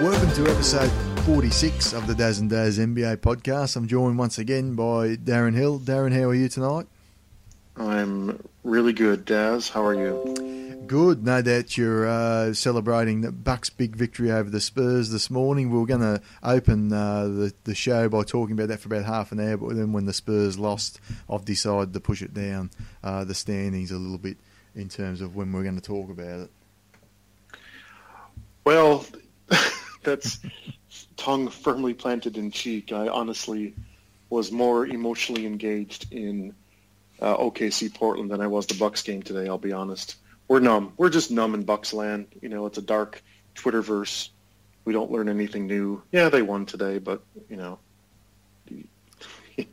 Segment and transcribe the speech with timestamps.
[0.00, 0.90] Welcome to episode
[1.26, 3.76] 46 of the Daz and Dazz NBA podcast.
[3.76, 5.78] I'm joined once again by Darren Hill.
[5.78, 6.86] Darren, how are you tonight?
[7.76, 9.68] I'm really good, Daz.
[9.68, 10.84] How are you?
[10.86, 11.22] Good.
[11.22, 15.70] No doubt you're uh, celebrating the Bucks' big victory over the Spurs this morning.
[15.70, 19.04] We were going to open uh, the, the show by talking about that for about
[19.04, 22.70] half an hour, but then when the Spurs lost, I've decided to push it down
[23.04, 24.38] uh, the standings a little bit
[24.74, 26.50] in terms of when we're going to talk about it.
[28.64, 29.04] Well,
[30.02, 30.38] that's
[31.16, 32.92] tongue firmly planted in cheek.
[32.92, 33.74] I honestly
[34.28, 36.54] was more emotionally engaged in
[37.20, 39.48] uh, OKC Portland than I was the Bucks game today.
[39.48, 40.16] I'll be honest.
[40.48, 40.92] We're numb.
[40.96, 42.26] We're just numb in Bucks land.
[42.40, 43.22] You know, it's a dark
[43.54, 44.30] Twitterverse.
[44.84, 46.02] We don't learn anything new.
[46.10, 47.78] Yeah, they won today, but you know.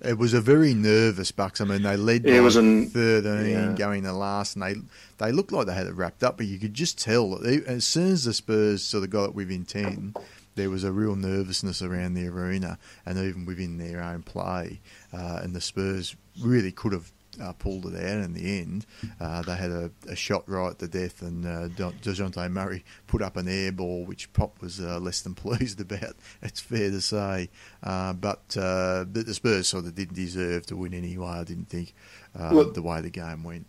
[0.01, 1.61] It was a very nervous Bucks.
[1.61, 3.73] I mean, they led by It was an- 13 yeah.
[3.77, 4.75] going to last, and they
[5.17, 7.57] they looked like they had it wrapped up, but you could just tell that they,
[7.65, 10.13] as soon as the Spurs sort of got it within 10,
[10.55, 14.79] there was a real nervousness around the arena and even within their own play.
[15.13, 18.85] Uh, and the Spurs really could have uh, pulled it out in the end.
[19.19, 23.37] Uh, they had a, a shot right the death, and uh, DeJounte Murray put up
[23.37, 27.49] an air ball, which Pop was uh, less than pleased about, it's fair to say.
[27.83, 31.69] Uh, but uh, the, the Spurs sort of didn't deserve to win anyway, I didn't
[31.69, 31.93] think,
[32.37, 33.65] uh, Well- the way the game went.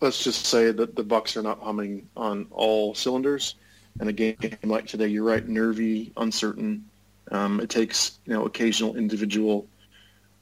[0.00, 3.54] let's just say that the Bucks are not humming on all cylinders.
[4.00, 6.84] And a game like today, you're right, nervy, uncertain.
[7.32, 9.66] Um, it takes you know occasional individual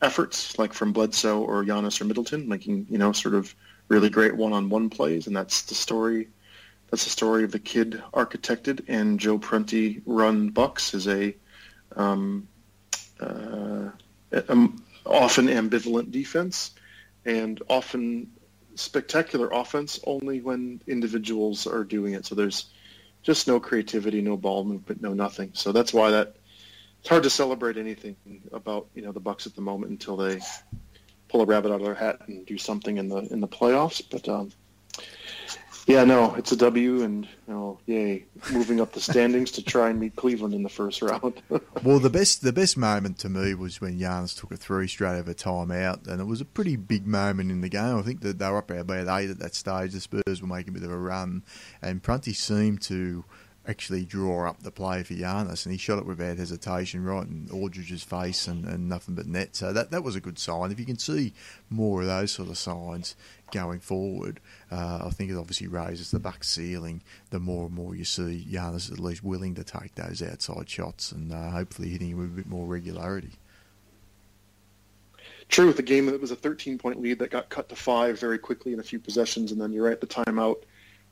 [0.02, 3.54] efforts, like from Bledsoe or Giannis or Middleton, making you know sort of
[3.88, 6.28] really great one-on-one plays, and that's the story.
[6.90, 11.34] That's the story of the Kidd architected and Joe Prunty run Bucks is a
[11.96, 12.46] um,
[13.18, 13.90] uh,
[15.04, 16.72] often ambivalent defense
[17.24, 18.30] and often
[18.76, 22.26] spectacular offense only when individuals are doing it.
[22.26, 22.66] So there's
[23.22, 25.50] just no creativity, no ball movement, no nothing.
[25.54, 26.36] So that's why that
[27.06, 28.16] it's hard to celebrate anything
[28.52, 30.40] about you know the Bucks at the moment until they
[31.28, 34.02] pull a rabbit out of their hat and do something in the in the playoffs.
[34.10, 34.50] But um,
[35.86, 39.88] yeah, no, it's a W, and you know, yay, moving up the standings to try
[39.88, 41.40] and meet Cleveland in the first round.
[41.84, 45.16] Well, the best the best moment to me was when Giannis took a three straight
[45.16, 47.98] over timeout, and it was a pretty big moment in the game.
[47.98, 49.92] I think that they were up about eight at that stage.
[49.92, 51.44] The Spurs were making a bit of a run,
[51.80, 53.24] and Prunty seemed to
[53.68, 57.48] actually draw up the play for Giannis, and he shot it without hesitation right in
[57.52, 59.56] Aldridge's face and, and nothing but net.
[59.56, 60.70] So that that was a good sign.
[60.70, 61.32] If you can see
[61.68, 63.16] more of those sort of signs
[63.52, 64.40] going forward,
[64.70, 67.02] uh, I think it obviously raises the Bucks ceiling.
[67.30, 71.12] The more and more you see Giannis at least willing to take those outside shots
[71.12, 73.32] and uh, hopefully hitting him with a bit more regularity.
[75.48, 78.18] True, with a game that was a 13 point lead that got cut to five
[78.18, 80.62] very quickly in a few possessions, and then you're right, the timeout,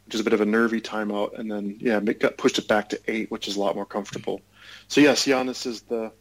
[0.06, 2.68] which is a bit of a nervy timeout, and then yeah, it got pushed it
[2.68, 4.40] back to eight, which is a lot more comfortable.
[4.88, 6.12] So yes, Giannis is the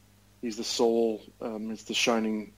[0.41, 2.53] he's the soul, um, is the shining,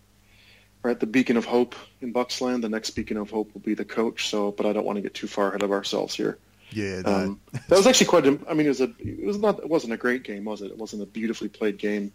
[0.84, 2.62] right, the beacon of hope in Bucksland.
[2.62, 4.30] The next beacon of hope will be the coach.
[4.30, 6.38] So, but I don't want to get too far ahead of ourselves here.
[6.72, 8.26] Yeah, no, Um, that was actually quite.
[8.28, 8.92] a- I mean, it was a.
[9.00, 9.60] It was not.
[9.60, 10.72] It wasn't a great game, was it?
[10.72, 12.12] It wasn't a beautifully played game.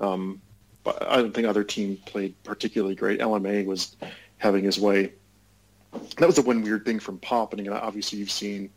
[0.00, 0.40] Um,
[0.84, 3.20] but I don't think other team played particularly great.
[3.20, 3.96] LMA was
[4.38, 5.12] having his way.
[6.18, 8.70] That was the one weird thing from Pop, and obviously you've seen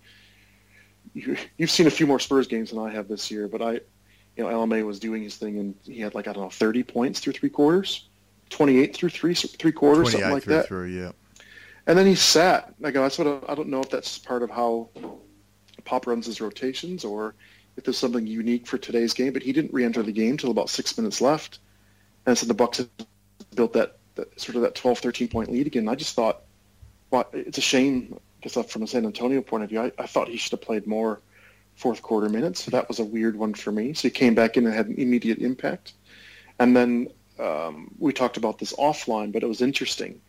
[1.13, 3.47] you, you've seen a few more Spurs games than I have this year.
[3.47, 6.43] But I, you know, LMA was doing his thing, and he had like I don't
[6.43, 8.07] know, thirty points through three quarters,
[8.49, 10.67] twenty-eight through three three quarters, something like through that.
[10.67, 11.11] three, yeah.
[11.87, 12.73] And then he sat.
[12.79, 14.89] Like I sort of, I don't know if that's part of how
[15.83, 17.33] Pop runs his rotations or
[17.75, 19.33] if there's something unique for today's game.
[19.33, 21.59] But he didn't re-enter the game till about six minutes left,
[22.25, 22.89] and so the Bucks had
[23.55, 25.89] built that, that sort of that 12, 13 point lead again.
[25.89, 26.43] I just thought,
[27.11, 28.19] well, it's a shame.
[28.41, 30.87] Just from a San Antonio point of view, I, I thought he should have played
[30.87, 31.21] more
[31.75, 32.63] fourth quarter minutes.
[32.63, 33.93] So that was a weird one for me.
[33.93, 35.93] So he came back in and had an immediate impact.
[36.57, 40.21] And then um, we talked about this offline, but it was interesting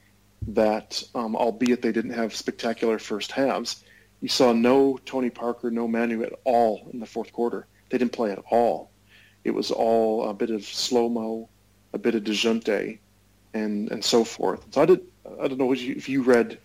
[0.49, 3.84] that, um, albeit they didn't have spectacular first halves,
[4.20, 7.67] you saw no Tony Parker, no Manu at all in the fourth quarter.
[7.90, 8.90] They didn't play at all.
[9.44, 11.49] It was all a bit of slow mo,
[11.93, 12.99] a bit of Dejounte,
[13.55, 14.64] and and so forth.
[14.70, 15.00] So I did.
[15.40, 16.58] I don't know if you read.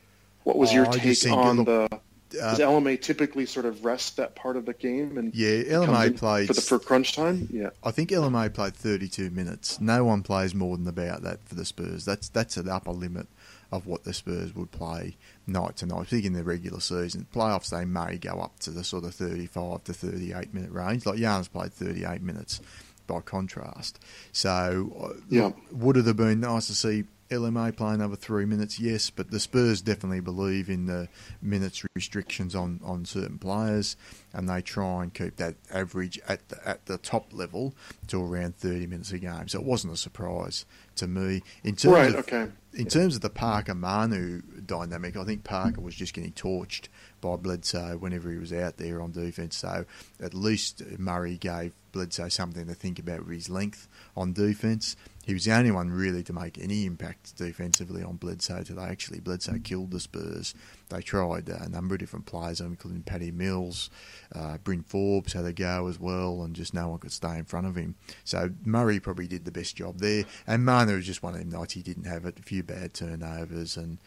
[0.48, 1.90] What was Oh, your take on the?
[1.92, 1.98] Uh,
[2.30, 6.48] Does LMA typically sort of rest that part of the game and yeah, LMA played
[6.48, 7.50] for the for crunch time?
[7.52, 7.72] Yeah.
[7.84, 9.82] I think LMA played 32 minutes.
[9.82, 12.06] No one plays more than about that for the Spurs.
[12.06, 13.28] That's that's an upper limit
[13.74, 15.18] of what the Spurs would play
[15.48, 16.00] night to night.
[16.00, 19.14] I think in the regular season, playoffs they may go up to the sort of
[19.16, 21.06] 35 to 38 minute range.
[21.06, 22.62] Like Giannis played 38 minutes
[23.06, 24.00] by contrast.
[24.32, 25.52] So uh, Yeah.
[25.74, 28.80] would it have been nice to see LMA play another three minutes?
[28.80, 31.10] Yes, but the Spurs definitely believe in the
[31.42, 33.96] minutes restrictions on, on certain players,
[34.34, 37.74] and they try and keep that average at the, at the top level
[38.08, 39.48] to around 30 minutes a game.
[39.48, 40.66] So it wasn't a surprise
[40.96, 41.42] to me.
[41.64, 42.52] In terms right, of, okay.
[42.74, 46.90] In terms of the Parker Manu dynamic, I think Parker was just getting torched
[47.22, 49.58] by Bledsoe whenever he was out there on defence.
[49.58, 49.86] So
[50.22, 54.96] at least Murray gave Bledsoe something to think about with his length on defence.
[55.28, 58.84] He was the only one really to make any impact defensively on Bledsoe today.
[58.84, 60.56] Actually, Bledsoe killed the Spurs.
[60.88, 63.90] They tried uh, a number of different players, including Patty Mills,
[64.34, 67.44] uh, Bryn Forbes had a go as well, and just no one could stay in
[67.44, 67.96] front of him.
[68.24, 70.24] So Murray probably did the best job there.
[70.48, 72.40] And Manu was just one of them nights he didn't have it.
[72.40, 73.98] A few bad turnovers and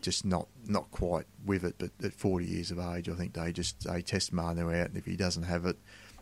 [0.00, 1.74] just not not quite with it.
[1.76, 4.96] But at 40 years of age, I think they just they test Manu out, and
[4.96, 5.76] if he doesn't have it,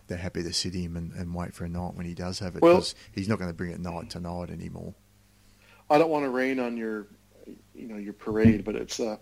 [0.08, 2.56] they're happy to sit him and, and wait for a night when he does have
[2.56, 4.94] it because well, he's not going to bring it night to night anymore.
[5.90, 7.06] I don't want to rain on your,
[7.74, 9.16] you know, your parade, but it's uh,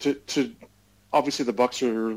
[0.00, 0.52] to to
[1.12, 2.16] obviously the Bucks are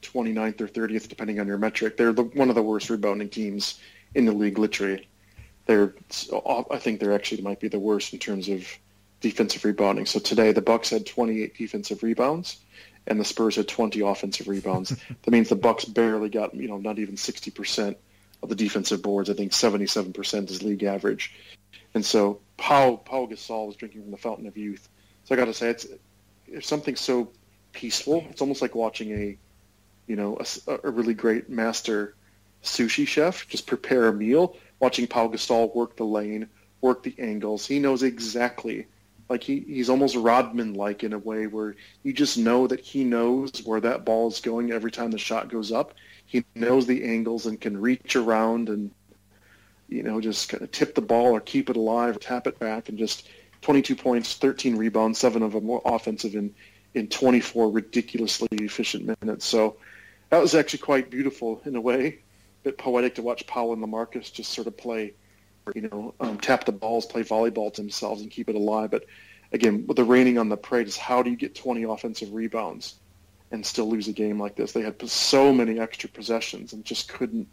[0.00, 1.96] 29th or 30th depending on your metric.
[1.96, 3.80] They're the, one of the worst rebounding teams
[4.14, 5.08] in the league, literally.
[5.66, 5.94] They're
[6.70, 8.66] I think they're actually might be the worst in terms of
[9.20, 10.06] defensive rebounding.
[10.06, 12.58] So today the Bucks had 28 defensive rebounds
[13.06, 14.90] and the Spurs had 20 offensive rebounds.
[15.22, 17.96] that means the Bucks barely got, you know, not even 60%
[18.42, 19.30] of the defensive boards.
[19.30, 21.34] I think 77% is league average.
[21.94, 24.88] And so Paul Pau Gasol was drinking from the fountain of youth.
[25.24, 25.86] So I got to say, it's,
[26.46, 27.30] it's something so
[27.72, 28.24] peaceful.
[28.30, 29.38] It's almost like watching a,
[30.06, 32.14] you know, a, a really great master
[32.62, 36.48] sushi chef just prepare a meal, watching Paul Gasol work the lane,
[36.80, 37.66] work the angles.
[37.66, 38.86] He knows exactly
[39.28, 43.04] like he, he's almost Rodman like in a way where you just know that he
[43.04, 45.94] knows where that ball is going every time the shot goes up.
[46.26, 48.90] He knows the angles and can reach around and
[49.88, 52.58] you know just kind of tip the ball or keep it alive or tap it
[52.58, 53.28] back and just
[53.62, 56.54] 22 points, 13 rebounds, seven of them more offensive in
[56.94, 59.44] in 24 ridiculously efficient minutes.
[59.44, 59.76] So
[60.30, 63.82] that was actually quite beautiful in a way, a bit poetic to watch Powell and
[63.82, 65.12] Lamarcus just sort of play
[65.74, 68.90] you know, um, tap the balls, play volleyball to themselves, and keep it alive.
[68.90, 69.04] But
[69.52, 72.94] again, with the raining on the parade is how do you get 20 offensive rebounds
[73.50, 74.72] and still lose a game like this?
[74.72, 77.48] They had so many extra possessions and just couldn't.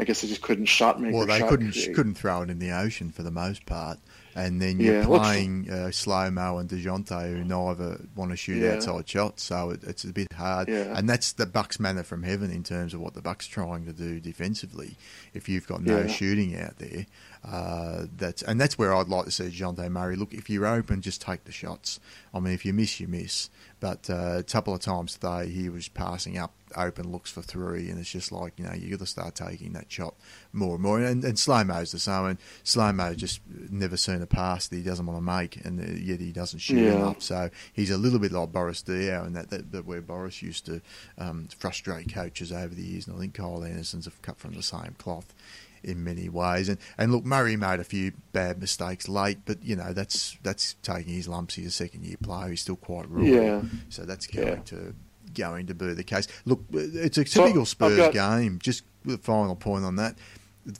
[0.00, 1.14] I guess they just couldn't shot make.
[1.14, 1.94] Well, they couldn't create.
[1.94, 3.98] couldn't throw it in the ocean for the most part
[4.34, 8.62] and then you're yeah, playing uh, slow mo and Dejounte, who neither want to shoot
[8.62, 8.74] yeah.
[8.74, 10.68] outside shots, so it, it's a bit hard.
[10.68, 10.96] Yeah.
[10.96, 13.92] And that's the Bucks' manna from heaven in terms of what the Bucks trying to
[13.92, 14.96] do defensively.
[15.34, 17.06] If you've got no shooting out there,
[17.44, 20.14] uh, that's and that's where I'd like to see Dejounte Murray.
[20.14, 21.98] Look, if you're open, just take the shots.
[22.32, 23.50] I mean, if you miss, you miss.
[23.80, 27.90] But uh, a couple of times today, he was passing up open looks for three,
[27.90, 30.14] and it's just like you know you got to start taking that shot
[30.52, 31.00] more and more.
[31.00, 32.26] And, and slow mo's the same.
[32.26, 35.80] And slow mo just never seen a pass that he doesn't want to make, and
[35.80, 36.94] uh, yet he doesn't shoot yeah.
[36.94, 37.22] enough.
[37.22, 40.66] So he's a little bit like Boris Diaw, and that, that, that where Boris used
[40.66, 40.80] to
[41.18, 43.08] um, frustrate coaches over the years.
[43.08, 45.34] And I think Kyle Anderson's have cut from the same cloth
[45.84, 46.68] in many ways.
[46.68, 50.74] And and look, Murray made a few bad mistakes late, but you know that's that's
[50.82, 51.54] taking his lumps.
[51.54, 52.50] He's a second year player.
[52.50, 53.22] He's still quite raw.
[53.22, 53.62] Yeah.
[53.88, 54.56] So that's going yeah.
[54.56, 54.94] to
[55.34, 56.28] going to be the case.
[56.44, 58.12] Look, it's a typical so, Spurs got...
[58.12, 58.58] game.
[58.62, 60.16] Just the final point on that,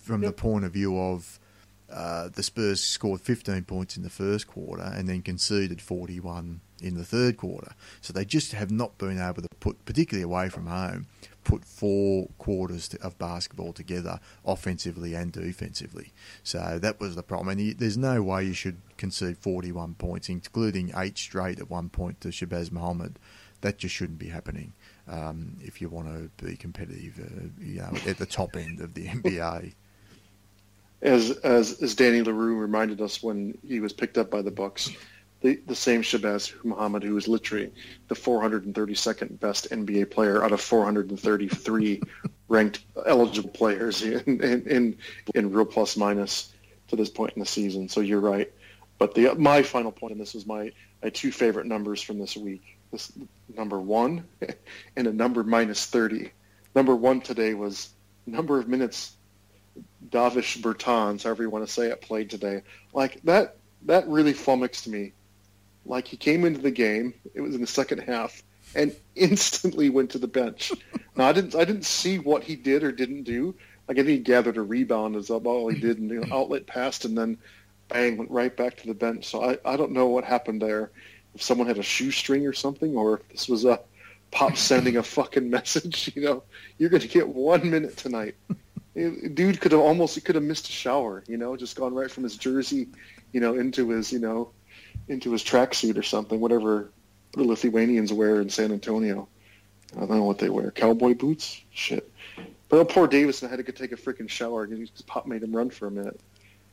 [0.00, 0.37] from yep.
[0.37, 1.38] the point of view of
[1.93, 6.94] uh, the Spurs scored 15 points in the first quarter and then conceded 41 in
[6.94, 7.73] the third quarter.
[8.00, 11.06] So they just have not been able to put, particularly away from home,
[11.44, 16.12] put four quarters of basketball together offensively and defensively.
[16.42, 17.58] So that was the problem.
[17.58, 22.20] And there's no way you should concede 41 points, including eight straight at one point
[22.20, 23.18] to Shabazz Muhammad
[23.62, 24.75] that just shouldn't be happening
[25.08, 28.94] um, if you want to be competitive, uh, you know, at the top end of
[28.94, 29.72] the NBA.
[31.00, 34.90] As as as Danny Leroux reminded us when he was picked up by the Bucks,
[35.42, 37.70] the the same Shabazz Muhammad who is literally
[38.08, 42.02] the 432nd best NBA player out of 433
[42.49, 44.96] ranked eligible players in, in in
[45.34, 46.52] in real plus minus
[46.88, 47.88] to this point in the season.
[47.88, 48.52] So you're right.
[48.99, 50.72] But the my final point, and this was my
[51.02, 53.11] my two favorite numbers from this week this
[53.56, 54.25] number one
[54.96, 56.30] and a number minus 30.
[56.76, 57.90] Number one today was
[58.26, 59.16] number of minutes
[60.11, 62.62] Davish Bertans, however you want to say it, played today.
[62.92, 63.56] Like that,
[63.87, 65.12] that really flummoxed me.
[65.85, 68.43] Like he came into the game, it was in the second half,
[68.75, 70.73] and instantly went to the bench.
[71.17, 73.55] now I didn't, I didn't see what he did or didn't do.
[73.89, 76.67] Like I think he gathered a rebound as all he did, and you know, outlet
[76.67, 77.39] passed, and then
[77.89, 79.27] bang went right back to the bench.
[79.27, 80.91] So I, I don't know what happened there
[81.35, 83.81] if someone had a shoestring or something, or if this was a
[84.31, 86.12] pop sending a fucking message.
[86.15, 86.43] You know,
[86.79, 88.35] you're going to get one minute tonight.
[88.95, 91.25] Dude could have almost he could have missed a shower.
[91.27, 92.89] You know, just gone right from his jersey,
[93.33, 94.51] you know, into his you know
[95.09, 96.90] into his tracksuit or something, whatever
[97.32, 99.28] the Lithuanians wear in San Antonio.
[99.97, 100.71] I don't know what they wear.
[100.71, 101.61] Cowboy boots?
[101.71, 102.11] Shit.
[102.68, 105.54] But oh, poor Davison had to go take a freaking shower and pop made him
[105.54, 106.18] run for a minute.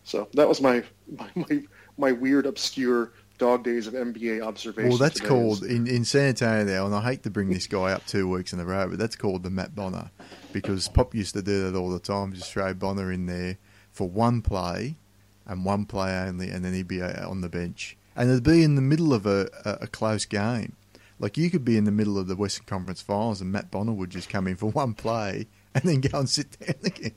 [0.06, 0.84] So that was my
[1.18, 1.62] my my,
[1.98, 4.90] my weird, obscure dog days of NBA observation.
[4.90, 7.92] Well, that's called in, in San Antonio, now, and I hate to bring this guy
[7.92, 10.12] up two weeks in a row, but that's called the Matt Bonner
[10.52, 12.34] because Pop used to do that all the time.
[12.34, 13.58] Just throw Bonner in there
[13.92, 14.98] for one play
[15.46, 18.64] and one play only, and then he'd be uh, on the bench, and it'd be
[18.64, 20.76] in the middle of a, a, a close game.
[21.20, 23.94] Like you could be in the middle of the Western Conference Finals, and Matt Bonner
[23.94, 27.14] would just come in for one play and then go and sit down again.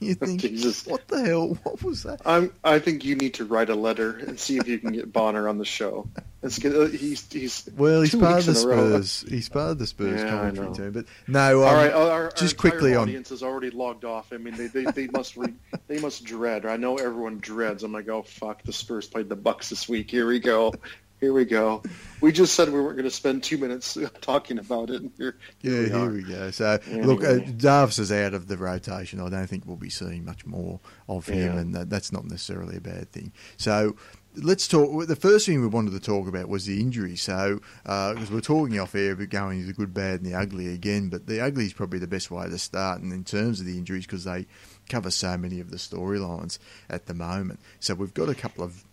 [0.00, 0.86] You think, Jesus.
[0.86, 1.58] what the hell?
[1.62, 2.20] What was that?
[2.26, 5.12] I'm, I think you need to write a letter and see if you can get
[5.12, 6.08] Bonner on the show.
[6.42, 6.74] It's good.
[6.74, 9.24] Uh, he's he's well, he's part of the Spurs.
[9.28, 10.92] He's part of the Spurs yeah, commentary team.
[10.92, 11.92] But no, um, all right.
[11.92, 13.02] Our, just our quickly on.
[13.02, 14.32] Audience has already logged off.
[14.32, 15.52] I mean, they they, they must re,
[15.86, 16.64] they must dread.
[16.64, 17.82] I know everyone dreads.
[17.82, 20.10] I'm like, oh fuck, the Spurs played the Bucks this week.
[20.10, 20.72] Here we go.
[21.20, 21.82] Here we go.
[22.22, 25.02] We just said we weren't going to spend two minutes talking about it.
[25.18, 26.50] Here, here yeah, we here we go.
[26.50, 27.04] So, anyway.
[27.04, 29.20] look, uh, Davis is out of the rotation.
[29.20, 30.80] I don't think we'll be seeing much more
[31.10, 31.60] of him, yeah.
[31.60, 33.32] and that, that's not necessarily a bad thing.
[33.58, 33.96] So,
[34.36, 35.06] let's talk.
[35.06, 37.16] The first thing we wanted to talk about was the injury.
[37.16, 40.72] So, because uh, we're talking off air about going the good, bad, and the ugly
[40.72, 43.00] again, but the ugly is probably the best way to start.
[43.00, 44.46] And in terms of the injuries, because they
[44.88, 46.58] cover so many of the storylines
[46.88, 47.60] at the moment.
[47.78, 48.84] So we've got a couple of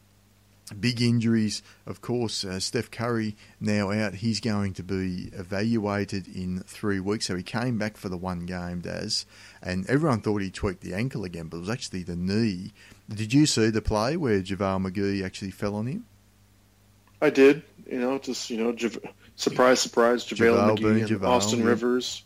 [0.77, 2.43] Big injuries, of course.
[2.43, 4.15] Uh, Steph Curry now out.
[4.15, 7.27] He's going to be evaluated in three weeks.
[7.27, 9.25] So he came back for the one game, Daz,
[9.63, 12.73] and everyone thought he tweaked the ankle again, but it was actually the knee.
[13.09, 16.05] Did you see the play where JaVale McGee actually fell on him?
[17.21, 17.63] I did.
[17.89, 18.75] You know, just you know,
[19.35, 21.65] surprise, surprise, JaVale, JaVale McGee and JaVale, Austin yeah.
[21.65, 22.23] Rivers,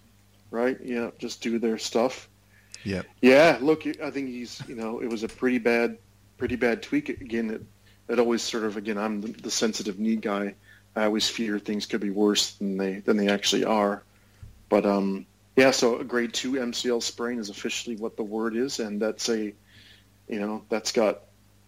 [0.50, 0.78] right?
[0.84, 2.28] Yeah, just do their stuff.
[2.84, 3.04] Yeah.
[3.22, 3.60] Yeah.
[3.62, 4.62] Look, I think he's.
[4.68, 5.98] You know, it was a pretty bad,
[6.38, 7.10] pretty bad tweak.
[7.10, 7.62] Again, it
[8.12, 10.56] it always sort of again I'm the, the sensitive knee guy.
[10.96, 14.04] I always fear things could be worse than they than they actually are.
[14.68, 18.80] But um, yeah, so a grade two MCL sprain is officially what the word is,
[18.80, 19.54] and that's a,
[20.28, 21.22] you know, that's got,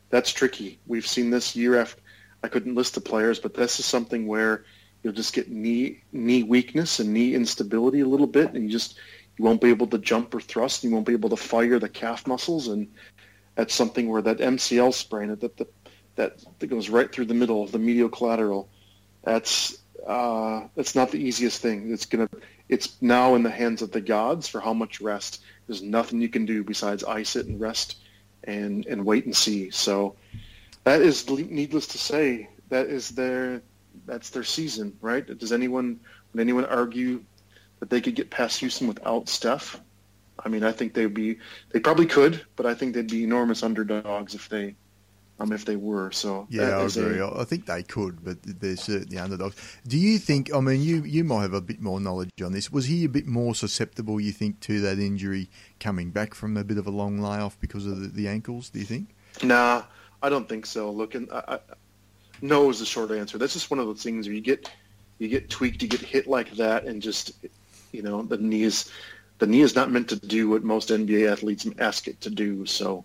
[0.10, 0.80] that's tricky.
[0.86, 2.00] We've seen this year after.
[2.44, 4.66] I couldn't list the players, but this is something where
[5.02, 8.98] you'll just get knee knee weakness and knee instability a little bit, and you just
[9.38, 10.84] you won't be able to jump or thrust.
[10.84, 12.92] And you won't be able to fire the calf muscles, and
[13.56, 15.68] that's something where that MCL sprain, that the
[16.16, 18.70] that, that goes right through the middle of the medial collateral.
[19.24, 21.92] That's uh, that's not the easiest thing.
[21.94, 22.30] It's gonna
[22.68, 25.42] it's now in the hands of the gods for how much rest.
[25.66, 27.98] There's nothing you can do besides ice it and rest
[28.44, 29.70] and and wait and see.
[29.70, 30.16] So
[30.84, 32.50] that is needless to say.
[32.70, 33.62] That is their
[34.06, 35.26] that's their season, right?
[35.38, 36.00] Does anyone
[36.34, 37.24] would anyone argue
[37.80, 39.80] that they could get past Houston without Steph?
[40.44, 41.38] I mean, I think they'd be
[41.72, 44.76] they probably could, but I think they'd be enormous underdogs if they
[45.40, 46.12] um, if they were.
[46.12, 47.20] So yeah, I agree.
[47.20, 49.56] A, I think they could, but they're certainly underdogs.
[49.88, 50.54] Do you think?
[50.54, 52.72] I mean, you you might have a bit more knowledge on this.
[52.72, 54.20] Was he a bit more susceptible?
[54.20, 55.50] You think to that injury
[55.80, 58.70] coming back from a bit of a long layoff because of the, the ankles?
[58.70, 59.10] Do you think?
[59.44, 59.84] Nah,
[60.22, 60.92] I don't think so.
[60.92, 61.60] Look, and I, I,
[62.42, 63.38] no is the short answer.
[63.38, 64.70] That's just one of those things where you get
[65.20, 67.34] you get tweaked, you get hit like that, and just
[67.92, 68.92] you know the knee is
[69.40, 72.66] the knee is not meant to do what most NBA athletes ask it to do.
[72.66, 73.04] So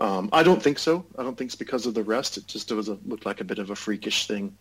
[0.00, 1.04] um, I don't think so.
[1.18, 2.38] I don't think it's because of the rest.
[2.38, 4.56] It just was a, looked like a bit of a freakish thing,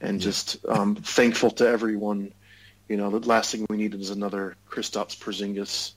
[0.00, 0.24] and yeah.
[0.24, 2.32] just um, thankful to everyone.
[2.88, 5.92] You know, the last thing we needed is another Kristaps Porzingis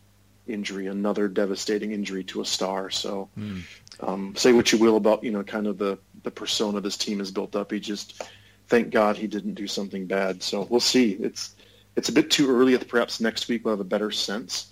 [0.48, 2.92] injury, another devastating injury to a star.
[2.92, 3.64] So, mm.
[4.02, 7.18] um, say what you will about you know kind of the the persona this team
[7.20, 7.72] has built up.
[7.72, 8.22] He just,
[8.68, 10.44] thank God, he didn't do something bad.
[10.44, 11.14] So we'll see.
[11.14, 11.56] It's
[11.96, 12.78] it's a bit too early.
[12.78, 14.72] Perhaps next week we'll have a better sense.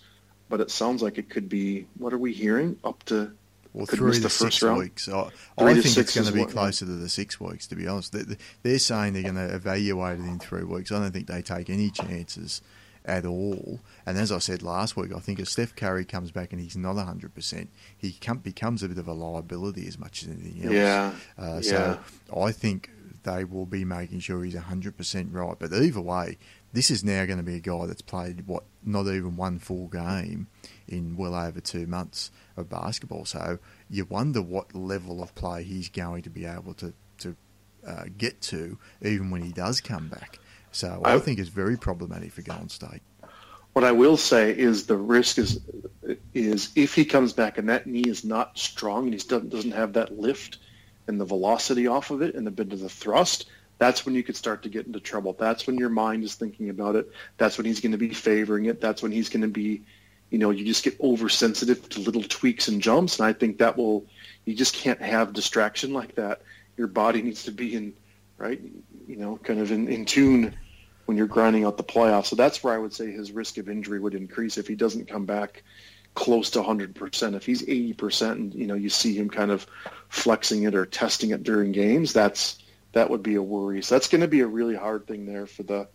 [0.50, 1.88] But it sounds like it could be.
[1.98, 2.77] What are we hearing?
[2.84, 3.32] Up to
[3.73, 4.79] well, three to six round.
[4.79, 5.09] weeks.
[5.09, 8.15] I, I think it's going to be closer to the six weeks, to be honest.
[8.61, 10.91] They're saying they're going to evaluate it in three weeks.
[10.91, 12.61] I don't think they take any chances
[13.05, 13.79] at all.
[14.05, 16.77] And as I said last week, I think if Steph Curry comes back and he's
[16.77, 20.73] not 100%, he becomes a bit of a liability as much as anything else.
[20.73, 21.13] Yeah.
[21.37, 21.99] Uh, so
[22.31, 22.41] yeah.
[22.41, 22.89] I think
[23.23, 25.55] they will be making sure he's 100% right.
[25.57, 26.37] But either way,
[26.73, 29.87] this is now going to be a guy that's played, what, not even one full
[29.87, 30.47] game
[30.87, 33.25] in well over two months of basketball.
[33.25, 37.36] So you wonder what level of play he's going to be able to to
[37.88, 40.39] uh, get to, even when he does come back.
[40.72, 43.01] So I, I think it's very problematic for Golden State.
[43.74, 45.60] What I will say is the risk is
[46.33, 49.72] is if he comes back and that knee is not strong and he doesn't doesn't
[49.72, 50.60] have that lift
[51.07, 54.24] and the velocity off of it and the bit of the thrust, that's when you
[54.24, 55.36] could start to get into trouble.
[55.38, 57.10] That's when your mind is thinking about it.
[57.38, 58.79] That's when he's going to be favoring it.
[58.79, 59.81] That's when he's going to be
[60.33, 63.19] you know, you just get oversensitive to little tweaks and jumps.
[63.19, 64.05] And I think that will,
[64.43, 66.41] you just can't have distraction like that.
[66.75, 67.93] Your body needs to be in
[68.43, 68.61] right?
[69.07, 70.55] You know, kind of in, in tune
[71.05, 72.27] when you're grinding out the playoffs.
[72.27, 75.07] So that's where I would say his risk of injury would increase if he doesn't
[75.07, 75.63] come back
[76.15, 77.35] close to 100%.
[77.35, 79.65] If he's 80% and, you know, you see him kind of
[80.09, 82.59] flexing it or testing it during games, that's
[82.91, 83.81] that would be a worry.
[83.81, 85.87] So that's going to be a really hard thing there for the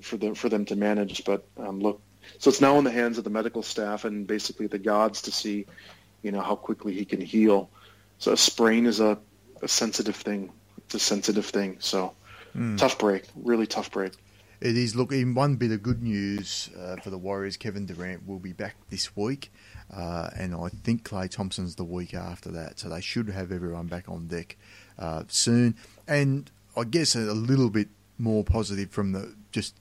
[0.00, 1.24] for the for them to manage.
[1.24, 2.00] But um, look,
[2.38, 5.32] so it's now in the hands of the medical staff and basically the gods to
[5.32, 5.66] see,
[6.22, 7.70] you know, how quickly he can heal.
[8.18, 9.18] So a sprain is a,
[9.62, 10.52] a sensitive thing.
[10.78, 11.76] It's a sensitive thing.
[11.80, 12.14] So
[12.54, 12.78] mm.
[12.78, 14.12] tough break, really tough break.
[14.60, 14.96] It is.
[14.96, 18.52] Look, in one bit of good news uh, for the Warriors, Kevin Durant will be
[18.52, 19.52] back this week,
[19.94, 22.78] uh, and I think Klay Thompson's the week after that.
[22.78, 24.56] So they should have everyone back on deck
[24.98, 25.76] uh, soon.
[26.08, 29.74] And I guess a, a little bit more positive from the just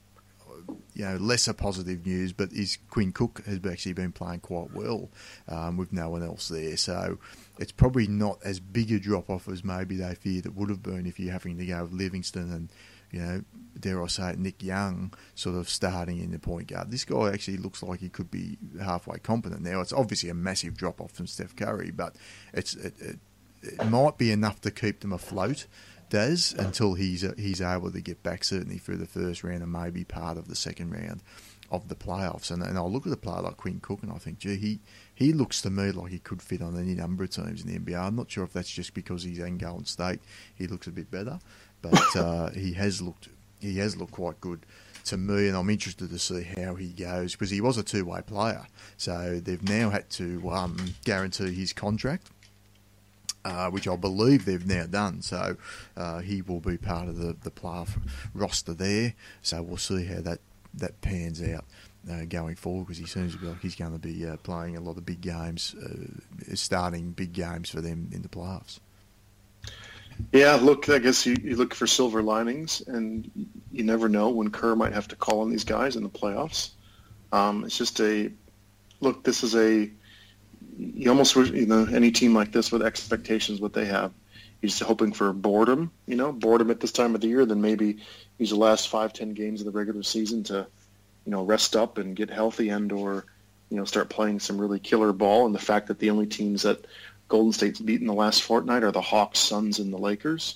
[0.93, 5.09] you know lesser positive news, but is Quinn Cook has actually been playing quite well
[5.47, 7.17] um, with no one else there, so
[7.59, 10.83] it's probably not as big a drop off as maybe they feared it would have
[10.83, 12.69] been if you're having to go with Livingston and
[13.11, 13.43] you know
[13.79, 16.91] dare I say it, Nick Young sort of starting in the point guard.
[16.91, 19.81] This guy actually looks like he could be halfway competent now.
[19.81, 22.15] It's obviously a massive drop off from Steph Curry, but
[22.53, 23.19] it's it, it,
[23.61, 25.67] it might be enough to keep them afloat
[26.13, 29.71] does until he's uh, he's able to get back certainly through the first round and
[29.71, 31.23] maybe part of the second round
[31.71, 32.51] of the playoffs.
[32.51, 34.79] And, and I look at a player like Quinn Cook and I think, gee, he,
[35.15, 37.79] he looks to me like he could fit on any number of teams in the
[37.79, 37.99] NBA.
[37.99, 40.19] I'm not sure if that's just because he's in Golden State.
[40.53, 41.39] He looks a bit better,
[41.81, 43.29] but uh, he has looked
[43.59, 44.65] he has looked quite good
[45.05, 48.05] to me, and I'm interested to see how he goes because he was a two
[48.05, 48.67] way player.
[48.97, 52.29] So they've now had to um, guarantee his contract
[53.45, 55.21] uh, which I believe they've now done.
[55.21, 55.57] So
[55.95, 58.01] uh, he will be part of the the playoff
[58.33, 59.13] roster there.
[59.41, 60.39] So we'll see how that
[60.73, 61.65] that pans out.
[62.11, 64.75] Uh, going forward, because he seems to be like he's going to be uh, playing
[64.75, 68.81] a lot of big games, uh, starting big games for them in the playoffs.
[70.33, 73.31] Yeah, look, I guess you, you look for silver linings, and
[73.71, 76.71] you never know when Kerr might have to call on these guys in the playoffs.
[77.31, 78.29] Um, it's just a
[78.99, 79.23] look.
[79.23, 79.89] This is a
[80.77, 84.11] you almost you know, any team like this with expectations, what they have,
[84.61, 87.45] just hoping for boredom, you know, boredom at this time of the year.
[87.45, 87.97] Then maybe
[88.37, 90.67] use the last five, ten games of the regular season to,
[91.25, 93.25] you know, rest up and get healthy and or,
[93.69, 95.45] you know, start playing some really killer ball.
[95.45, 96.85] And the fact that the only teams that
[97.27, 100.55] Golden State's beaten the last fortnight are the Hawks, Suns, and the Lakers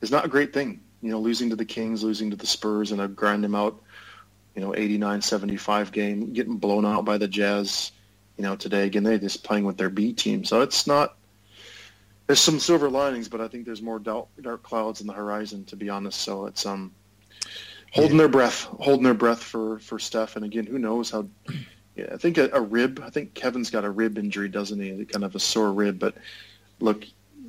[0.00, 0.80] is not a great thing.
[1.02, 3.80] You know, losing to the Kings, losing to the Spurs, and a grind them out,
[4.54, 7.92] you know, 89-75 game, getting blown out by the Jazz
[8.38, 10.44] you know, today again they're just playing with their B team.
[10.44, 11.16] So it's not.
[12.26, 15.64] There's some silver linings, but I think there's more dark, dark clouds in the horizon.
[15.66, 16.92] To be honest, so it's um
[17.92, 18.18] holding yeah.
[18.18, 20.36] their breath, holding their breath for for Steph.
[20.36, 21.26] And again, who knows how?
[21.96, 23.02] Yeah, I think a, a rib.
[23.04, 25.04] I think Kevin's got a rib injury, doesn't he?
[25.04, 25.98] Kind of a sore rib.
[25.98, 26.14] But
[26.78, 27.04] look,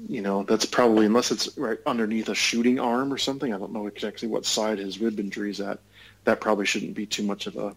[0.08, 3.54] you know, that's probably unless it's right underneath a shooting arm or something.
[3.54, 5.78] I don't know exactly what side his rib injury is at.
[6.24, 7.76] That probably shouldn't be too much of a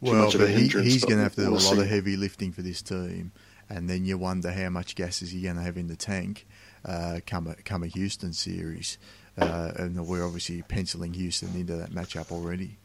[0.00, 2.62] well, but he, he's going to have to do a lot of heavy lifting for
[2.62, 3.32] this team,
[3.68, 6.46] and then you wonder how much gas is he going to have in the tank
[6.84, 8.98] uh, come a, come a Houston series,
[9.38, 12.78] uh, and we're obviously penciling Houston into that matchup already.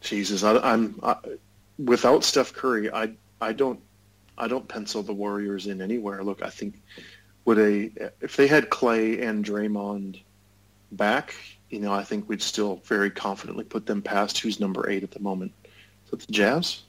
[0.00, 1.00] Jesus, I, am
[1.78, 3.80] without Steph Curry, I I don't
[4.36, 6.22] I don't pencil the Warriors in anywhere.
[6.24, 6.80] Look, I think
[7.44, 10.20] would a if they had Clay and Draymond
[10.92, 11.34] back,
[11.70, 15.10] you know, I think we'd still very confidently put them past who's number eight at
[15.10, 15.52] the moment
[16.20, 16.82] the Jazz?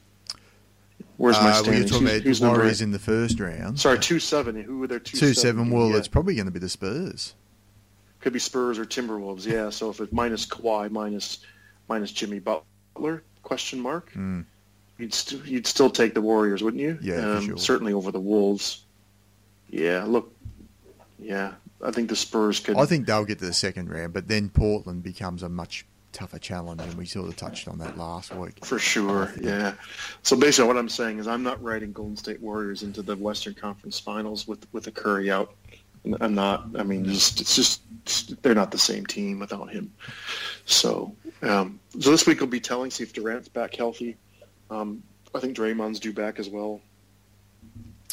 [1.17, 1.67] Where's my uh, standings?
[1.67, 3.79] Well, you're talking who's, about who's Warriors in the first round.
[3.79, 4.61] Sorry, two seven.
[4.61, 5.69] Who were their two, two seven?
[5.69, 5.97] Well, yeah.
[5.97, 7.35] it's probably going to be the Spurs.
[8.19, 9.45] Could be Spurs or Timberwolves.
[9.45, 9.69] Yeah.
[9.69, 11.39] So if it's minus Kawhi, minus
[11.87, 13.23] minus Jimmy Butler?
[13.43, 14.11] Question mark.
[14.13, 14.45] Mm.
[14.97, 16.97] You'd st- you'd still take the Warriors, wouldn't you?
[17.01, 17.57] Yeah, um, sure.
[17.57, 18.85] certainly over the Wolves.
[19.69, 20.03] Yeah.
[20.05, 20.31] Look.
[21.17, 22.77] Yeah, I think the Spurs could.
[22.77, 25.85] I think they'll get to the second round, but then Portland becomes a much
[26.15, 28.63] tougher challenge, and we sort of touched on that last week.
[28.65, 29.73] For sure, yeah.
[30.23, 33.53] So basically, what I'm saying is, I'm not writing Golden State Warriors into the Western
[33.53, 35.53] Conference Finals with with a Curry out.
[36.21, 36.67] I'm not.
[36.77, 37.81] I mean, just it's just
[38.41, 39.93] they're not the same team without him.
[40.65, 42.91] So, um, so this week will be telling.
[42.91, 44.17] See if Durant's back healthy.
[44.69, 46.81] Um, I think Draymond's due back as well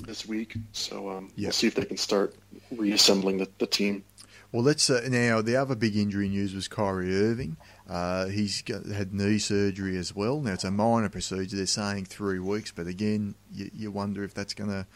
[0.04, 0.56] this week.
[0.72, 1.46] So um, yep.
[1.46, 2.34] we'll see if they can start
[2.70, 4.04] reassembling the, the team.
[4.50, 5.40] Well, let's uh, now.
[5.40, 7.56] The other big injury news was Kyrie Irving.
[7.92, 10.40] Uh, he's got, had knee surgery as well.
[10.40, 11.56] Now it's a minor procedure.
[11.56, 14.86] They're saying three weeks, but again, you, you wonder if that's going to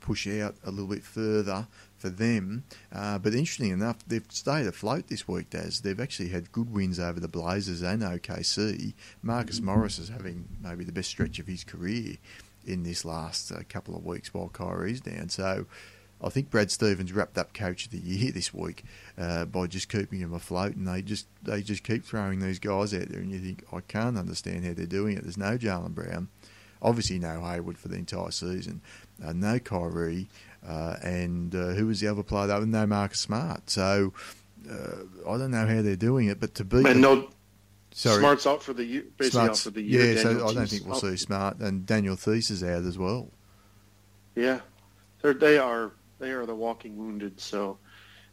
[0.00, 2.64] push out a little bit further for them.
[2.92, 5.82] Uh, but interesting enough, they've stayed afloat this week, Daz.
[5.82, 8.94] They've actually had good wins over the Blazers and OKC.
[9.22, 12.16] Marcus Morris is having maybe the best stretch of his career
[12.66, 15.28] in this last uh, couple of weeks while Kyrie's down.
[15.28, 15.66] So
[16.22, 18.84] I think Brad Stevens wrapped up Coach of the Year this week
[19.18, 22.92] uh, by just keeping him afloat, and they just they just keep throwing these guys
[22.94, 25.22] out there, and you think I can't understand how they're doing it.
[25.22, 26.28] There's no Jaylen Brown,
[26.82, 28.82] obviously no Hayward for the entire season,
[29.24, 30.28] uh, no Kyrie,
[30.66, 32.48] uh, and uh, who was the other player?
[32.48, 33.70] That was no Marcus Smart.
[33.70, 34.12] So
[34.70, 37.30] uh, I don't know how they're doing it, but to be and no.
[37.92, 38.20] Sorry.
[38.20, 40.14] Smart's out for the year, basically Smart's, out for the year.
[40.14, 41.00] Yeah, Daniel so I don't think we'll out.
[41.00, 43.30] see Smart and Daniel Theis is out as well.
[44.36, 44.60] Yeah,
[45.22, 47.40] They're, they are they are the walking wounded.
[47.40, 47.78] So,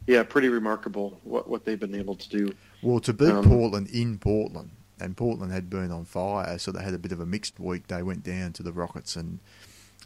[0.06, 2.52] yeah, pretty remarkable what what they've been able to do.
[2.82, 4.70] Well, to beat Um, Portland in Portland,
[5.00, 7.88] and Portland had been on fire, so they had a bit of a mixed week.
[7.88, 9.40] They went down to the Rockets and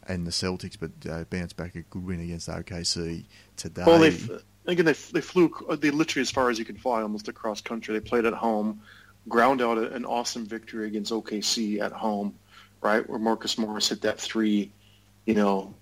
[0.07, 3.83] and the Celtics, but uh, bounced back a good win against OKC today.
[3.85, 4.17] Well, they
[4.65, 7.93] again they they flew they literally as far as you can fly, almost across country.
[7.93, 8.81] They played at home,
[9.29, 12.35] ground out an awesome victory against OKC at home,
[12.81, 14.71] right where Marcus Morris hit that three,
[15.25, 15.73] you know,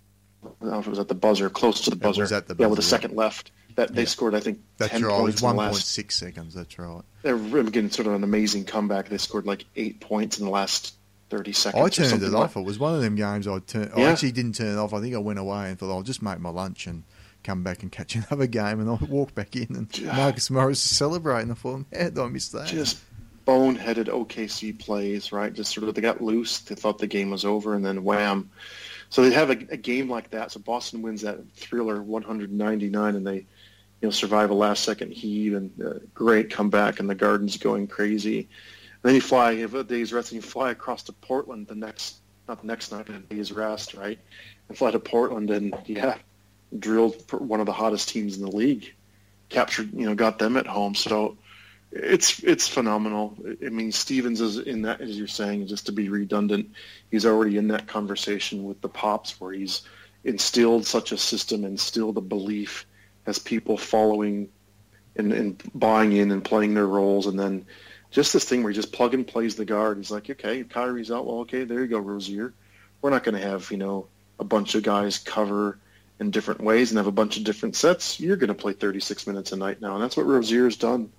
[0.44, 2.22] I don't know if it was at the buzzer, close to the buzzer.
[2.22, 3.52] was at the yeah, with a second left.
[3.76, 4.08] That they Yeah.
[4.08, 5.18] scored, I think, that's ten right.
[5.18, 6.54] It was points in the last point six seconds.
[6.56, 7.02] That's right.
[7.22, 9.08] They're again sort of an amazing comeback.
[9.10, 10.96] They scored like eight points in the last
[11.30, 11.82] thirty seconds.
[11.82, 12.58] I turned it like- off.
[12.58, 13.92] It was one of them games I turned.
[13.96, 14.94] I actually didn't turn it off.
[14.94, 17.04] I think I went away and thought I'll just make my lunch and
[17.44, 18.82] come back and catch another game.
[18.82, 20.18] And I walked back in and Yeah.
[20.18, 21.50] Marcus Morris was celebrating.
[21.52, 22.68] I thought, did I miss that?
[22.68, 22.98] Just
[23.48, 25.54] boneheaded OKC plays, right?
[25.54, 26.60] Just sort of they got loose.
[26.60, 28.50] They thought the game was over, and then wham.
[29.12, 30.52] So they have a, a game like that.
[30.52, 33.46] So Boston wins that thriller 199, and they, you
[34.02, 38.40] know, survive a last-second heave and uh, great comeback, and the Garden's going crazy.
[38.40, 38.48] And
[39.04, 41.76] then you fly, you have a day's rest, and you fly across to Portland the
[41.76, 44.18] next, not the next night, but a day's rest, right?
[44.70, 46.18] And fly to Portland, and yeah,
[46.80, 48.94] drilled one of the hottest teams in the league.
[49.50, 50.96] Captured, you know, got them at home.
[50.96, 51.38] So
[51.92, 53.38] it's it's phenomenal.
[53.66, 56.72] I mean, Stevens is in that, as you're saying, just to be redundant,
[57.10, 59.82] he's already in that conversation with the pops, where he's
[60.24, 62.86] instilled such a system, instilled a belief
[63.26, 64.50] as people following
[65.16, 67.66] and, and buying in and playing their roles, and then
[68.10, 69.98] just this thing where he just plug and plays the guard.
[69.98, 71.26] He's like, okay, Kyrie's out.
[71.26, 72.54] Well, okay, there you go, Rozier.
[73.02, 74.08] We're not going to have you know
[74.40, 75.78] a bunch of guys cover
[76.22, 78.18] in different ways and have a bunch of different sets.
[78.20, 81.12] You're going to play 36 minutes a night now, and that's what Rozier's done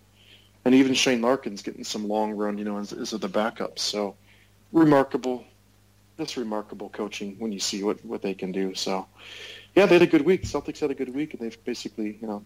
[0.65, 3.81] and even Shane Larkin's getting some long run, you know, as, as the backups.
[3.81, 4.17] So
[4.73, 5.45] remarkable,
[6.19, 8.75] just remarkable coaching when you see what, what they can do.
[8.75, 9.07] So
[9.75, 10.43] yeah, they had a good week.
[10.43, 12.43] Celtics had a good week, and they've basically, you know,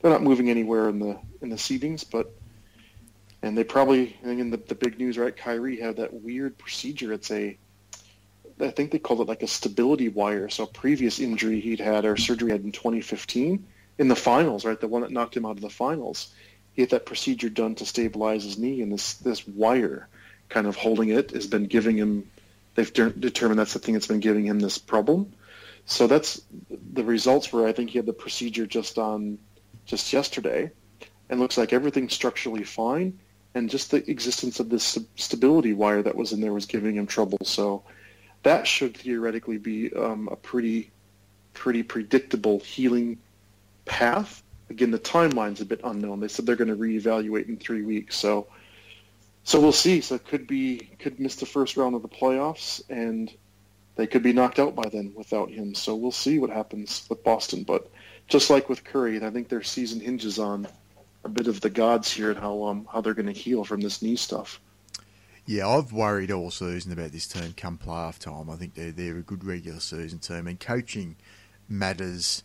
[0.00, 2.32] they're not moving anywhere in the in the seedings, but
[3.42, 5.34] and they probably, I think in the, the big news, right?
[5.34, 7.12] Kyrie had that weird procedure.
[7.12, 7.56] It's a,
[8.60, 10.50] I think they called it like a stability wire.
[10.50, 13.66] So a previous injury he'd had or surgery had in 2015
[13.98, 14.78] in the finals, right?
[14.78, 16.34] The one that knocked him out of the finals
[16.80, 20.08] had that procedure done to stabilize his knee, and this this wire
[20.48, 22.30] kind of holding it has been giving him.
[22.74, 25.32] They've de- determined that's the thing that's been giving him this problem.
[25.86, 26.40] So that's
[26.92, 27.66] the results were.
[27.66, 29.38] I think he had the procedure just on
[29.86, 30.70] just yesterday,
[31.28, 33.18] and looks like everything's structurally fine,
[33.54, 36.96] and just the existence of this st- stability wire that was in there was giving
[36.96, 37.38] him trouble.
[37.42, 37.82] So
[38.42, 40.90] that should theoretically be um, a pretty
[41.52, 43.18] pretty predictable healing
[43.84, 46.20] path again, the timeline's a bit unknown.
[46.20, 48.46] They said they're going to reevaluate in three weeks, so
[49.42, 50.00] so we'll see.
[50.00, 53.32] So it could be could miss the first round of the playoffs, and
[53.96, 55.74] they could be knocked out by then without him.
[55.74, 57.64] So we'll see what happens with Boston.
[57.64, 57.90] But
[58.28, 60.68] just like with Curry, I think their season hinges on
[61.24, 63.80] a bit of the gods here and how um how they're going to heal from
[63.80, 64.60] this knee stuff.
[65.46, 68.50] Yeah, I've worried all season about this team come playoff time.
[68.50, 71.16] I think they're they're a good regular season team, and coaching
[71.68, 72.42] matters.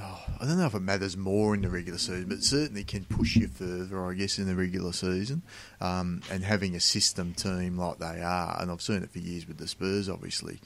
[0.00, 3.04] Oh, I don't know if it matters more in the regular season, but certainly can
[3.04, 5.42] push you further, I guess, in the regular season.
[5.80, 9.48] Um, and having a system team like they are, and I've seen it for years
[9.48, 10.60] with the Spurs, obviously,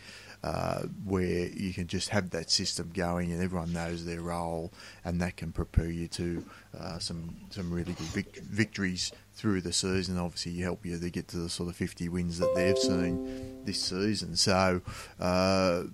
[0.45, 4.71] uh, where you can just have that system going and everyone knows their role,
[5.05, 6.45] and that can prepare you to
[6.79, 10.18] uh, some some really good vic- victories through the season.
[10.18, 13.64] Obviously, you help you to get to the sort of 50 wins that they've seen
[13.64, 14.37] this season.
[14.37, 14.83] So.
[15.18, 15.85] Uh,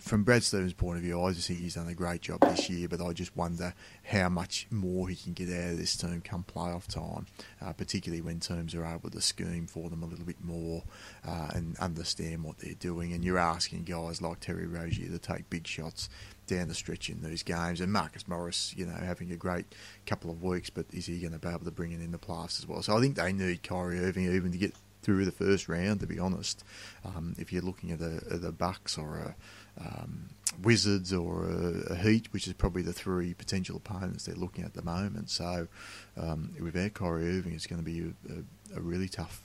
[0.00, 2.68] from Brad Stevens' point of view, I just think he's done a great job this
[2.68, 6.20] year, but I just wonder how much more he can get out of this team
[6.22, 7.26] come playoff time,
[7.60, 10.82] uh, particularly when teams are able to scheme for them a little bit more
[11.26, 13.12] uh, and understand what they're doing.
[13.12, 16.08] And you're asking guys like Terry Rozier to take big shots
[16.46, 17.80] down the stretch in these games.
[17.80, 19.66] And Marcus Morris, you know, having a great
[20.06, 22.18] couple of weeks, but is he going to be able to bring it in the
[22.18, 22.82] playoffs as well?
[22.82, 26.00] So I think they need Kyrie Irving even to get through the first round.
[26.00, 26.64] To be honest,
[27.04, 29.34] um, if you're looking at the the Bucks or a
[29.78, 30.30] um,
[30.62, 34.70] Wizards or a, a, Heat, which is probably the three potential opponents they're looking at
[34.70, 35.30] at the moment.
[35.30, 35.68] So
[36.16, 39.42] um, without Kyrie Irving, it's going to be a, a, a, really tough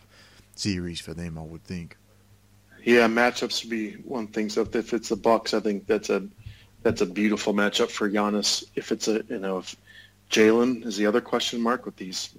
[0.55, 1.97] series for them, I would think.
[2.83, 4.49] Yeah, matchups would be one thing.
[4.49, 6.27] So if it's the Bucks, I think that's a
[6.83, 8.63] that's a beautiful matchup for Giannis.
[8.75, 9.75] If it's a you know if
[10.29, 12.29] Jaylen is the other question mark with these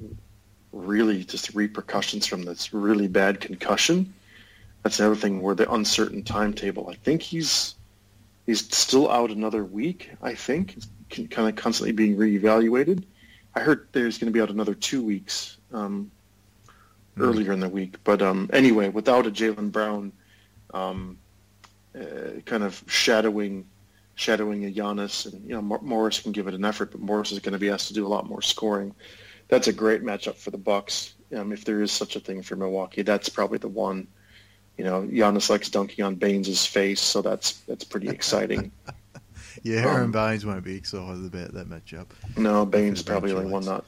[0.73, 4.15] really just repercussions from this really bad concussion.
[4.87, 6.89] That's another thing where the uncertain timetable.
[6.89, 7.75] I think he's
[8.47, 10.13] he's still out another week.
[10.23, 10.77] I think
[11.11, 13.03] kind of constantly being reevaluated.
[13.57, 16.13] I heard there's going to be out another two weeks um,
[17.19, 17.21] mm.
[17.21, 17.97] earlier in the week.
[18.05, 20.13] But um, anyway, without a Jaylen Brown
[20.73, 21.19] um,
[22.01, 23.67] uh, kind of shadowing
[24.15, 27.41] shadowing a Giannis, and you know Morris can give it an effort, but Morris is
[27.41, 28.95] going to be asked to do a lot more scoring.
[29.49, 31.15] That's a great matchup for the Bucks.
[31.35, 34.07] Um, if there is such a thing for Milwaukee, that's probably the one.
[34.77, 38.71] You know, Giannis likes dunking on Baynes' face, so that's that's pretty exciting.
[39.63, 42.07] yeah, Aron um, Baynes won't be excited about that matchup.
[42.37, 43.85] No, Baynes probably the only one not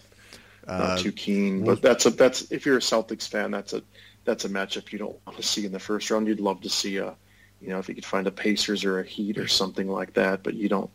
[0.66, 1.64] not uh, too keen.
[1.64, 3.82] But that's a that's if you're a Celtics fan, that's a
[4.24, 6.26] that's a matchup you don't want to see in the first round.
[6.26, 7.14] You'd love to see a,
[7.60, 10.42] you know, if you could find a Pacers or a Heat or something like that.
[10.42, 10.90] But you don't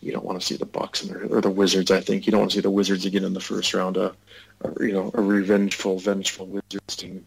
[0.00, 1.90] you don't want to see the Bucks and or the Wizards.
[1.90, 3.96] I think you don't want to see the Wizards again in the first round.
[3.96, 4.14] A,
[4.62, 7.24] a you know a revengeful, vengeful Wizards team.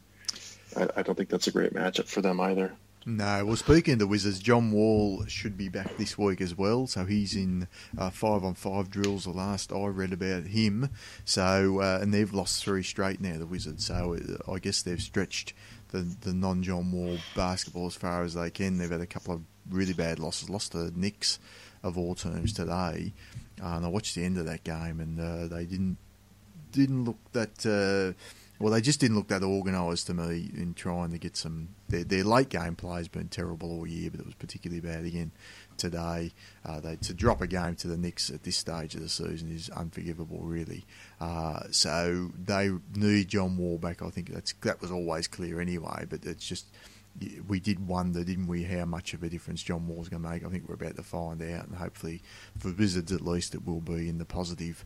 [0.76, 2.74] I, I don't think that's a great matchup for them either.
[3.08, 6.88] No, well, speaking of the Wizards, John Wall should be back this week as well.
[6.88, 9.26] So he's in uh, five on five drills.
[9.26, 10.90] The last I read about him.
[11.24, 13.86] So uh, and they've lost three straight now, the Wizards.
[13.86, 15.54] So uh, I guess they've stretched
[15.90, 18.80] the the non John Wall basketball as far as they can.
[18.80, 20.50] They've had a couple of really bad losses.
[20.50, 21.38] Lost to the Knicks
[21.84, 23.14] of all teams today.
[23.62, 25.98] Uh, and I watched the end of that game, and uh, they didn't
[26.72, 28.20] didn't look that uh,
[28.60, 31.70] well, they just didn't look that organised to me in trying to get some.
[31.90, 35.06] Their, their late game play has been terrible all year, but it was particularly bad
[35.06, 35.32] again
[35.78, 36.32] today.
[36.66, 39.52] Uh, they to drop a game to the Knicks at this stage of the season
[39.52, 40.86] is unforgivable, really.
[41.20, 44.02] Uh, so they need John Wall back.
[44.02, 46.06] I think that's that was always clear anyway.
[46.10, 46.68] But it's just
[47.48, 50.46] we did wonder, didn't we, how much of a difference John Wall's going to make?
[50.46, 52.22] I think we're about to find out, and hopefully
[52.58, 54.86] for Wizards at least, it will be in the positive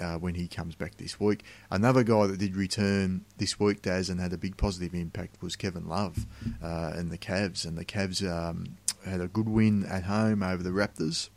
[0.00, 1.44] uh, when he comes back this week.
[1.70, 5.56] Another guy that did return this week, Daz, and had a big positive impact was
[5.56, 6.26] Kevin Love
[6.62, 7.64] uh, and the Cavs.
[7.64, 11.30] And the Cavs um, had a good win at home over the Raptors.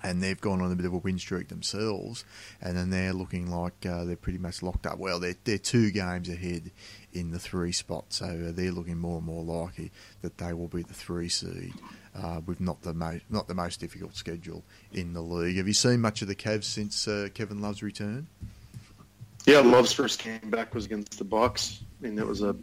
[0.00, 2.24] And they've gone on a bit of a win streak themselves,
[2.60, 4.96] and then they're looking like uh, they're pretty much locked up.
[4.98, 6.70] Well, they're, they're two games ahead
[7.12, 9.90] in the three spot, so uh, they're looking more and more likely
[10.22, 11.72] that they will be the three seed
[12.20, 15.56] uh, with not the mo- not the most difficult schedule in the league.
[15.56, 18.26] Have you seen much of the Cavs since uh, Kevin Love's return?
[19.46, 21.80] Yeah, Love's first came back was against the Bucks.
[22.00, 22.56] I mean, it was a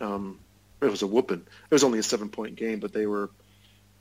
[0.00, 0.38] um,
[0.80, 1.44] it was a whooping.
[1.70, 3.30] It was only a seven point game, but they were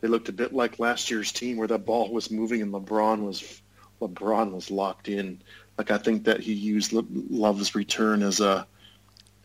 [0.02, 3.22] they looked a bit like last year's team where that ball was moving and LeBron
[3.22, 3.62] was
[4.02, 5.42] LeBron was locked in.
[5.78, 8.68] Like I think that he used Love's return as a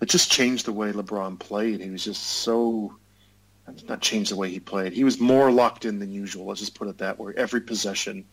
[0.00, 1.80] it just changed the way LeBron played.
[1.80, 2.94] He was just so
[3.88, 4.92] not change the way he played.
[4.92, 6.46] He was more locked in than usual.
[6.46, 7.32] Let's just put it that way.
[7.36, 8.24] Every possession,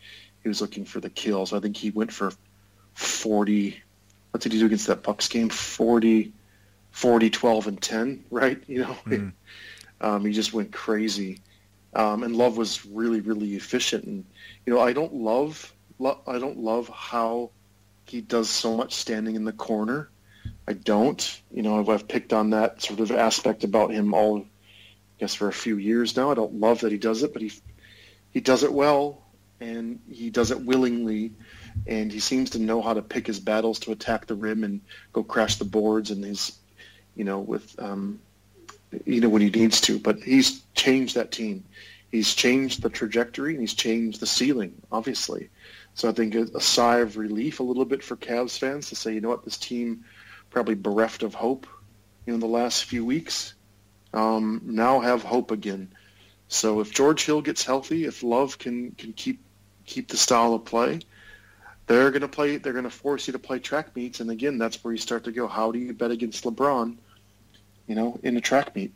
[0.42, 1.46] he was looking for the kill.
[1.46, 2.32] So I think he went for
[2.94, 3.82] 40.
[4.32, 5.50] What did he do against that Bucks game?
[5.50, 6.32] 40,
[6.92, 8.62] 40, 12, and 10, right?
[8.68, 9.32] You know, mm.
[10.02, 11.40] um, he just went crazy.
[11.94, 14.06] Um, and Love was really, really efficient.
[14.06, 14.26] And
[14.66, 17.50] you know, I don't love, lo- I don't love how
[18.06, 20.10] he does so much standing in the corner.
[20.68, 21.42] I don't.
[21.52, 24.46] You know, I've, I've picked on that sort of aspect about him all
[25.20, 26.32] guess for a few years now.
[26.32, 27.52] I don't love that he does it, but he
[28.32, 29.22] he does it well
[29.60, 31.34] and he does it willingly
[31.88, 34.82] and he seems to know how to pick his battles to attack the rim and
[35.14, 36.58] go crash the boards and he's
[37.16, 38.20] you know with um,
[39.06, 40.00] you know when he needs to.
[40.00, 41.64] But he's changed that team.
[42.12, 45.50] He's changed the trajectory and he's changed the ceiling obviously.
[45.96, 49.14] So i think a, sigh of relief a little bit for Cavs fans to say
[49.14, 49.44] you know what?
[49.44, 50.06] This team
[50.50, 51.68] probably bereft of hope
[52.26, 53.54] in the last few weeks
[54.14, 55.90] um, now have hope again.
[56.48, 59.40] So if George Hill gets healthy, if Love can can keep
[59.86, 61.00] keep the style of play,
[61.88, 62.58] they're going to play.
[62.58, 65.24] They're going to force you to play track meets, and again, that's where you start
[65.26, 65.48] to go.
[65.48, 66.98] How do you bet against LeBron?
[67.88, 68.94] You know, in a track meet.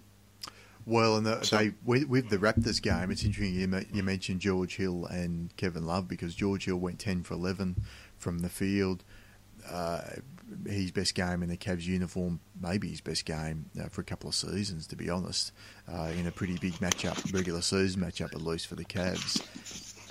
[0.85, 4.41] Well, and the, so, they with, with, the Raptors game, it's interesting you, you mentioned
[4.41, 7.83] George Hill and Kevin Love because George Hill went ten for eleven
[8.17, 9.03] from the field.
[9.69, 10.01] Uh,
[10.67, 14.29] his best game in the Cavs uniform, maybe his best game uh, for a couple
[14.29, 15.51] of seasons, to be honest,
[15.91, 19.41] uh, in a pretty big matchup, regular season matchup at least for the Cavs.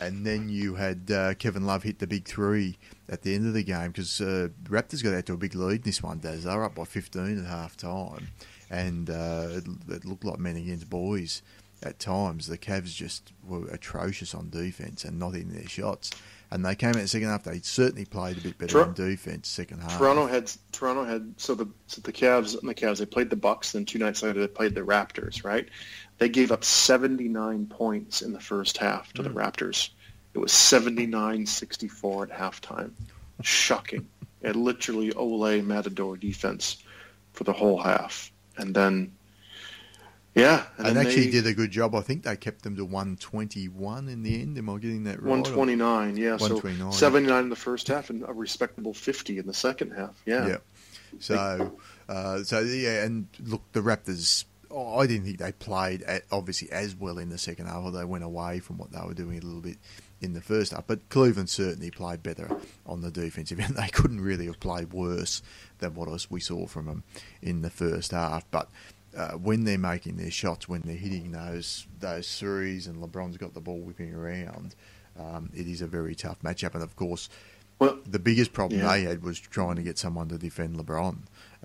[0.01, 2.77] And then you had uh, Kevin Love hit the big three
[3.09, 5.77] at the end of the game because uh, Raptors got out to a big lead
[5.77, 6.45] in this one, Daz.
[6.45, 8.29] They were up by 15 at half time,
[8.69, 11.43] and uh, it, looked like men against boys
[11.85, 12.49] at times.
[12.49, 16.11] The Cavs just were atrocious on defence and not in their shots
[16.53, 17.45] and they came out in the second half.
[17.45, 19.97] They certainly played a bit better Tor- on defense second half.
[19.97, 23.37] Toronto had Toronto had so the so the Cavs and the Cavs they played the
[23.37, 23.73] Bucks.
[23.73, 25.45] Then two nights later they played the Raptors.
[25.45, 25.69] Right,
[26.19, 29.39] they gave up 79 points in the first half to the hmm.
[29.39, 29.91] Raptors.
[30.35, 32.93] It was 79-64 at halftime.
[33.43, 34.09] Shocking.
[34.41, 36.83] It literally Olé Matador defense
[37.33, 39.13] for the whole half, and then
[40.35, 41.95] yeah, and, then actually they- did a good job.
[41.95, 44.57] I think they kept them to 121 in the end.
[44.57, 45.31] Am I getting that right?
[45.31, 46.33] 129, yeah.
[46.33, 46.93] 129.
[46.93, 50.21] So 79 in the first half and a respectable 50 in the second half.
[50.25, 50.47] Yeah.
[50.47, 50.57] Yeah.
[51.19, 54.45] So, uh, so yeah, and look, the Raptors.
[54.71, 57.85] oh, I didn't think they played at, obviously as well in the second half.
[57.85, 59.77] Or they went away from what they were doing a little bit
[60.23, 60.87] in the first half.
[60.87, 62.49] But Cleveland certainly played better
[62.87, 63.77] on the defensive end.
[63.77, 65.43] They couldn't really have played worse
[65.81, 67.05] than what we saw from them
[67.43, 68.51] in the first half.
[68.51, 68.71] But
[69.17, 73.55] uh, when they're making their shots, when they're hitting those those threes, and LeBron's got
[73.55, 74.75] the ball whipping around,
[75.19, 76.75] um, it is a very tough matchup.
[76.75, 77.29] And of course,
[77.79, 78.93] Well, the biggest problem Yeah.
[78.93, 81.17] they had was trying to get someone to defend LeBron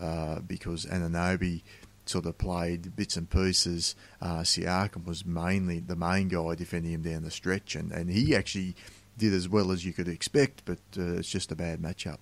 [0.01, 1.61] uh, because Anunoby
[2.07, 3.95] sort of played bits and pieces.
[4.21, 8.35] Uh, Siakam was mainly the main guy defending him down the stretch, and, and he
[8.35, 8.75] actually
[9.17, 12.17] did as well as you could expect, but uh, it's just a bad matchup.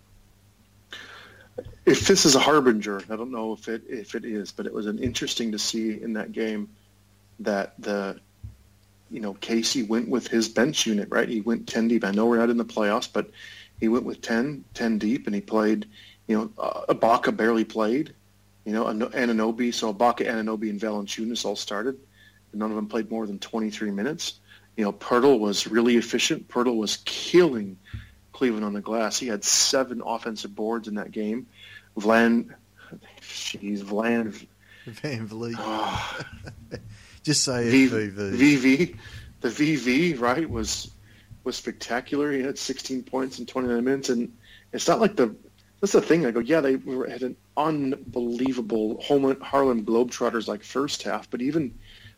[1.86, 4.74] If this is a harbinger, I don't know if it if it is, but it
[4.74, 6.70] was an interesting to see in that game
[7.40, 8.20] that the
[9.10, 11.30] you know Casey went with his bench unit, right?
[11.30, 12.04] He went 10 deep.
[12.04, 13.30] I know we're not in the playoffs, but
[13.80, 15.88] he went with 10, 10 deep, and he played.
[16.28, 18.14] You know, uh, Ibaka barely played.
[18.66, 21.98] You know, Anunoby, so Ibaka, Anunoby, and Valanciunas all started.
[22.52, 24.40] None of them played more than 23 minutes.
[24.76, 26.48] You know, Poeltl was really efficient.
[26.48, 27.78] Poeltl was killing
[28.36, 29.18] Cleveland on the glass.
[29.18, 31.48] He had seven offensive boards in that game.
[31.98, 32.54] Vlan,
[33.22, 34.46] jeez, Vlan,
[34.88, 35.56] VanVleet.
[35.58, 36.20] oh,
[37.24, 38.36] Just say V- FVV.
[38.38, 38.98] VV,
[39.42, 40.92] the VV, right, was
[41.46, 42.32] was spectacular.
[42.32, 44.32] He had 16 points in 29 minutes, and
[44.74, 45.34] it's not like the
[45.80, 46.26] that's the thing.
[46.26, 51.42] I go, yeah, they were, had an unbelievable Home- Harlem Globetrotters like first half, but
[51.42, 51.74] even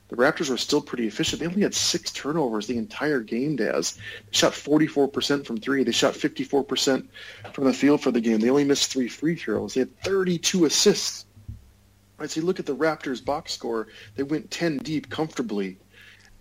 [0.09, 1.41] the Raptors were still pretty efficient.
[1.41, 3.57] They only had six turnovers the entire game.
[3.57, 5.83] Daz they shot 44% from three.
[5.83, 7.07] They shot 54%
[7.53, 8.39] from the field for the game.
[8.39, 9.73] They only missed three free throws.
[9.73, 11.25] They had 32 assists.
[12.17, 13.89] Right, so you look at the Raptors box score.
[14.15, 15.77] They went 10 deep comfortably,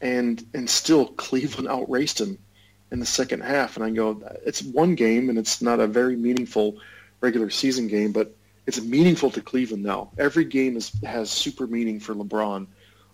[0.00, 2.38] and and still Cleveland outraced them
[2.92, 3.76] in the second half.
[3.76, 6.79] And I go, it's one game, and it's not a very meaningful
[7.20, 8.35] regular season game, but
[8.66, 10.11] it's meaningful to Cleveland now.
[10.18, 12.66] Every game is, has super meaning for LeBron.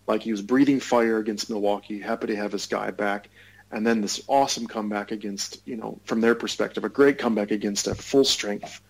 [0.07, 3.29] Like he was breathing fire against Milwaukee, happy to have his guy back,
[3.71, 7.87] and then this awesome comeback against, you know, from their perspective, a great comeback against
[7.87, 8.81] a full strength,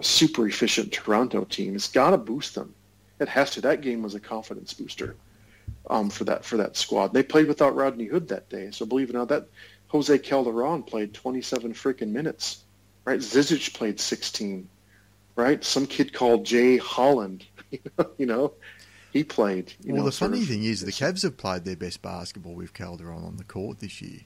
[0.00, 1.74] super efficient Toronto team.
[1.74, 2.74] It's got to boost them.
[3.20, 3.60] It has to.
[3.60, 5.16] That game was a confidence booster
[5.88, 7.12] um, for that for that squad.
[7.12, 9.48] They played without Rodney Hood that day, so believe it or not, that
[9.88, 12.62] Jose Calderon played 27 freaking minutes.
[13.04, 14.68] Right, Zizic played 16.
[15.34, 17.44] Right, some kid called Jay Holland.
[18.18, 18.52] you know,
[19.12, 19.74] he played.
[19.82, 22.54] You well, know, the funny of- thing is, the Cavs have played their best basketball
[22.54, 24.20] with Calderon on the court this year.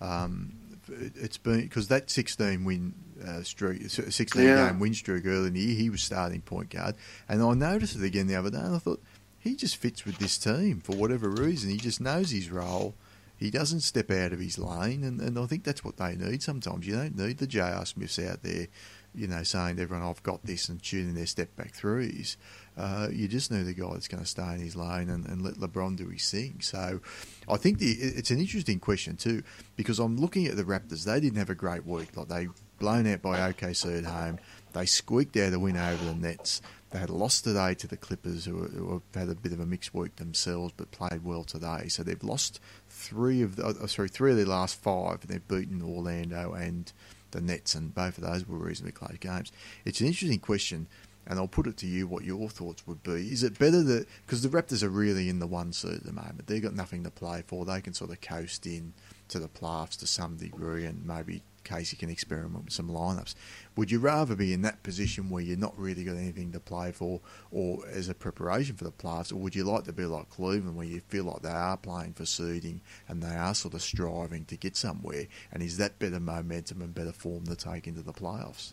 [0.00, 0.54] Um,
[0.88, 4.68] it- it's been because that 16 win uh, streak, 16 Yeah.
[4.70, 6.96] game win streak early in the year, he was starting point guard,
[7.28, 9.00] and I noticed it again the other day, and I thought
[9.38, 11.70] he just fits with this team for whatever reason.
[11.70, 12.94] He just knows his role.
[13.36, 16.42] He doesn't step out of his lane, and, and I think that's what they need
[16.42, 16.86] sometimes.
[16.86, 17.84] You don't need the J.R.
[17.86, 18.68] Smiths out there,
[19.14, 22.36] you know, saying to everyone, I've got this and shooting their step back threes.
[22.76, 25.42] Uh, you just need a guy that's going to stay in his lane and, and
[25.42, 26.58] let LeBron do his thing.
[26.60, 27.00] So
[27.48, 29.42] I think the, it's an interesting question, too,
[29.76, 31.04] because I'm looking at the Raptors.
[31.04, 32.16] They didn't have a great week.
[32.16, 34.38] Like they blown out by OKC at home.
[34.72, 36.62] They squeaked out a win over the Nets.
[36.90, 39.66] They had lost today to the Clippers, who, who have had a bit of a
[39.66, 41.88] mixed week themselves, but played well today.
[41.88, 45.48] So they've lost three of the, oh, sorry three of their last five, and they've
[45.48, 46.92] beaten Orlando and
[47.30, 49.52] the Nets, and both of those were reasonably close games.
[49.84, 50.86] It's an interesting question,
[51.26, 53.32] and I'll put it to you what your thoughts would be.
[53.32, 56.12] Is it better that because the Raptors are really in the one seed at the
[56.12, 57.64] moment, they've got nothing to play for.
[57.64, 58.94] They can sort of coast in
[59.28, 63.34] to the playoffs to some degree, and maybe Casey can experiment with some lineups.
[63.76, 66.92] Would you rather be in that position where you're not really got anything to play
[66.92, 70.28] for, or as a preparation for the playoffs, or would you like to be like
[70.28, 73.82] Cleveland, where you feel like they are playing for seeding and they are sort of
[73.82, 75.26] striving to get somewhere?
[75.52, 78.72] And is that better momentum and better form to take into the playoffs?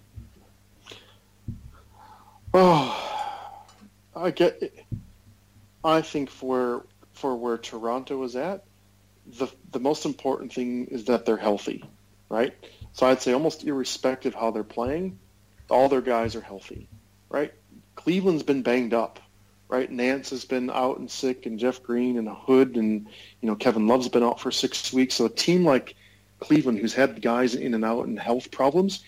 [2.53, 3.75] Oh,
[4.15, 4.73] I get.
[5.83, 8.63] I think for for where Toronto is at,
[9.37, 11.83] the the most important thing is that they're healthy,
[12.27, 12.53] right?
[12.93, 15.19] So I'd say almost irrespective how they're playing,
[15.69, 16.87] all their guys are healthy,
[17.29, 17.53] right?
[17.95, 19.19] Cleveland's been banged up,
[19.67, 19.89] right?
[19.91, 23.07] Nance has been out and sick, and Jeff Green and Hood and
[23.41, 25.15] you know Kevin Love's been out for six weeks.
[25.15, 25.95] So a team like
[26.39, 29.03] Cleveland, who's had guys in and out and health problems,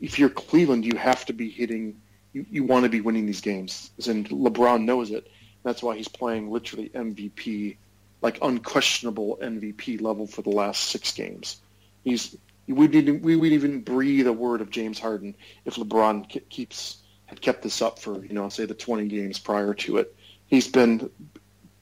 [0.00, 2.00] if you're Cleveland, you have to be hitting.
[2.32, 5.30] You, you want to be winning these games, and LeBron knows it.
[5.62, 7.76] That's why he's playing literally MVP,
[8.22, 11.60] like unquestionable MVP level for the last six games.
[12.04, 16.98] He's we didn't we would even breathe a word of James Harden if LeBron keeps
[17.26, 20.14] had kept this up for you know say the 20 games prior to it.
[20.46, 21.10] He's been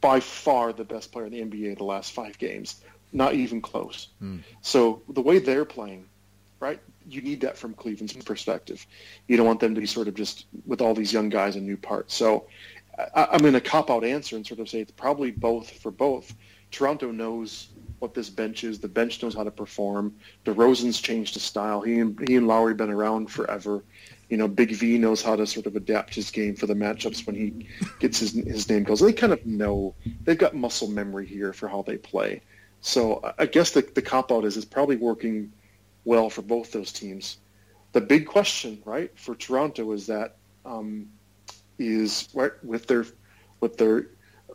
[0.01, 2.83] by far the best player in the NBA the last five games,
[3.13, 4.09] not even close.
[4.23, 4.43] Mm.
[4.61, 6.07] So the way they're playing,
[6.61, 6.81] right?
[7.09, 8.87] You need that from Cleveland's perspective.
[9.29, 11.65] You don't want them to be sort of just with all these young guys and
[11.65, 12.15] new parts.
[12.15, 12.47] So
[13.15, 15.91] I, am going to cop out answer and sort of say it's probably both for
[15.91, 16.35] both.
[16.71, 18.79] Toronto knows what this bench is.
[18.79, 20.15] The bench knows how to perform.
[20.45, 21.81] DeRozan's changed his style.
[21.81, 23.85] He and, he and Lowry been around forever.
[24.29, 27.27] You know, Big V knows how to sort of adapt his game for the matchups
[27.27, 27.69] when he
[28.01, 29.01] gets his his name calls.
[29.01, 29.95] They kind of know
[30.25, 32.43] they've got muscle memory here for how they play.
[32.81, 35.53] So I guess the the cop out is it's probably working
[36.07, 37.37] well for both those teams.
[37.93, 41.09] The big question, right, for Toronto is that um,
[41.79, 43.05] is right with their
[43.61, 44.07] with their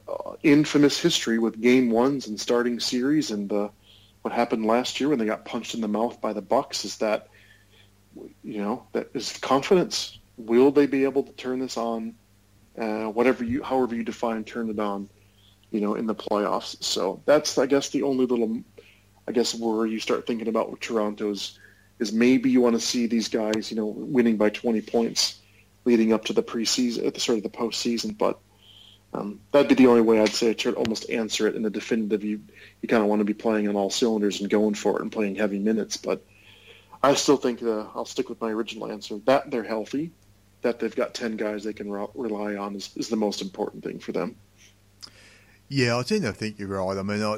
[0.07, 3.69] uh, infamous history with game ones and starting series and the
[4.23, 6.97] what happened last year when they got punched in the mouth by the Bucks is
[6.97, 7.27] that
[8.43, 10.19] you know that is confidence.
[10.37, 12.15] Will they be able to turn this on?
[12.77, 15.09] Uh, whatever you, however you define, turn it on.
[15.71, 16.83] You know, in the playoffs.
[16.83, 18.61] So that's, I guess, the only little,
[19.27, 21.59] I guess, where you start thinking about with Toronto's
[21.99, 25.39] is maybe you want to see these guys, you know, winning by 20 points
[25.85, 28.17] leading up to the preseason, at the start of the postseason.
[28.17, 28.39] But
[29.13, 32.23] um, that'd be the only way I'd say to almost answer it in the definitive.
[32.23, 32.41] You
[32.81, 35.11] you kind of want to be playing on all cylinders and going for it and
[35.11, 35.97] playing heavy minutes.
[35.97, 36.25] But
[37.03, 39.19] I still think uh, I'll stick with my original answer.
[39.25, 40.11] That they're healthy,
[40.61, 43.83] that they've got ten guys they can re- rely on is, is the most important
[43.83, 44.35] thing for them.
[45.67, 46.97] Yeah, I tend to think you're right.
[46.97, 47.37] I mean, I,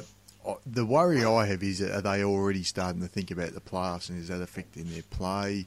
[0.66, 4.18] the worry I have is are they already starting to think about the playoffs and
[4.18, 5.66] is that affecting their play?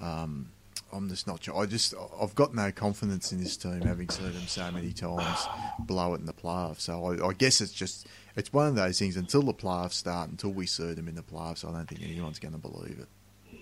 [0.00, 0.50] Um,
[0.92, 1.60] I'm just not sure.
[1.60, 5.46] I just I've got no confidence in this team, having seen them so many times
[5.80, 6.80] blow it in the playoffs.
[6.80, 8.06] So I, I, guess it's just
[8.36, 9.16] it's one of those things.
[9.16, 12.38] Until the playoffs start, until we see them in the playoffs, I don't think anyone's
[12.38, 13.08] going to believe it.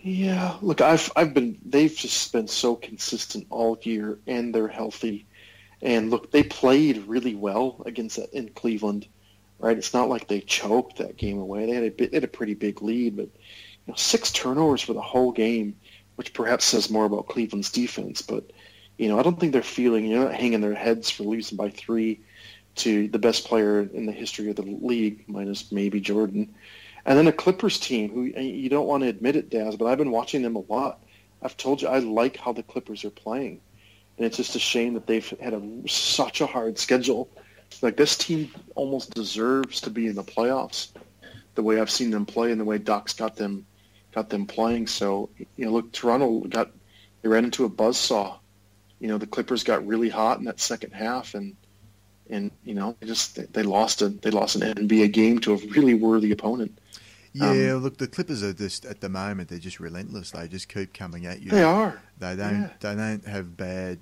[0.03, 5.27] Yeah, look, I've I've been they've just been so consistent all year, and they're healthy.
[5.81, 9.07] And look, they played really well against in Cleveland,
[9.65, 9.79] right?
[9.79, 11.67] It's not like they choked that game away.
[11.67, 14.83] They had a bit, they had a pretty big lead, but you know, six turnovers
[14.83, 15.77] for the whole game
[16.17, 18.23] which perhaps says more about Cleveland's defense.
[18.23, 18.51] But
[18.99, 21.57] you know, I don't think they're feeling you know not hanging their heads for losing
[21.57, 22.21] by three
[22.77, 26.55] to the best player in the history of the league, minus maybe Jordan.
[27.07, 29.99] And then a Clippers team who you don't want to admit it, Daz, but I've
[29.99, 31.01] been watching them a lot.
[31.43, 33.61] I've told you I like how the Clippers are playing,
[34.17, 37.29] and it's just a shame that they've had a, such a hard schedule.
[37.83, 40.89] Like this team almost deserves to be in the playoffs,
[41.55, 43.67] the way I've seen them play and the way Doc's got them
[44.13, 44.87] got them playing.
[44.87, 46.71] So you know, look, Toronto got
[47.23, 48.39] they ran into a buzz saw.
[49.01, 51.57] You know, the Clippers got really hot in that second half, and
[52.31, 55.55] and you know, they just they, they lost a they lost an NBA game to
[55.55, 56.79] a really worthy opponent.
[57.33, 60.31] Yeah, um, look, the Clippers are just at the moment they're just relentless.
[60.31, 61.51] They just keep coming at you.
[61.51, 62.01] They are.
[62.19, 62.63] They don't.
[62.63, 62.71] Yeah.
[62.81, 63.99] They don't have bad.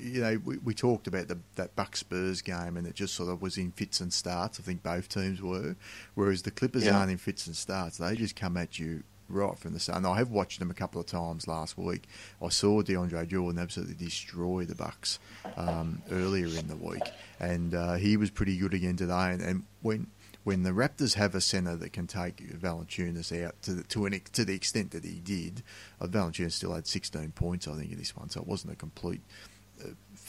[0.00, 3.30] You know, we, we talked about the, that Buck Spurs game, and it just sort
[3.30, 4.58] of was in fits and starts.
[4.58, 5.76] I think both teams were,
[6.14, 6.98] whereas the Clippers yeah.
[6.98, 7.98] aren't in fits and starts.
[7.98, 10.04] They just come at you right from the start.
[10.04, 12.04] I have watched them a couple of times last week.
[12.42, 15.18] I saw DeAndre Jordan absolutely destroy the Bucks
[15.56, 17.02] um, earlier in the week,
[17.40, 19.30] and uh, he was pretty good again today.
[19.32, 20.06] And, and, when
[20.44, 24.20] when the Raptors have a centre that can take Valanciunas out to the, to, an,
[24.32, 25.62] to the extent that he did,
[26.00, 28.76] uh, Valanciunas still had 16 points, I think, in this one, so it wasn't a
[28.76, 29.22] complete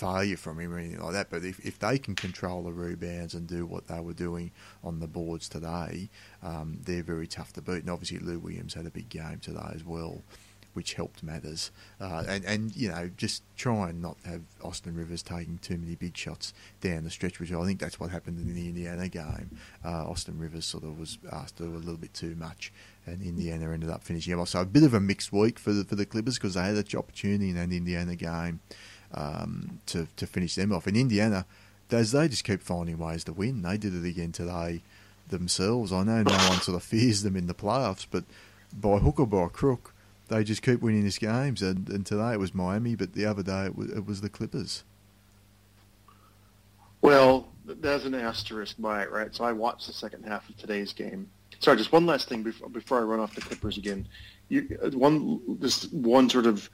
[0.03, 1.29] failure from him or anything like that.
[1.29, 4.51] But if, if they can control the rebounds and do what they were doing
[4.83, 6.09] on the boards today,
[6.41, 7.81] um, they're very tough to beat.
[7.83, 10.21] And obviously, Lou Williams had a big game today as well,
[10.73, 11.71] which helped matters.
[12.01, 15.95] Uh, and, and, you know, just try and not have Austin Rivers taking too many
[15.95, 19.51] big shots down the stretch, which I think that's what happened in the Indiana game.
[19.85, 22.73] Uh, Austin Rivers sort of was asked to do a little bit too much.
[23.05, 24.49] And Indiana ended up finishing off.
[24.49, 26.75] So a bit of a mixed week for the for the Clippers because they had
[26.75, 28.61] an opportunity in that Indiana game
[29.13, 30.87] um, to to finish them off.
[30.87, 31.45] In Indiana,
[31.89, 33.61] does they just keep finding ways to win?
[33.61, 34.81] They did it again today
[35.29, 35.91] themselves.
[35.91, 38.23] I know no one sort of fears them in the playoffs, but
[38.73, 39.93] by hook or by crook,
[40.27, 41.61] they just keep winning these games.
[41.61, 44.29] And, and today it was Miami, but the other day it was, it was the
[44.29, 44.83] Clippers.
[47.01, 49.33] Well, there's an asterisk by it, right?
[49.35, 51.29] So I watched the second half of today's game.
[51.59, 54.07] Sorry, just one last thing before, before I run off the Clippers again.
[54.49, 54.61] You,
[54.93, 56.69] one, just one sort of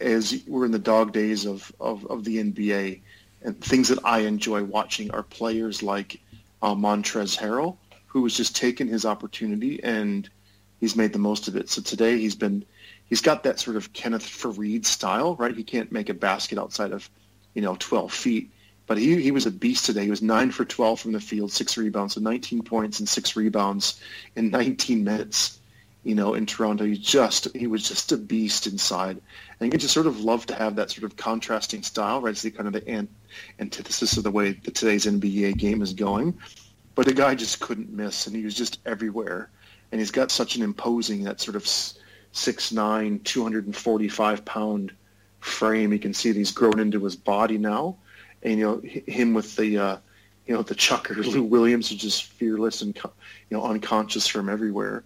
[0.00, 3.00] as we're in the dog days of, of, of the NBA,
[3.42, 6.20] and things that I enjoy watching are players like
[6.62, 7.76] uh, Montrezl Harrell,
[8.06, 10.28] who has just taken his opportunity and
[10.80, 11.68] he's made the most of it.
[11.68, 12.64] So today he's been
[13.08, 15.54] he's got that sort of Kenneth Faried style, right?
[15.54, 17.08] He can't make a basket outside of
[17.54, 18.50] you know 12 feet,
[18.86, 20.04] but he he was a beast today.
[20.04, 23.36] He was nine for 12 from the field, six rebounds, so 19 points and six
[23.36, 24.00] rebounds
[24.36, 25.60] in 19 minutes.
[26.04, 29.20] You know, in Toronto, he just he was just a beast inside,
[29.60, 32.30] and you just sort of love to have that sort of contrasting style, right?
[32.30, 33.08] It's the kind of the
[33.58, 36.38] antithesis of the way that today's NBA game is going.
[36.94, 39.50] But the guy just couldn't miss, and he was just everywhere.
[39.92, 44.92] And he's got such an imposing, that sort of 6'9", 245 pound
[45.40, 45.92] frame.
[45.92, 47.96] You can see that he's grown into his body now.
[48.42, 49.96] And, you know, him with the, uh,
[50.46, 55.04] you know, the chucker, Lou Williams is just fearless and, you know, unconscious from everywhere.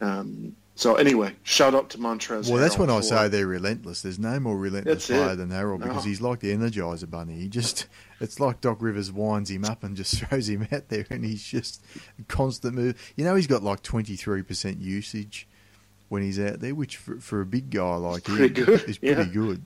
[0.00, 2.50] Um, so anyway, shout out to Montrezl.
[2.50, 4.02] Well, that's when I say they're relentless.
[4.02, 5.36] There's no more relentless player it.
[5.36, 6.08] than Harrell because no.
[6.10, 7.34] he's like the Energizer Bunny.
[7.34, 7.86] He just,
[8.20, 11.42] it's like Doc Rivers winds him up and just throws him out there, and he's
[11.42, 11.82] just
[12.28, 13.14] constant move.
[13.16, 15.48] You know, he's got like 23% usage
[16.10, 19.24] when he's out there, which for, for a big guy like him is pretty yeah.
[19.24, 19.62] good.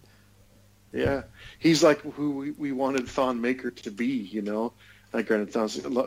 [0.92, 1.22] Yeah,
[1.58, 4.06] he's like who we, we wanted Thon Maker to be.
[4.06, 4.72] You know,
[5.12, 5.52] like granted,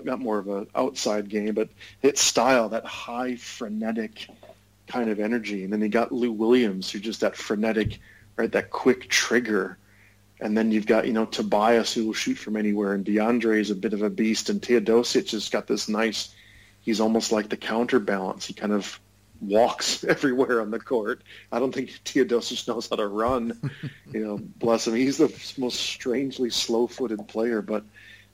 [0.05, 1.69] got more of an outside game, but
[2.01, 4.27] his style, that high frenetic
[4.87, 5.63] kind of energy.
[5.63, 7.99] And then you got Lou Williams, who's just that frenetic,
[8.35, 9.77] right, that quick trigger.
[10.39, 12.93] And then you've got, you know, Tobias, who will shoot from anywhere.
[12.93, 14.49] And DeAndre is a bit of a beast.
[14.49, 16.33] And Teodosic has got this nice,
[16.81, 18.45] he's almost like the counterbalance.
[18.45, 18.99] He kind of
[19.41, 21.23] walks everywhere on the court.
[21.51, 23.71] I don't think Teodosic knows how to run.
[24.13, 24.95] you know, bless him.
[24.95, 27.83] He's the most strangely slow-footed player, but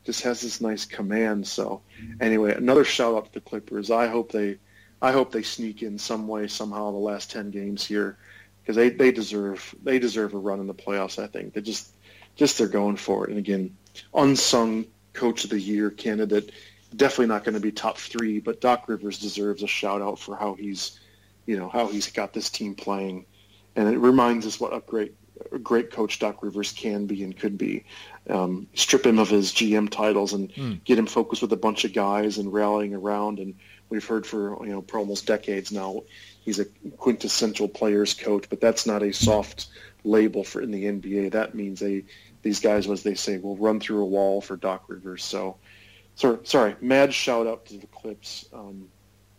[0.10, 1.46] just has this nice command.
[1.48, 1.84] So
[2.20, 3.92] anyway, another shout out to the Clippers.
[3.92, 4.58] I hope they
[5.04, 8.18] I hope they sneak in some way somehow the last ten games here
[8.60, 11.22] because they, they deserve they deserve a run in the playoffs.
[11.24, 11.92] I think they just
[12.36, 13.30] just they're going for it.
[13.30, 13.78] And again,
[14.12, 16.54] unsung coach of the year candidate,
[16.96, 20.36] definitely not going to be top three, but Doc Rivers deserves a shout out for
[20.36, 21.00] how he's
[21.46, 23.28] you know how he's got this team playing,
[23.76, 25.14] and it reminds us what a great
[25.62, 27.86] great coach Doc Rivers can be and could be.
[28.30, 30.84] Um, strip him of his GM titles and mm.
[30.84, 33.56] get him focused with a bunch of guys and rallying around and
[33.90, 36.04] we've heard for you know for almost decades now
[36.50, 36.66] he's a
[36.98, 39.68] quintessential players coach, but that's not a soft
[40.04, 41.32] label for in the NBA.
[41.32, 42.06] That means they
[42.42, 45.24] these guys, as they say, will run through a wall for Doc Rivers.
[45.24, 45.58] So,
[46.16, 48.46] sorry, sorry, mad shout out to the Clips.
[48.54, 48.88] Um,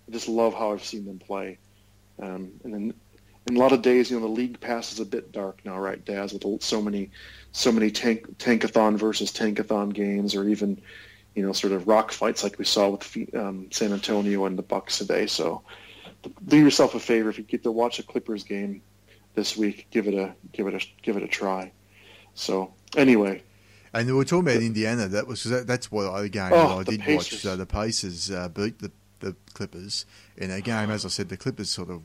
[0.06, 1.58] I just love how I've seen them play.
[2.20, 2.94] Um, and then
[3.56, 6.32] a lot of days, you know, the league passes a bit dark now, right, Daz,
[6.32, 7.10] with so many,
[7.52, 10.80] so many tank tankathon versus tankathon games, or even
[11.34, 14.62] you know, sort of rock fights like we saw with um, San Antonio and the
[14.62, 15.26] Bucks today.
[15.26, 15.62] So
[16.46, 18.82] do yourself a favor if you get to watch a Clippers game
[19.34, 21.72] this week, give it a give it a give it a try.
[22.34, 23.42] So anyway.
[23.92, 25.08] And we were talking about Indiana.
[25.08, 27.32] That was that, that's what the game oh, I did Pacers.
[27.32, 27.40] watch.
[27.40, 28.90] So the Pacers uh, beat the
[29.20, 30.90] the Clippers in a game.
[30.90, 32.02] As I said, the Clippers sort of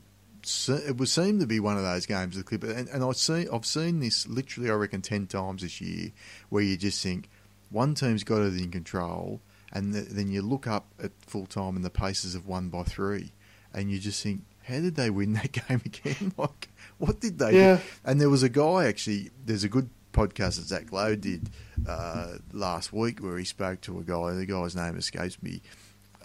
[0.68, 2.36] it would seem to be one of those games.
[2.36, 5.80] The Clippers and, and I've seen I've seen this literally I reckon ten times this
[5.80, 6.12] year,
[6.48, 7.28] where you just think
[7.70, 9.40] one team's got it in control,
[9.72, 12.82] and the, then you look up at full time and the Pacers have won by
[12.82, 13.32] three,
[13.74, 16.32] and you just think, how did they win that game again?
[16.38, 16.68] like,
[16.98, 17.76] what did they yeah.
[17.76, 17.82] do?
[18.04, 19.30] And there was a guy actually.
[19.44, 21.50] There's a good podcast that Zach Lowe did
[21.86, 24.32] uh, last week where he spoke to a guy.
[24.32, 25.60] The guy's name escapes me.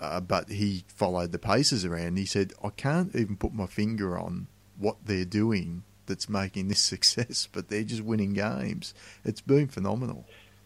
[0.02, 2.18] Uh, but he followed the Pacers around.
[2.18, 4.48] He said, I can't even put my finger on
[4.80, 8.96] what they're doing that's making this success, but they're just winning games.
[9.24, 10.26] It's been phenomenal.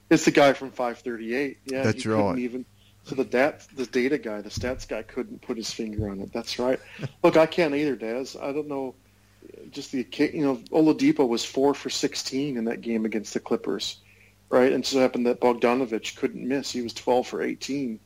[0.09, 1.57] It's the guy from 538.
[1.65, 2.38] Yeah, that's right.
[2.38, 2.65] Even
[3.03, 6.31] so, the dat, the data guy, the stats guy, couldn't put his finger on it.
[6.31, 6.79] That's right.
[7.23, 8.38] Look, I can't either, Daz.
[8.39, 8.95] I don't know.
[9.69, 13.97] Just the you know, Oladipo was four for 16 in that game against the Clippers,
[14.49, 14.71] right?
[14.71, 16.71] And so happened that Bogdanovich couldn't miss.
[16.71, 17.99] He was 12 for 18.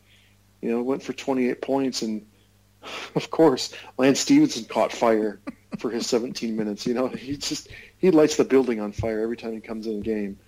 [0.61, 2.25] You know, went for 28 points, and
[3.15, 5.39] of course, Lance Stephenson caught fire
[5.79, 6.85] for his 17 minutes.
[6.85, 9.99] You know, he just he lights the building on fire every time he comes in
[9.99, 10.39] a game.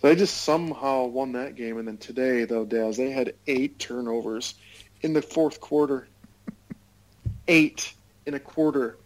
[0.00, 1.76] So they just somehow won that game.
[1.76, 4.54] And then today, though, Daz, they had eight turnovers
[5.02, 6.08] in the fourth quarter.
[7.46, 7.92] Eight
[8.24, 8.96] in a quarter.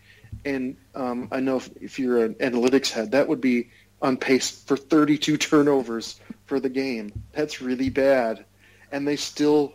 [0.45, 3.71] And um, I know if, if, you're an analytics head, that would be
[4.03, 7.13] on pace for 32 turnovers for the game.
[7.33, 8.45] That's really bad.
[8.93, 9.75] And they still,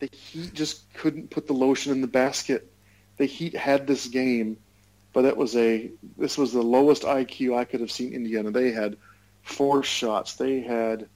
[0.00, 2.70] the Heat just couldn't put the lotion in the basket.
[3.18, 4.56] The Heat had this game,
[5.12, 8.50] but it was a this was the lowest IQ I could have seen Indiana.
[8.50, 8.96] They had
[9.42, 10.34] four shots.
[10.34, 11.08] They had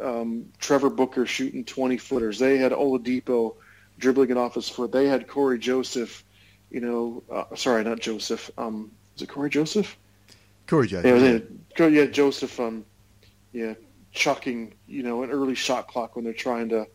[0.00, 2.38] um, Trevor Booker shooting 20 footers.
[2.38, 3.54] They had Oladipo
[3.98, 4.92] dribbling it off his foot.
[4.92, 6.24] They had Cory Joseph,
[6.70, 8.50] you know, uh, sorry, not Joseph.
[8.58, 9.96] Um, is it Cory Joseph?
[10.66, 11.48] Cory Joseph.
[11.78, 12.58] Yeah, yeah, yeah Joseph.
[12.60, 12.84] Um,
[13.52, 13.74] yeah,
[14.12, 16.86] chucking, you know, an early shot clock when they're trying to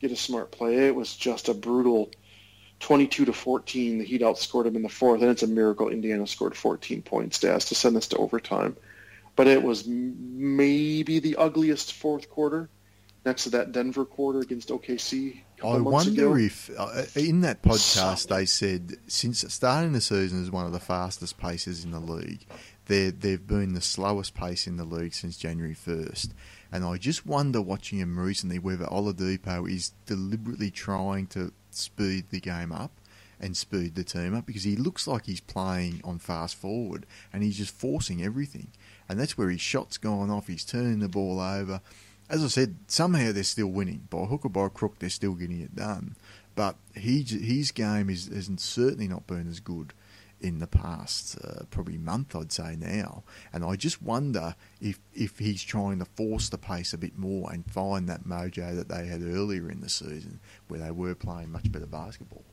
[0.00, 0.86] get a smart play.
[0.86, 2.10] It was just a brutal,
[2.80, 3.98] 22 to 14.
[3.98, 7.38] The Heat outscored them in the fourth, and it's a miracle Indiana scored 14 points
[7.40, 8.76] to, to send us to overtime.
[9.36, 12.68] But it was maybe the ugliest fourth quarter
[13.24, 15.42] next to that Denver quarter against OKC.
[15.62, 16.36] I wonder ago.
[16.36, 20.80] if uh, in that podcast they said since starting the season is one of the
[20.80, 22.46] fastest paces in the league,
[22.86, 26.32] they they've been the slowest pace in the league since January first.
[26.70, 32.40] And I just wonder watching him recently whether Oladipo is deliberately trying to speed the
[32.40, 32.92] game up
[33.40, 37.42] and speed the team up because he looks like he's playing on fast forward and
[37.42, 38.68] he's just forcing everything.
[39.08, 40.48] And that's where his shot's gone off.
[40.48, 41.80] He's turning the ball over.
[42.28, 44.06] As I said, somehow they're still winning.
[44.10, 46.16] By hook or by crook, they're still getting it done.
[46.54, 49.94] But he, his game is, has certainly not been as good
[50.40, 53.24] in the past uh, probably month, I'd say now.
[53.52, 57.52] And I just wonder if if he's trying to force the pace a bit more
[57.52, 61.50] and find that mojo that they had earlier in the season, where they were playing
[61.50, 62.44] much better basketball.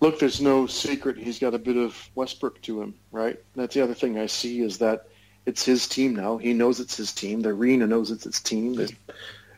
[0.00, 3.38] Look, there's no secret he's got a bit of Westbrook to him, right?
[3.54, 5.06] That's the other thing I see is that
[5.46, 6.38] it's his team now.
[6.38, 7.42] He knows it's his team.
[7.42, 8.88] The arena knows it's its team,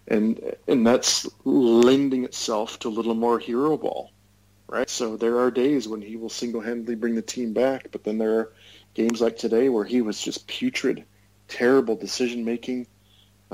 [0.08, 4.10] and and that's lending itself to a little more hero ball
[4.68, 4.88] right?
[4.88, 8.38] So there are days when he will single-handedly bring the team back, but then there
[8.38, 8.52] are
[8.94, 11.04] games like today where he was just putrid,
[11.48, 12.86] terrible decision making,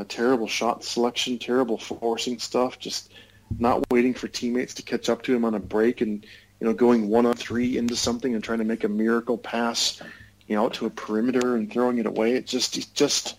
[0.04, 3.12] terrible shot selection, terrible forcing stuff, just
[3.58, 6.24] not waiting for teammates to catch up to him on a break and
[6.60, 10.00] you know going one on three into something and trying to make a miracle pass,
[10.46, 12.32] you know, to a perimeter and throwing it away.
[12.32, 13.36] It just just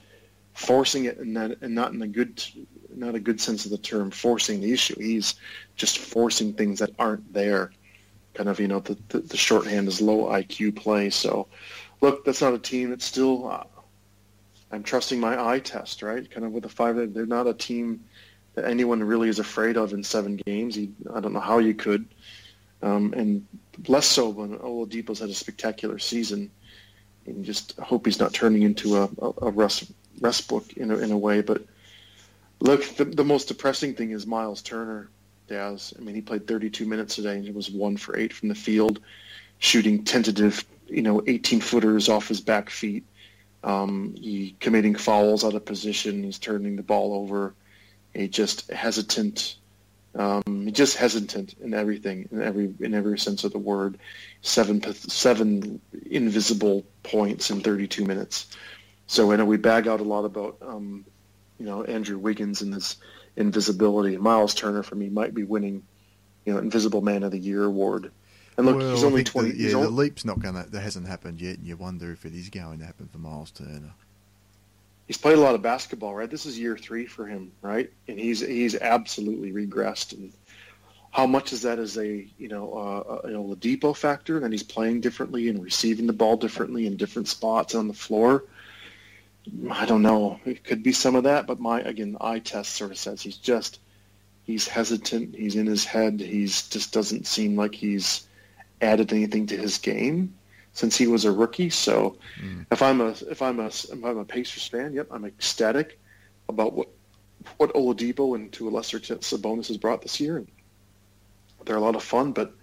[0.53, 2.43] forcing it and not and not in a good
[2.95, 4.99] not a good sense of the term forcing the issue.
[4.99, 5.35] He's
[5.75, 7.71] just forcing things that aren't there.
[8.33, 11.09] Kind of, you know, the, the, the shorthand is low IQ play.
[11.09, 11.47] So,
[11.99, 13.47] look, that's not a team that's still.
[13.47, 13.63] Uh,
[14.71, 16.29] I'm trusting my eye test, right?
[16.29, 17.13] Kind of with the five.
[17.13, 18.05] They're not a team
[18.55, 20.77] that anyone really is afraid of in seven games.
[20.77, 22.05] I don't know how you could,
[22.81, 23.45] um, and
[23.87, 26.51] less so when Oladipo's had a spectacular season.
[27.27, 30.97] And just hope he's not turning into a, a, a rest, rest book in a,
[30.97, 31.61] in a way, but
[32.61, 35.09] Look, the, the most depressing thing is Miles Turner,
[35.47, 35.93] Daz.
[35.97, 38.55] I mean, he played 32 minutes today and he was one for eight from the
[38.55, 38.99] field,
[39.57, 43.03] shooting tentative, you know, 18 footers off his back feet.
[43.63, 46.23] Um, he committing fouls out of position.
[46.23, 47.55] He's turning the ball over.
[48.13, 49.55] He just hesitant.
[50.13, 53.97] Um, just hesitant in everything, in every in every sense of the word.
[54.41, 58.47] Seven seven invisible points in 32 minutes.
[59.07, 61.05] So I know we bag out a lot about um,
[61.61, 62.95] you know Andrew Wiggins and his
[63.35, 64.17] invisibility.
[64.17, 65.83] Miles Turner for me might be winning,
[66.43, 68.11] you know, Invisible Man of the Year award.
[68.57, 69.51] And look, well, he's only twenty.
[69.51, 70.67] The, yeah, the leap's not going to.
[70.67, 73.51] That hasn't happened yet, and you wonder if it is going to happen for Miles
[73.51, 73.93] Turner.
[75.05, 76.29] He's played a lot of basketball, right?
[76.29, 77.91] This is year three for him, right?
[78.07, 80.13] And he's he's absolutely regressed.
[80.13, 80.33] And
[81.11, 84.43] how much is that as a you know uh, you know Ladipo factor?
[84.43, 88.45] And he's playing differently and receiving the ball differently in different spots on the floor.
[89.71, 90.39] I don't know.
[90.45, 93.37] It could be some of that, but my again, eye test sort of says he's
[93.37, 93.79] just
[94.43, 95.35] he's hesitant.
[95.35, 96.19] He's in his head.
[96.19, 98.27] He's just doesn't seem like he's
[98.81, 100.33] added anything to his game
[100.73, 101.69] since he was a rookie.
[101.69, 102.65] So mm.
[102.71, 105.99] if I'm a if I'm a if I'm a Pacers fan, yep, I'm ecstatic
[106.47, 106.89] about what
[107.57, 110.45] what Oladipo and to a lesser extent Sabonis has brought this year.
[111.65, 112.53] They're a lot of fun, but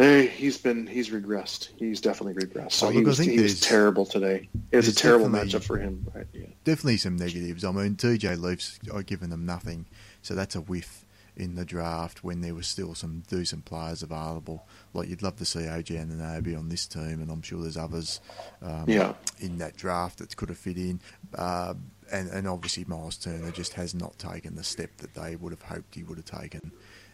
[0.00, 1.68] Hey, he's been he's regressed.
[1.76, 2.72] He's definitely regressed.
[2.72, 4.48] So oh, he, was, he was terrible today.
[4.70, 6.10] It was a terrible matchup for him.
[6.14, 6.26] Right?
[6.32, 6.46] Yeah.
[6.64, 7.64] Definitely some negatives.
[7.66, 9.84] I mean, TJ Leafs are giving them nothing,
[10.22, 11.04] so that's a whiff
[11.36, 14.66] in the draft when there was still some decent players available.
[14.94, 18.22] Like you'd love to see OG Anunoby on this team, and I'm sure there's others
[18.62, 19.12] um, yeah.
[19.38, 21.02] in that draft that could have fit in.
[21.34, 21.74] Uh,
[22.10, 25.62] and, and obviously Miles Turner just has not taken the step that they would have
[25.62, 26.72] hoped he would have taken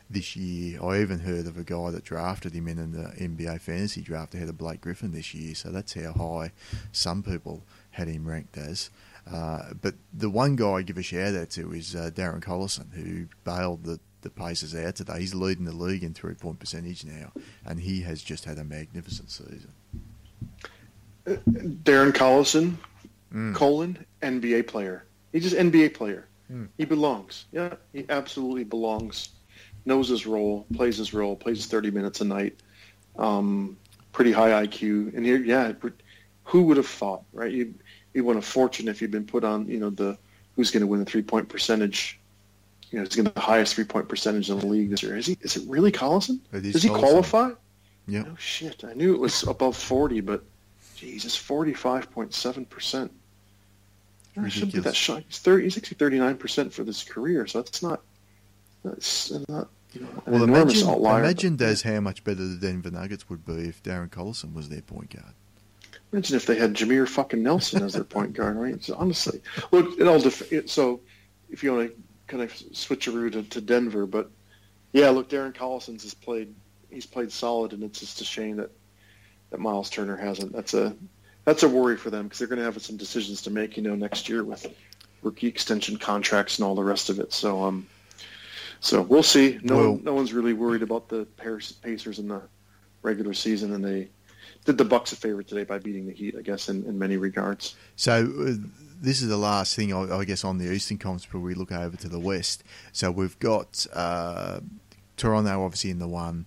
[0.09, 0.83] this year.
[0.83, 4.49] I even heard of a guy that drafted him in the NBA fantasy draft ahead
[4.49, 5.55] of Blake Griffin this year.
[5.55, 6.53] So that's how high
[6.93, 8.91] some people had him ranked as.
[9.31, 12.93] Uh, but the one guy I give a shout out to is uh, Darren Collison,
[12.93, 15.19] who bailed the, the Pacers out today.
[15.21, 17.33] He's leading the league in three point percentage now,
[17.65, 19.73] and he has just had a magnificent season.
[21.27, 22.77] Darren Collison,
[23.35, 23.53] mm.
[23.53, 25.05] colon, NBA player.
[25.33, 26.29] He's just NBA player.
[26.53, 26.69] Mm.
[26.79, 27.47] He belongs.
[27.51, 29.31] Yeah, he absolutely belongs
[29.87, 32.61] knows his role, plays his role, plays 30 minutes a night.
[33.18, 33.76] Um,
[34.12, 35.72] pretty high IQ, and here, yeah,
[36.45, 37.53] who would have thought, right?
[37.53, 37.74] You
[38.14, 40.16] you won a fortune if you'd been put on, you know, the
[40.55, 42.18] who's going to win the three point percentage.
[42.91, 45.16] You know, he's going to the highest three point percentage in the league this year.
[45.16, 45.37] Is he?
[45.43, 46.41] Is it really Collison?
[46.51, 47.51] Does he qualify?
[48.07, 48.22] Yeah.
[48.22, 48.84] No shit.
[48.84, 50.45] I knew it was above 40, but
[50.95, 53.12] Jesus, 45.7 percent.
[54.39, 55.24] I Should be that shot.
[55.26, 55.64] He's 30.
[55.64, 58.03] He's actually 39 percent for this career, so that's not.
[58.84, 59.68] That's not
[60.01, 61.25] an Well, imagine, outlier.
[61.25, 64.83] imagine Daz how much better the Denver Nuggets would be if Darren Collison was their
[64.83, 65.35] point guard.
[66.13, 68.83] Imagine if they had Jameer fucking Nelson as their point guard, right?
[68.83, 69.41] So honestly,
[69.73, 71.01] look, it all def- it, so
[71.51, 74.31] if you want to kind of switch switcheroo to, to Denver, but
[74.93, 76.55] yeah, look, Darren Collison's has played,
[76.91, 78.71] he's played solid, and it's just a shame that
[79.51, 80.53] that Miles Turner hasn't.
[80.53, 80.95] That's a
[81.45, 83.83] that's a worry for them because they're going to have some decisions to make, you
[83.83, 84.67] know, next year with
[85.23, 87.33] rookie extension contracts and all the rest of it.
[87.33, 87.87] So um,
[88.81, 89.59] so we'll see.
[89.62, 92.43] No, Well- no one's really worried about the Pacers in the
[93.03, 94.09] regular season, and they
[94.64, 97.16] did the Bucks a favor today by beating the Heat, I guess, in, in many
[97.16, 97.77] regards.
[97.95, 98.53] So uh,
[99.01, 101.72] this is the last thing, I, I guess, on the Eastern Conference before we look
[101.72, 102.64] over to the West.
[102.93, 104.61] So we've got uh,
[105.16, 106.47] Toronto obviously in the one,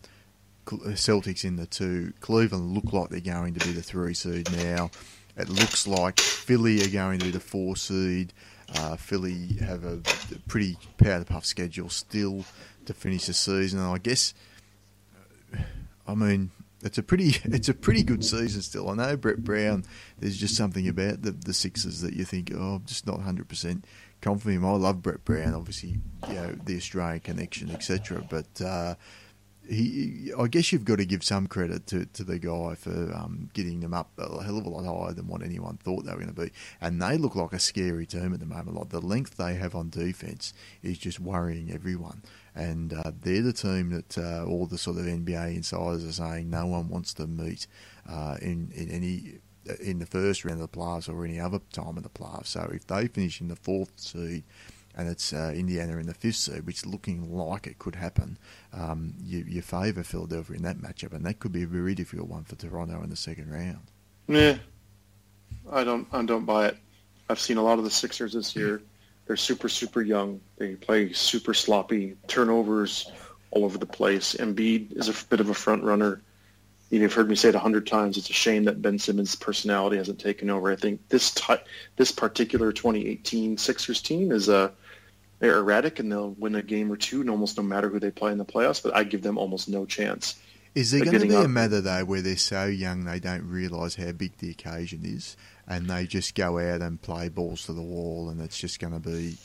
[0.67, 2.13] uh, Celtics in the two.
[2.19, 4.91] Cleveland look like they're going to be the three seed now.
[5.37, 8.33] It looks like Philly are going to be the four seed.
[8.75, 10.01] Uh, Philly have a
[10.47, 12.45] pretty powder puff schedule still
[12.85, 13.79] to finish the season.
[13.79, 14.33] I guess,
[16.07, 16.51] I mean,
[16.83, 18.89] it's a pretty it's a pretty good season still.
[18.89, 19.85] I know Brett Brown.
[20.19, 23.47] There's just something about the the Sixers that you think, oh, I'm just not 100
[23.47, 23.85] percent
[24.21, 24.63] confident.
[24.63, 28.23] I love Brett Brown, obviously, you know the Australian connection, etc.
[28.29, 28.95] But uh,
[29.69, 33.49] he, I guess you've got to give some credit to, to the guy for um,
[33.53, 36.19] getting them up a hell of a lot higher than what anyone thought they were
[36.19, 36.51] going to be.
[36.81, 38.75] And they look like a scary team at the moment.
[38.75, 42.23] Like the length they have on defense is just worrying everyone.
[42.55, 46.49] And uh, they're the team that uh, all the sort of NBA insiders are saying
[46.49, 47.67] no one wants to meet
[48.09, 49.39] uh, in in any
[49.81, 52.47] in the first round of the playoffs or any other time of the playoffs.
[52.47, 54.43] So if they finish in the fourth seed
[54.95, 58.37] and it's uh, Indiana in the fifth seed, which looking like it could happen,
[58.73, 62.29] um, you, you favour Philadelphia in that matchup, and that could be a very difficult
[62.29, 63.91] one for Toronto in the second round.
[64.27, 64.57] Yeah,
[65.71, 66.77] I don't I don't buy it.
[67.29, 68.81] I've seen a lot of the Sixers this year.
[69.25, 70.41] They're super super young.
[70.57, 73.11] They play super sloppy, turnovers
[73.51, 74.35] all over the place.
[74.35, 76.21] Embiid is a bit of a front runner.
[76.89, 78.17] You've heard me say it a hundred times.
[78.17, 80.71] It's a shame that Ben Simmons' personality hasn't taken over.
[80.71, 81.61] I think this ty-
[81.97, 84.71] this particular 2018 Sixers team is uh,
[85.37, 88.09] they're erratic and they'll win a game or two, and almost no matter who they
[88.09, 88.81] play in the playoffs.
[88.81, 90.35] But I give them almost no chance.
[90.75, 91.49] Is there going to be getting a up.
[91.49, 95.37] matter though where they're so young they don't realise how big the occasion is,
[95.67, 98.93] and they just go out and play balls to the wall, and it's just going
[98.93, 99.37] to be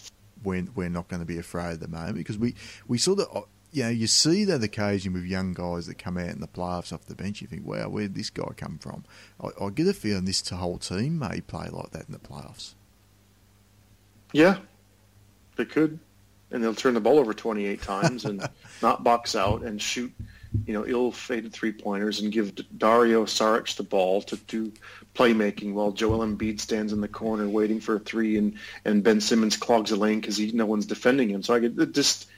[0.42, 2.54] we're, we're not going to be afraid at the moment because we
[2.86, 3.44] we sort of
[3.74, 6.92] you know you see that occasion with young guys that come out in the playoffs
[6.92, 7.42] off the bench.
[7.42, 9.04] You think, wow, where did this guy come from?
[9.42, 12.74] I, I get a feeling this whole team may play like that in the playoffs.
[14.32, 14.58] Yeah,
[15.56, 15.98] they could,
[16.52, 18.48] and they'll turn the ball over 28 times and
[18.80, 20.12] not box out and shoot,
[20.66, 24.72] you know, ill-fated three-pointers and give Dario Saric the ball to do
[25.16, 29.20] playmaking while Joel Embiid stands in the corner waiting for a three and, and Ben
[29.20, 31.42] Simmons clogs a lane because no one's defending him.
[31.42, 32.28] So I get just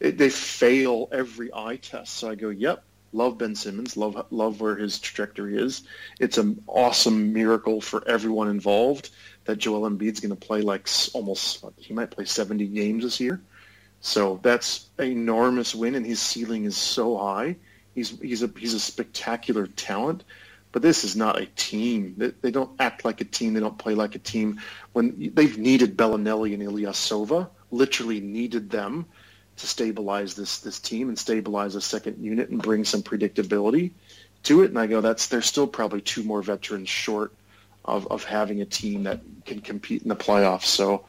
[0.00, 2.14] it, they fail every eye test.
[2.14, 2.82] So I go, yep.
[3.12, 3.96] Love Ben Simmons.
[3.96, 5.84] Love love where his trajectory is.
[6.20, 9.10] It's an awesome miracle for everyone involved
[9.44, 13.40] that Joel Embiid's going to play like almost he might play 70 games this year.
[14.00, 17.56] So that's an enormous win, and his ceiling is so high.
[17.94, 20.24] He's he's a he's a spectacular talent,
[20.72, 22.14] but this is not a team.
[22.18, 23.54] They, they don't act like a team.
[23.54, 24.60] They don't play like a team.
[24.92, 29.06] When they've needed Belinelli and Ilyasova, literally needed them
[29.56, 33.92] to stabilize this this team and stabilize a second unit and bring some predictability
[34.44, 34.70] to it.
[34.70, 37.32] And I go, that's they're still probably two more veterans short
[37.84, 40.64] of, of having a team that can compete in the playoffs.
[40.64, 41.04] So,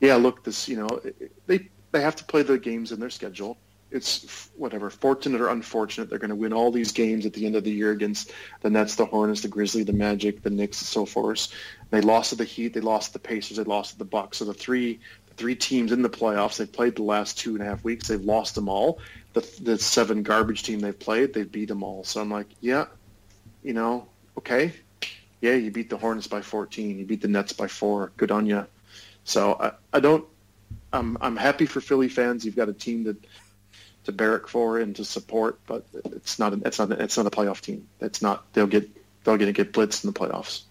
[0.00, 1.00] yeah, look, this you know
[1.46, 3.56] they they have to play the games in their schedule.
[3.90, 7.54] It's whatever, fortunate or unfortunate, they're going to win all these games at the end
[7.54, 8.32] of the year against
[8.62, 11.54] the Nets, the Hornets, the Grizzlies, the Magic, the Knicks, and so forth.
[11.90, 14.38] They lost to the Heat, they lost to the Pacers, they lost to the Bucks.
[14.38, 14.98] So the three
[15.36, 18.20] three teams in the playoffs, they've played the last two and a half weeks, they've
[18.20, 18.98] lost them all.
[19.32, 22.04] The the seven garbage team they've played, they've beat them all.
[22.04, 22.86] So I'm like, yeah,
[23.62, 24.06] you know,
[24.38, 24.72] okay,
[25.40, 28.12] yeah, you beat the Hornets by 14, you beat the Nets by four.
[28.16, 28.66] Good on you.
[29.24, 30.24] So I, I don't.
[30.92, 32.44] I'm I'm happy for Philly fans.
[32.44, 33.16] You've got a team to
[34.04, 37.30] to barrack for and to support, but it's not a, it's not it's not a
[37.30, 37.88] playoff team.
[38.00, 38.52] It's not.
[38.52, 38.88] They'll get
[39.24, 40.62] they'll get get blitzed in the playoffs.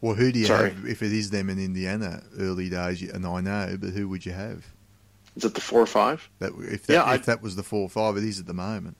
[0.00, 0.70] Well, who do you Sorry.
[0.70, 3.02] have if it is them in Indiana early days?
[3.02, 4.64] And I know, but who would you have?
[5.36, 6.28] Is it the four or five?
[6.38, 8.46] That if that, Yeah, if I'd- that was the four or five, it is at
[8.46, 8.96] the moment.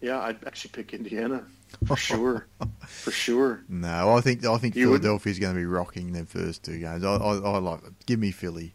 [0.00, 1.44] Yeah, I'd actually pick Indiana
[1.86, 2.46] for sure,
[2.86, 3.64] for sure.
[3.68, 6.78] No, I think I think You would- Philadelphia's going to be rocking their first two
[6.78, 7.04] games.
[7.04, 8.74] I, I, I like give me Philly,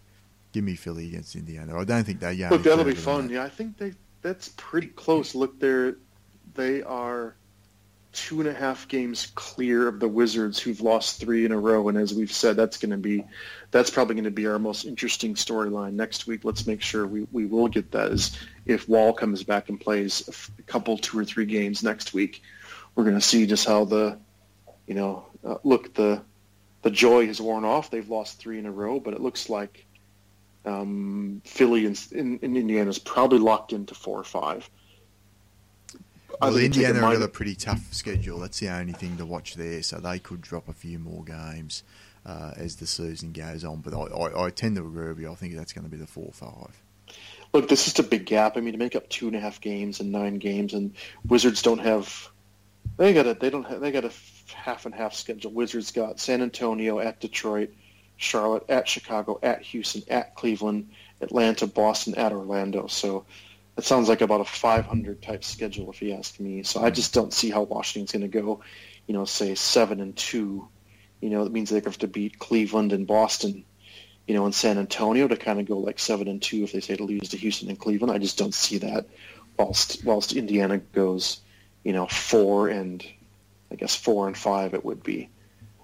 [0.52, 1.78] give me Philly against Indiana.
[1.80, 2.52] I don't think they're going.
[2.52, 3.28] Look, that'll be fun.
[3.28, 3.34] that.
[3.34, 5.34] Yeah, I think they that's pretty close.
[5.36, 5.96] Look, they're
[6.56, 7.36] they are
[8.14, 11.90] two and a half games clear of the Wizards, who've lost three in a row.
[11.90, 13.26] And as we've said, that's going to be
[13.72, 16.46] that's probably going to be our most interesting storyline next week.
[16.46, 18.12] Let's make sure we, we will get that.
[18.12, 22.44] Is if Wall comes back and plays a couple, two or three games next week,
[22.96, 24.18] we're going to see just how the,
[24.86, 26.22] you know, uh, look the
[26.84, 27.90] the joy has worn off.
[27.90, 29.86] They've lost three in a row, but it looks like
[30.66, 34.70] um, Philly in, in Indiana is probably locked into four or five.
[36.42, 38.40] Well, Indiana have got a pretty tough schedule.
[38.40, 39.82] That's the only thing to watch there.
[39.84, 41.84] So they could drop a few more games
[42.26, 43.82] uh, as the season goes on.
[43.82, 45.32] But I, I, I, tend to agree with you.
[45.32, 46.82] I think that's going to be the four five.
[47.54, 48.58] Look, this is a big gap.
[48.58, 50.94] I mean, to make up two and a half games and nine games, and
[51.28, 52.30] Wizards don't have.
[52.98, 53.34] They got a.
[53.34, 53.66] They don't.
[53.66, 54.12] Have, they got a
[54.54, 55.52] half and half schedule.
[55.52, 57.72] Wizards got San Antonio at Detroit,
[58.18, 60.90] Charlotte at Chicago, at Houston, at Cleveland,
[61.22, 62.88] Atlanta, Boston, at Orlando.
[62.88, 63.26] So
[63.78, 66.64] it sounds like about a 500 type schedule, if you ask me.
[66.64, 68.62] So I just don't see how Washington's going to go,
[69.08, 70.68] you know, say seven and two.
[71.22, 73.66] You know, it means they have to beat Cleveland and Boston,
[74.28, 76.82] you know, and San Antonio to kind of go like seven and two if they
[76.82, 78.14] say to lose to Houston and Cleveland.
[78.14, 79.08] I just don't see that.
[79.58, 81.42] Whilst whilst Indiana goes,
[81.84, 83.06] you know, four and
[83.72, 85.30] I guess four and five it would be.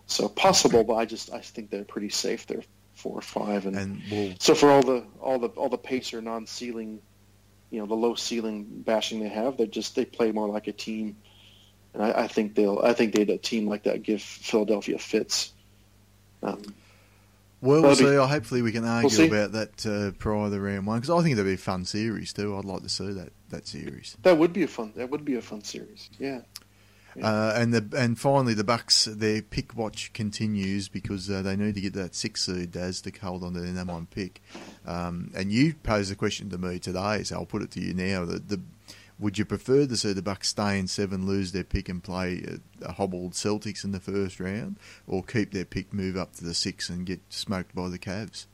[0.06, 2.46] So possible, but I just I think they're pretty safe.
[2.46, 2.64] They're
[2.96, 6.22] four or five, and, and we'll, so for all the all the all the pacer
[6.22, 7.00] non-ceiling
[7.70, 9.58] you know the low ceiling bashing they have.
[9.58, 11.18] They just they play more like a team,
[11.94, 12.80] and I, I think they'll.
[12.80, 15.54] I think they a team like that give Philadelphia fits.
[16.42, 16.64] Um,
[17.62, 18.06] well, we'll see.
[18.06, 21.22] Be, hopefully, we can argue we'll about that uh, prior to round one because I
[21.22, 22.58] think that'd be a fun series too.
[22.58, 24.16] I'd like to see that that series.
[24.24, 24.94] That would be a fun.
[24.96, 26.10] That would be a fun series.
[26.18, 26.42] Yeah.
[27.22, 31.76] Uh, and the and finally the Bucks their pick watch continues because uh, they need
[31.76, 34.42] to get that six seed as to hold on to their number one pick.
[34.86, 37.94] Um, and you posed a question to me today, so I'll put it to you
[37.94, 38.26] now.
[38.26, 38.62] The, the
[39.20, 42.42] would you prefer to see the Bucks stay in seven, lose their pick, and play
[42.82, 46.46] a, a, hobbled Celtics in the first round, or keep their pick, move up to
[46.46, 48.46] the six, and get smoked by the Cavs?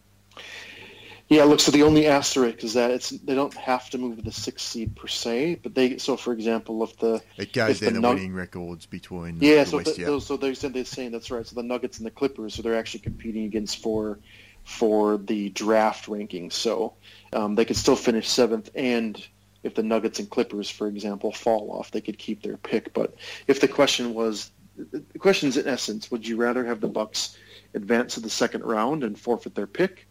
[1.28, 1.60] Yeah, look.
[1.60, 4.68] So the only asterisk is that it's they don't have to move to the sixth
[4.68, 5.98] seed per se, but they.
[5.98, 9.70] So for example, if the it goes down the, the winning records between yeah, the
[9.70, 10.20] so West, the, yeah.
[10.20, 11.46] so they're saying they're saying that's right.
[11.46, 14.20] So the Nuggets and the Clippers, so they're actually competing against for
[14.64, 16.54] for the draft rankings.
[16.54, 16.94] So
[17.34, 19.28] um, they could still finish seventh, and
[19.64, 22.94] if the Nuggets and Clippers, for example, fall off, they could keep their pick.
[22.94, 23.16] But
[23.48, 27.36] if the question was, the question is in essence, would you rather have the Bucks
[27.74, 30.06] advance to the second round and forfeit their pick?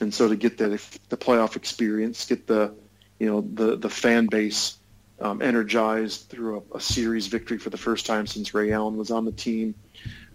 [0.00, 2.74] And so to get the the playoff experience, get the
[3.18, 4.76] you know the the fan base
[5.20, 9.10] um, energized through a, a, series victory for the first time since Ray Allen was
[9.10, 9.74] on the team,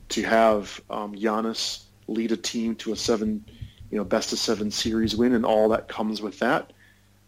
[0.09, 3.43] to have um, Giannis lead a team to a seven
[3.89, 6.71] you know best of seven series win, and all that comes with that,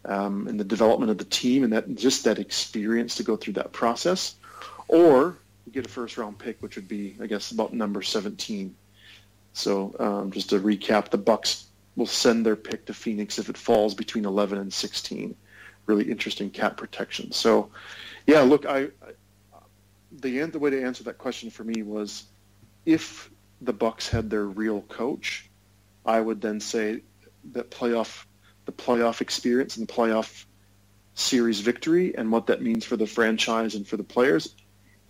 [0.04, 3.54] um, and the development of the team, and that just that experience to go through
[3.54, 4.36] that process,
[4.86, 5.36] or
[5.72, 8.76] get a first round pick, which would be I guess about number seventeen.
[9.54, 11.67] So um, just to recap, the Bucks
[11.98, 15.34] will send their pick to Phoenix if it falls between 11 and 16.
[15.86, 17.32] Really interesting cap protection.
[17.32, 17.70] So,
[18.26, 18.88] yeah, look, I, I
[20.12, 22.24] the the way to answer that question for me was
[22.86, 23.30] if
[23.60, 25.50] the Bucks had their real coach,
[26.06, 27.02] I would then say
[27.52, 28.24] that playoff
[28.64, 30.44] the playoff experience and the playoff
[31.14, 34.54] series victory and what that means for the franchise and for the players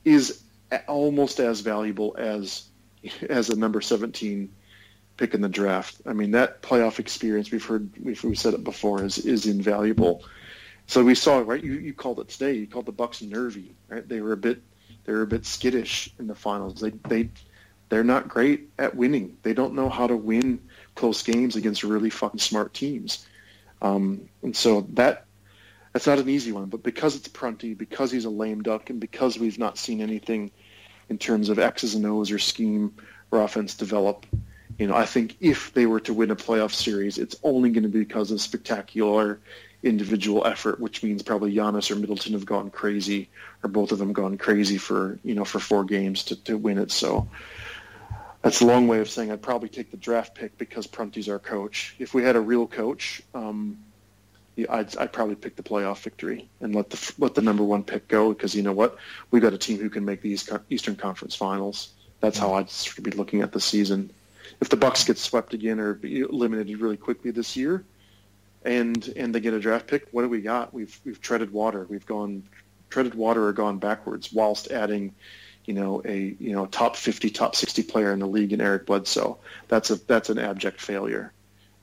[0.04, 0.42] is
[0.86, 2.64] almost as valuable as
[3.28, 4.48] as a number 17
[5.18, 6.00] pick in the draft.
[6.06, 10.24] I mean, that playoff experience we've heard, we've, we've said it before, is is invaluable.
[10.86, 11.62] So we saw right.
[11.62, 12.54] You, you called it today.
[12.54, 13.74] You called the Bucks nervy.
[13.88, 14.08] Right?
[14.08, 14.62] They were a bit
[15.04, 16.80] they were a bit skittish in the finals.
[16.80, 17.30] They they
[17.90, 19.36] they're not great at winning.
[19.42, 20.60] They don't know how to win
[20.94, 23.26] close games against really fucking smart teams.
[23.82, 25.26] Um, and so that
[25.92, 26.66] that's not an easy one.
[26.66, 30.50] But because it's Prunty, because he's a lame duck, and because we've not seen anything
[31.08, 32.94] in terms of X's and O's or scheme
[33.30, 34.26] or offense develop,
[34.78, 37.82] you know, I think if they were to win a playoff series, it's only going
[37.82, 39.40] to be because of spectacular
[39.82, 43.28] individual effort, which means probably Giannis or Middleton have gone crazy,
[43.62, 46.78] or both of them gone crazy for you know for four games to, to win
[46.78, 46.92] it.
[46.92, 47.28] So
[48.42, 51.40] that's a long way of saying I'd probably take the draft pick because Prunty's our
[51.40, 51.96] coach.
[51.98, 53.78] If we had a real coach, um,
[54.68, 58.06] I'd, I'd probably pick the playoff victory and let the let the number one pick
[58.06, 58.96] go because you know what,
[59.32, 60.38] we've got a team who can make the
[60.70, 61.94] Eastern Conference Finals.
[62.20, 62.70] That's how I'd
[63.02, 64.10] be looking at the season
[64.60, 67.84] if the Bucks get swept again or eliminated really quickly this year,
[68.64, 70.72] and and they get a draft pick, what do we got?
[70.74, 71.86] We've we've treaded water.
[71.88, 72.42] We've gone
[72.90, 75.14] treaded water or gone backwards whilst adding,
[75.64, 78.86] you know, a you know top 50, top 60 player in the league in Eric
[78.86, 79.38] Bledsoe.
[79.68, 81.32] That's a that's an abject failure,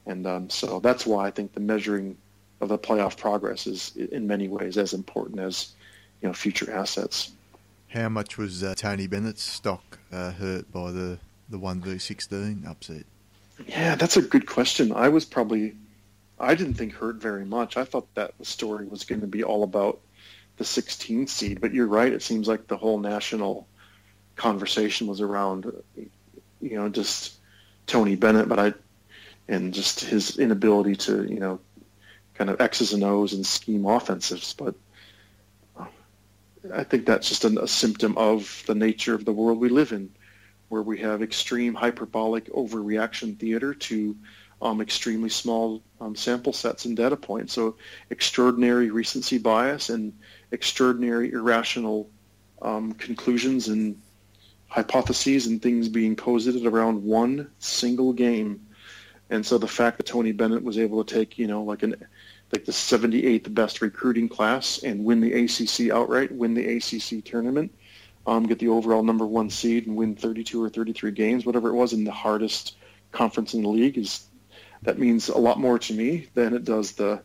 [0.05, 2.17] and um, so that's why I think the measuring
[2.61, 5.73] of the playoff progress is in many ways as important as
[6.21, 7.31] you know future assets.
[7.89, 11.19] How much was uh, Tony Bennett's stock uh, hurt by the
[11.49, 13.05] the one v sixteen upset?
[13.67, 14.91] Yeah, that's a good question.
[14.91, 15.75] I was probably
[16.39, 17.77] I didn't think hurt very much.
[17.77, 19.99] I thought that the story was going to be all about
[20.57, 22.11] the 16 seed, but you're right.
[22.11, 23.67] It seems like the whole national
[24.35, 27.35] conversation was around, you know, just
[27.87, 28.73] Tony Bennett, but I,
[29.47, 31.59] and just his inability to, you know,
[32.33, 34.53] kind of X's and O's and scheme offensives.
[34.53, 34.75] But
[36.73, 39.93] I think that's just a, a symptom of the nature of the world we live
[39.93, 40.11] in,
[40.75, 44.13] where we have extreme hyperbolic overreaction theater to
[44.61, 47.53] um, extremely small um, sample sets and data points.
[47.53, 47.77] So
[48.09, 50.11] extraordinary recency bias and
[50.51, 52.09] extraordinary irrational
[52.61, 54.01] um, conclusions and
[54.67, 58.67] hypotheses and things being posited around one single game.
[59.29, 61.95] And so the fact that Tony Bennett was able to take, you know, like an
[62.51, 67.73] like the 78th best recruiting class and win the ACC outright, win the ACC tournament,
[68.27, 71.75] um, get the overall number one seed and win 32 or 33 games, whatever it
[71.75, 72.75] was, in the hardest
[73.11, 74.25] conference in the league is
[74.81, 77.21] that means a lot more to me than it does the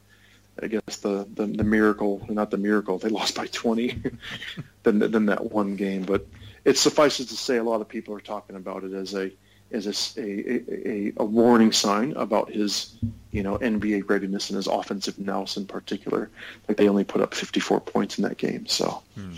[0.63, 4.03] I guess the, the, the miracle, not the miracle, they lost by 20
[4.83, 6.03] than, than that one game.
[6.03, 6.27] But
[6.65, 9.33] it suffices to say a lot of people are talking about it as a
[9.73, 12.97] as a, a, a, warning sign about his,
[13.31, 16.29] you know, NBA readiness and his offensive nous in particular.
[16.67, 18.67] Like they only put up 54 points in that game.
[18.67, 19.37] So, hmm.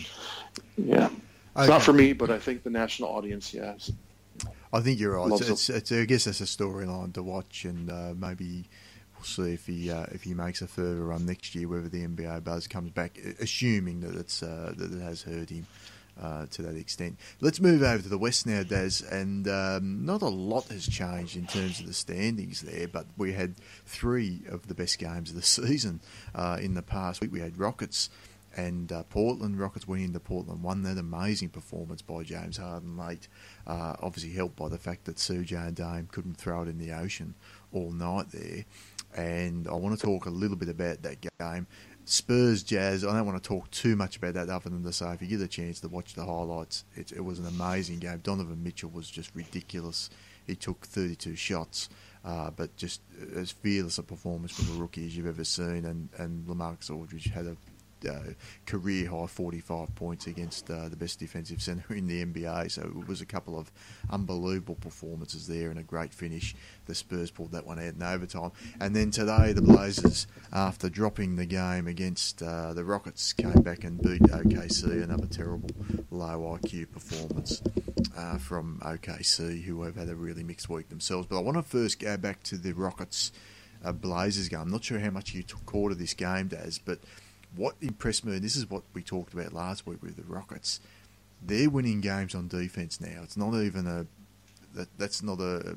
[0.79, 1.11] yeah,
[1.55, 1.69] it's okay.
[1.69, 3.93] not for me, but I think the national audience, yes.
[4.73, 5.31] I think you're right.
[5.33, 8.65] It's, it's, it's, I guess it's a storyline to watch, and uh, maybe
[9.15, 12.07] we'll see if he uh, if he makes a further run next year, whether the
[12.07, 15.67] NBA buzz comes back, assuming that it's uh, that it has hurt him
[16.21, 17.19] uh, to that extent.
[17.41, 21.37] Let's move over to the West now, Daz, and um, not a lot has changed
[21.37, 23.55] in terms of the standings there, but we had
[23.87, 26.01] three of the best games of the season
[26.35, 27.33] uh, in the past week.
[27.33, 28.11] We had Rockets
[28.57, 29.59] and uh, Portland.
[29.59, 33.29] Rockets went into Portland, won that amazing performance by James Harden late,
[33.67, 36.93] uh, obviously helped by the fact that CJ and Dame couldn't throw it in the
[36.93, 37.35] ocean
[37.73, 38.65] all night there.
[39.15, 41.67] And I want to talk a little bit about that game.
[42.05, 43.05] Spurs Jazz.
[43.05, 45.29] I don't want to talk too much about that other than to say if you
[45.29, 48.21] get a chance to watch the highlights, it, it was an amazing game.
[48.23, 50.11] Donovan Mitchell was just ridiculous.
[50.47, 51.89] He took 32 shots,
[52.25, 53.03] uh, but just
[53.37, 55.85] as fearless a performance from a rookie as you've ever seen.
[55.85, 57.57] And, and LaMarcus Aldridge had a
[58.07, 58.35] uh,
[58.67, 62.71] career high 45 points against uh, the best defensive centre in the NBA.
[62.71, 63.71] So it was a couple of
[64.11, 66.55] unbelievable performances there and a great finish.
[66.87, 68.53] The Spurs pulled that one out in overtime.
[68.81, 73.85] And then today, the Blazers, after dropping the game against uh, the Rockets, came back
[73.85, 75.03] and beat OKC.
[75.03, 75.71] Another terrible
[76.11, 77.63] low IQ performance
[78.17, 81.27] uh, from OKC, who have had a really mixed week themselves.
[81.27, 83.33] But I want to first go back to the Rockets.
[83.85, 84.61] Uh, Blazers game.
[84.61, 87.01] I'm not sure how much you took caught of this game, Daz, but
[87.57, 90.81] what impressed me, and this is what we talked about last week with the Rockets,
[91.45, 93.23] they're winning games on defense now.
[93.23, 94.07] It's not even a
[94.75, 95.77] that, that's not a,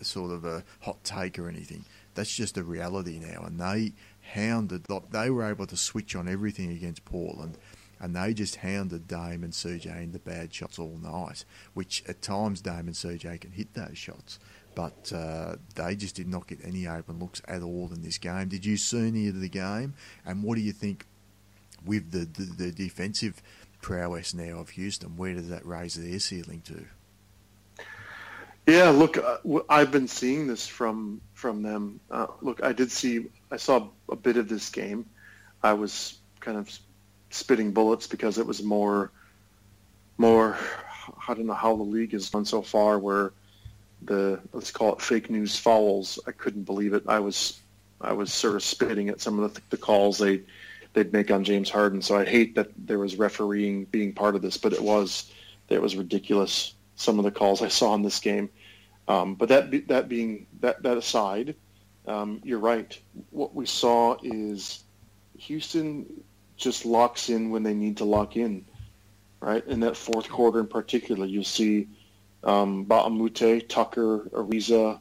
[0.00, 1.84] a, sort of a hot take or anything.
[2.14, 3.92] That's just a reality now, and they
[4.34, 4.86] hounded.
[5.10, 7.56] They were able to switch on everything against Portland,
[8.00, 11.44] and they just hounded Dame and CJ the bad shots all night.
[11.74, 14.38] Which at times Dame and CJ can hit those shots,
[14.74, 18.48] but uh, they just did not get any open looks at all in this game.
[18.48, 19.94] Did you see any of the game?
[20.24, 21.06] And what do you think
[21.84, 23.42] with the, the, the defensive
[23.80, 25.16] prowess now of Houston?
[25.16, 26.84] Where does that raise their ceiling to?
[28.66, 31.98] Yeah, look, uh, I've been seeing this from from them.
[32.08, 35.04] Uh, look, I did see, I saw a bit of this game.
[35.64, 36.70] I was kind of
[37.30, 39.10] spitting bullets because it was more,
[40.16, 40.56] more.
[41.26, 43.32] I don't know how the league has gone so far, where
[44.06, 46.18] the let's call it fake news fouls.
[46.26, 47.04] I couldn't believe it.
[47.06, 47.60] I was
[48.00, 50.42] I was sort of spitting at some of the, the calls they
[50.92, 52.02] they'd make on James Harden.
[52.02, 55.32] So I hate that there was refereeing being part of this, but it was
[55.68, 56.74] it was ridiculous.
[56.96, 58.50] Some of the calls I saw in this game.
[59.08, 61.54] Um, but that that being that that aside,
[62.06, 62.98] um, you're right.
[63.30, 64.84] What we saw is
[65.38, 66.22] Houston
[66.56, 68.64] just locks in when they need to lock in,
[69.40, 69.66] right?
[69.66, 71.88] In that fourth quarter in particular, you'll see
[72.44, 74.98] um, Moute, Tucker, Ariza,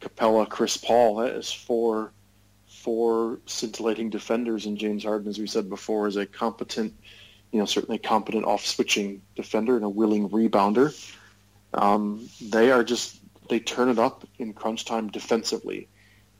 [0.00, 1.16] Capela, Chris Paul.
[1.16, 2.12] That is four
[2.66, 6.94] four scintillating defenders, and James Harden, as we said before, is a competent,
[7.50, 10.94] you know, certainly competent off switching defender and a willing rebounder.
[11.74, 13.18] Um, they are just
[13.48, 15.88] they turn it up in crunch time defensively,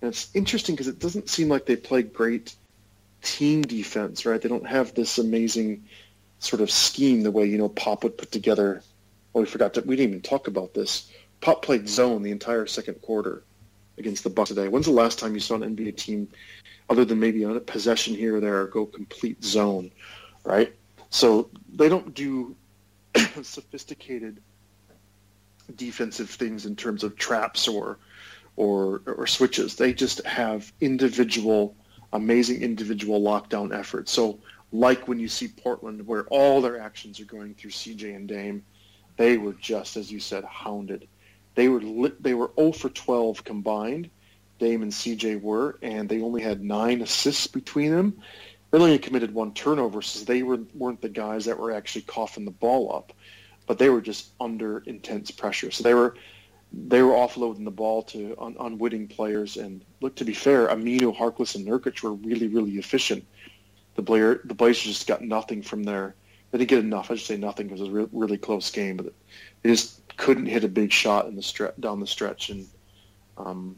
[0.01, 2.55] and it's interesting because it doesn't seem like they play great
[3.23, 4.41] team defense, right?
[4.41, 5.85] They don't have this amazing
[6.39, 8.83] sort of scheme the way you know Pop would put together
[9.35, 9.83] Oh, we forgot to.
[9.83, 11.11] We didn't even talk about this.
[11.41, 13.43] Pop played zone the entire second quarter
[13.99, 14.69] against the Bucks today.
[14.69, 16.29] When's the last time you saw an NBA team,
[16.89, 19.91] other than maybe on a possession here or there, go complete zone,
[20.45, 20.75] right?
[21.11, 22.57] So they don't do
[23.43, 24.41] sophisticated
[25.75, 27.99] defensive things in terms of traps or
[28.57, 29.77] or or switches.
[29.77, 31.77] They just have individual,
[32.13, 34.11] amazing individual lockdown efforts.
[34.13, 34.41] So
[34.73, 38.65] like when you see Portland, where all their actions are going through CJ and Dame,
[39.19, 41.07] they were just as you said hounded.
[41.55, 44.09] They were lit, they were 0 for 12 combined.
[44.59, 48.21] Dame and CJ were, and they only had nine assists between them.
[48.71, 52.45] They only committed one turnover, so they were, weren't the guys that were actually coughing
[52.45, 53.13] the ball up,
[53.67, 55.71] but they were just under intense pressure.
[55.71, 56.17] So they were
[56.73, 59.57] they were offloading the ball to un, unwitting players.
[59.57, 63.25] And look, to be fair, Aminu, Harkless, and Nurkic were really, really efficient.
[63.95, 66.15] The Blair, the Blazers just got nothing from there.
[66.51, 67.11] They didn't get enough.
[67.11, 69.13] I should say nothing because it was a re- really close game, but
[69.63, 72.51] they just couldn't hit a big shot in the stre- down the stretch.
[72.51, 72.67] And
[73.37, 73.77] um,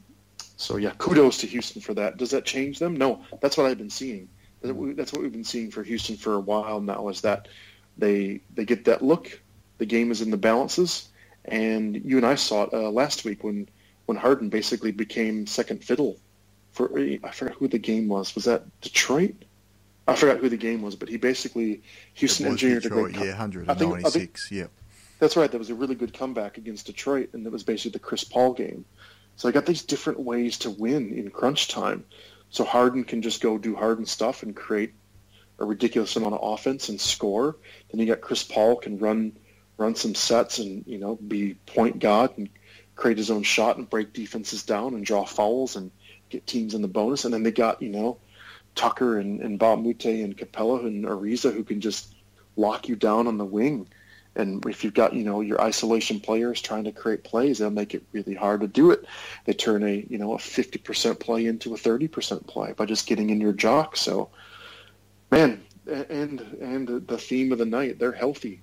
[0.56, 2.16] so, yeah, kudos to Houston for that.
[2.16, 2.96] Does that change them?
[2.96, 4.28] No, that's what I've been seeing.
[4.62, 7.08] That's what we've been seeing for Houston for a while now.
[7.08, 7.48] Is that
[7.96, 9.40] they they get that look.
[9.78, 11.08] The game is in the balances
[11.44, 13.68] and you and I saw it uh, last week when
[14.06, 16.18] when Harden basically became second fiddle
[16.72, 18.34] for I forgot who the game was.
[18.34, 19.34] Was that Detroit?
[20.10, 21.82] I forgot who the game was, but he basically
[22.14, 24.66] Houston engineered Detroit, a great yeah, 196, yeah.
[25.18, 25.50] That's right.
[25.50, 28.54] That was a really good comeback against Detroit, and that was basically the Chris Paul
[28.54, 28.84] game.
[29.36, 32.04] So I got these different ways to win in crunch time.
[32.50, 34.92] So Harden can just go do Harden stuff and create
[35.58, 37.56] a ridiculous amount of offense and score.
[37.90, 39.32] Then you got Chris Paul can run
[39.76, 42.50] run some sets and you know be point guard and
[42.96, 45.90] create his own shot and break defenses down and draw fouls and
[46.28, 47.24] get teams in the bonus.
[47.24, 48.18] And then they got you know
[48.74, 52.14] Tucker and, and a and Capela and Ariza who can just
[52.56, 53.88] lock you down on the wing.
[54.36, 57.94] And if you've got you know your isolation players trying to create plays, they'll make
[57.94, 59.04] it really hard to do it.
[59.44, 63.30] They turn a you know a 50% play into a 30% play by just getting
[63.30, 63.96] in your jock.
[63.96, 64.30] So,
[65.30, 68.62] man, and and the theme of the night, they're healthy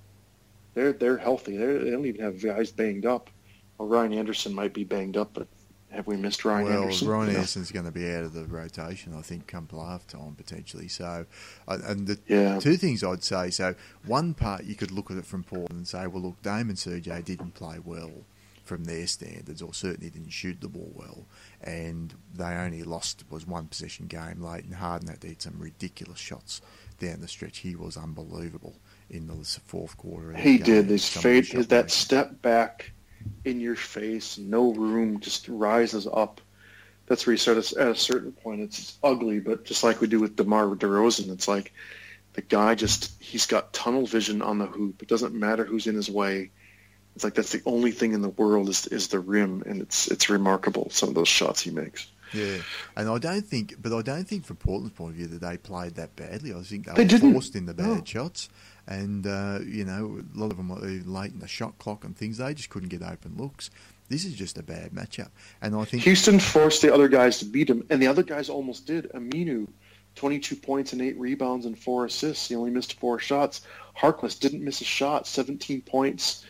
[0.78, 1.58] they're they're healthy.
[1.58, 3.32] They're, they do not even have guys banged up.
[3.78, 5.48] Well, Ryan Anderson might be banged up, but
[5.90, 7.08] have we missed Ryan well, Anderson?
[7.08, 10.36] Well, Ryan Anderson's going to be out of the rotation, I think, come playoff time
[10.36, 10.88] potentially.
[10.88, 11.26] So,
[11.68, 12.60] and the yeah.
[12.60, 13.50] two things I'd say.
[13.50, 13.76] So,
[14.06, 17.24] one part you could look at it from Portland and say, well, look, Damon CJ
[17.26, 18.12] didn't play well
[18.68, 21.26] from their standards, or certainly didn't shoot the ball well,
[21.64, 25.58] and they only lost was one possession game late, and Harden had to hit some
[25.58, 26.62] ridiculous shots
[27.00, 27.60] down the stretch.
[27.60, 28.76] He was unbelievable
[29.10, 30.34] in the fourth quarter.
[30.34, 30.88] He did.
[30.88, 32.92] His fade, his, that step back
[33.46, 36.42] in your face, no room, just rises up.
[37.08, 38.62] That's where you start at a certain point.
[38.62, 41.72] It's ugly, but just like we do with DeMar DeRozan, it's like
[42.34, 45.02] the guy just he's got tunnel vision on the hoop.
[45.02, 46.52] It doesn't matter who's in his way.
[47.16, 50.08] It's like that's the only thing in the world is is the rim, and it's
[50.08, 52.08] it's remarkable some of those shots he makes.
[52.34, 52.58] Yeah,
[52.96, 55.58] and I don't think, but I don't think from Portland's point of view that they
[55.58, 56.54] played that badly.
[56.54, 57.34] I think they, they were didn't.
[57.34, 58.04] forced in the bad no.
[58.04, 58.50] shots,
[58.88, 62.16] and uh, you know a lot of them were late in the shot clock and
[62.16, 62.38] things.
[62.38, 63.70] They just couldn't get open looks.
[64.10, 65.30] This is just a bad matchup,
[65.62, 68.50] and I think Houston forced the other guys to beat him, and the other guys
[68.50, 69.12] almost did.
[69.14, 69.68] Aminu,
[70.16, 72.48] twenty-two points and eight rebounds and four assists.
[72.48, 73.62] He only missed four shots.
[73.98, 76.46] Harkless didn't miss a shot, seventeen points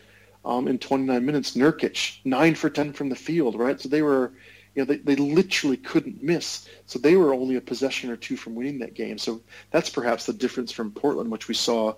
[0.45, 1.55] um, in twenty-nine minutes.
[1.55, 3.55] Nurkic, nine for ten from the field.
[3.55, 4.33] Right, so they were
[4.77, 6.69] you know, they, they literally couldn't miss.
[6.85, 9.17] So they were only a possession or two from winning that game.
[9.17, 11.95] So that's perhaps the difference from Portland, which we saw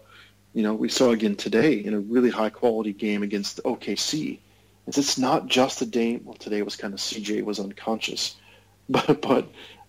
[0.54, 4.40] you know, we saw again today in a really high quality game against OKC.
[4.88, 6.22] It's, it's not just the Dame.
[6.26, 8.36] Well, today was kind of CJ was unconscious,
[8.90, 9.48] but but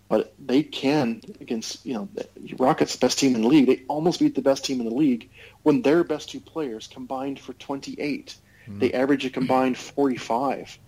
[0.08, 2.08] but they can against you know
[2.58, 3.66] Rockets best team in the league.
[3.66, 5.30] They almost beat the best team in the league
[5.62, 8.34] when their best two players combined for 28.
[8.66, 8.78] Mm-hmm.
[8.78, 10.78] They averaged a combined 45.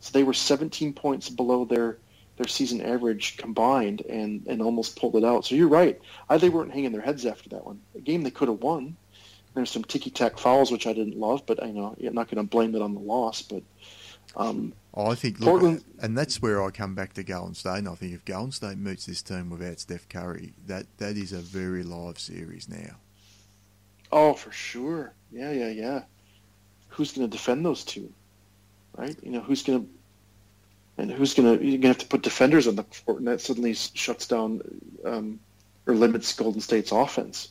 [0.00, 1.98] So they were 17 points below their
[2.36, 5.44] their season average combined and, and almost pulled it out.
[5.44, 6.00] So you're right.
[6.28, 7.80] I, they weren't hanging their heads after that one.
[7.94, 8.96] A game they could have won.
[9.54, 12.44] There's some ticky tack fouls which I didn't love, but I know I'm not going
[12.44, 13.42] to blame it on the loss.
[13.42, 13.62] But
[14.36, 17.78] um, oh, I think Portland, and that's where I come back to Golden State.
[17.78, 21.32] And I think if Golden State meets this team without Steph Curry, that that is
[21.32, 22.96] a very live series now.
[24.10, 25.12] Oh, for sure.
[25.30, 26.02] Yeah, yeah, yeah.
[26.88, 28.12] Who's going to defend those two?
[28.96, 29.16] Right?
[29.22, 29.88] You know, who's going to
[30.98, 33.28] and who's going to you're going to have to put defenders on the court, and
[33.28, 34.62] that suddenly shuts down
[35.04, 35.40] um,
[35.86, 37.48] or limits Golden State's offense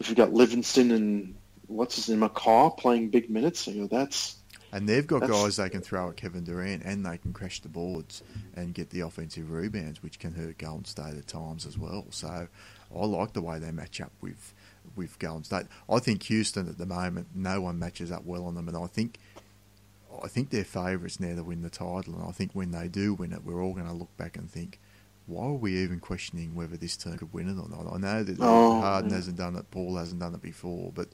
[0.00, 1.34] if you've got Livingston and
[1.66, 4.36] what's his name, McCaw playing big minutes, you know, that's
[4.72, 7.68] and they've got guys they can throw at Kevin Durant, and they can crash the
[7.68, 8.22] boards
[8.54, 12.06] and get the offensive rebounds, which can hurt Golden State at times as well.
[12.10, 12.48] So
[12.94, 14.52] I like the way they match up with
[14.94, 15.66] with Golden State.
[15.88, 18.86] I think Houston at the moment, no one matches up well on them, and I
[18.86, 19.18] think
[20.22, 22.14] I think they're favourites now to win the title.
[22.14, 24.50] And I think when they do win it, we're all going to look back and
[24.50, 24.80] think
[25.26, 27.92] why are we even questioning whether this team could win it or not?
[27.92, 29.16] I know that oh, Harden yeah.
[29.16, 31.08] hasn't done it, Paul hasn't done it before, but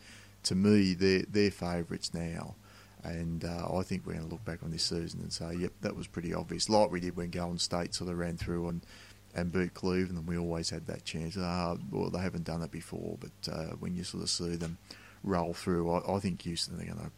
[0.45, 2.57] to me, they're, they're favourites now.
[3.05, 5.73] And uh, I think we're going to look back on this season and say, yep,
[5.81, 6.69] that was pretty obvious.
[6.69, 8.87] Like we did when Golden State sort of ran through and,
[9.35, 11.37] and beat Cleveland, and we always had that chance.
[11.37, 14.79] Uh, well, they haven't done it before, but uh, when you sort of see them
[15.25, 17.11] roll through, I, I think Houston are going to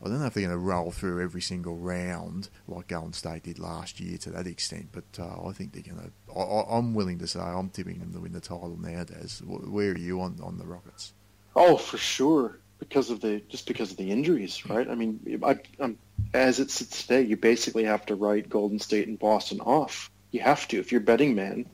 [0.00, 3.42] I don't know if they're going to roll through every single round like Golden State
[3.42, 6.38] did last year to that extent, but uh, I think they're going to.
[6.38, 9.02] I, am willing to say I'm tipping them to win the title now.
[9.02, 11.14] Des, where are you on, on the Rockets?
[11.56, 14.88] Oh, for sure, because of the just because of the injuries, right?
[14.88, 15.98] I mean, I, I'm,
[16.32, 20.12] as it sits today, you basically have to write Golden State and Boston off.
[20.30, 21.66] You have to if you're betting man.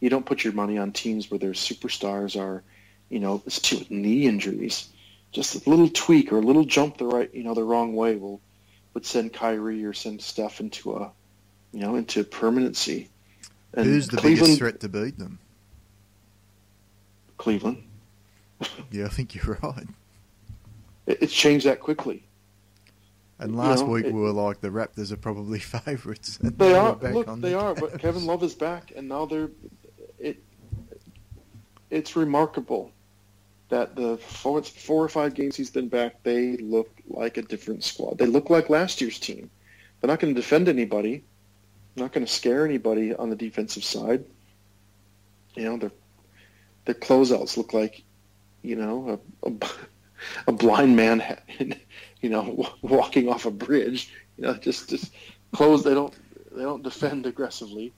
[0.00, 2.62] You don't put your money on teams where their superstars are,
[3.10, 3.42] you know,
[3.90, 4.88] knee injuries
[5.32, 8.16] just a little tweak or a little jump the right, you know, the wrong way
[8.16, 8.40] will
[8.94, 11.12] would send Kyrie or send Steph into a,
[11.72, 13.10] you know, into permanency.
[13.74, 15.38] And Who's the Cleveland, biggest threat to beat them?
[17.36, 17.84] Cleveland.
[18.90, 19.86] yeah, I think you're right.
[21.06, 22.24] It, it's changed that quickly.
[23.38, 26.38] And last you know, week it, we were like the Raptors are probably favourites.
[26.42, 26.96] They are.
[26.96, 27.74] Look, they the are.
[27.74, 29.50] But Kevin Love is back, and now they're.
[30.18, 30.42] It.
[31.90, 32.90] It's remarkable
[33.68, 37.84] that the four, four or five games he's been back, they look like a different
[37.84, 38.18] squad.
[38.18, 39.50] They look like last year's team.
[40.00, 41.22] They're not going to defend anybody.
[41.94, 44.24] They're not going to scare anybody on the defensive side.
[45.54, 45.92] You know, their
[46.84, 48.02] their closeouts look like,
[48.62, 49.52] you know, a, a,
[50.48, 51.22] a blind man,
[52.20, 54.12] you know, walking off a bridge.
[54.36, 55.12] You know, just just
[55.52, 55.82] close.
[55.82, 56.14] They don't
[56.52, 57.92] they don't defend aggressively,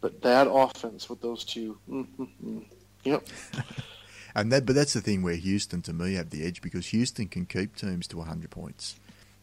[0.00, 2.58] but that offense with those 2 mm-hmm,
[3.04, 3.26] yep.
[4.34, 7.28] And that, but that's the thing where Houston, to me, have the edge because Houston
[7.28, 8.96] can keep teams to 100 points.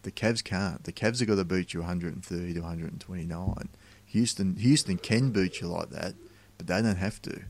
[0.03, 0.83] The Cavs can't.
[0.83, 3.69] The Cavs have got to beat you 130 to 129.
[4.07, 6.15] Houston, Houston can beat you like that,
[6.57, 7.41] but they don't have to.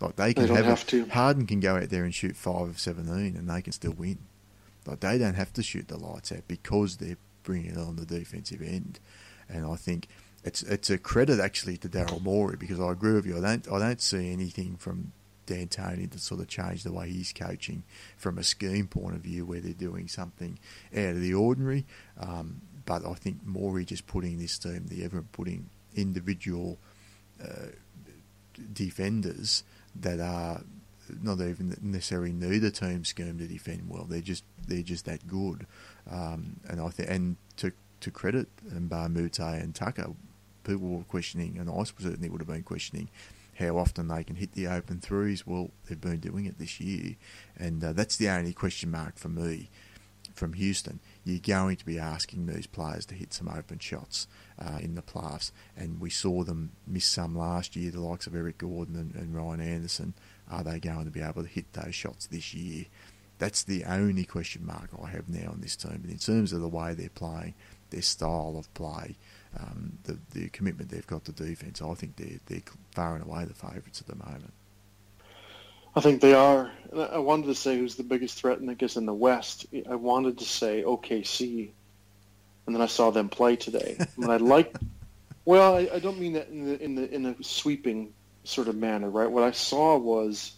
[0.00, 1.06] Like they can they have, have to.
[1.06, 4.18] Harden can go out there and shoot five of 17, and they can still win.
[4.86, 8.04] Like they don't have to shoot the lights out because they're bringing it on the
[8.04, 9.00] defensive end.
[9.48, 10.08] And I think
[10.44, 13.38] it's it's a credit actually to Daryl Morey because I agree with you.
[13.38, 15.12] I don't I don't see anything from
[15.46, 17.84] D'Antoni to sort of change the way he's coaching
[18.16, 20.58] from a scheme point of view, where they're doing something
[20.94, 21.84] out of the ordinary.
[22.18, 26.78] Um, but I think Morey just putting this team, the ever putting individual
[27.42, 27.68] uh,
[28.72, 29.64] defenders
[29.94, 30.62] that are
[31.22, 34.04] not even necessarily need a team scheme to defend well.
[34.04, 35.66] They're just they're just that good.
[36.10, 40.10] Um, and I think and to to credit Moute and Tucker,
[40.64, 43.08] people were questioning, and I certainly would have been questioning
[43.58, 45.46] how often they can hit the open threes.
[45.46, 47.16] Well, they've been doing it this year,
[47.56, 49.70] and uh, that's the only question mark for me
[50.34, 51.00] from Houston.
[51.24, 54.26] You're going to be asking these players to hit some open shots
[54.58, 57.90] uh, in the playoffs, and we saw them miss some last year.
[57.90, 60.14] The likes of Eric Gordon and, and Ryan Anderson,
[60.50, 62.86] are they going to be able to hit those shots this year?
[63.38, 66.00] That's the only question mark I have now on this team.
[66.02, 67.54] But in terms of the way they're playing,
[67.90, 69.16] their style of play,
[69.58, 72.62] um, the, the commitment they've got to defence, I think they're, they're
[72.92, 74.52] far and away the favourites at the moment.
[75.94, 76.70] I think they are.
[76.94, 79.94] I wanted to say who's the biggest threat, and I guess in the West, I
[79.94, 81.70] wanted to say OKC,
[82.66, 83.96] and then I saw them play today.
[84.16, 84.76] and I like,
[85.46, 88.12] well, I, I, don't mean that in the, in the in a sweeping
[88.44, 89.30] sort of manner, right?
[89.30, 90.52] What I saw was,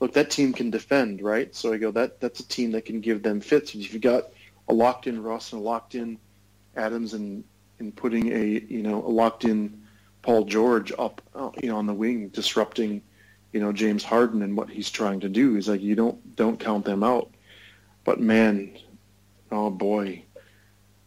[0.00, 1.54] look, that team can defend, right?
[1.54, 3.74] So I go, that that's a team that can give them fits.
[3.74, 4.30] If you got
[4.68, 6.18] a locked in Russ and a locked in
[6.74, 7.44] Adams and
[7.82, 9.82] and putting a you know a locked in
[10.22, 13.02] Paul George up uh, you know on the wing disrupting
[13.52, 15.56] you know James Harden and what he's trying to do.
[15.56, 17.30] Is like you don't don't count them out.
[18.04, 18.76] But man
[19.52, 20.22] oh boy.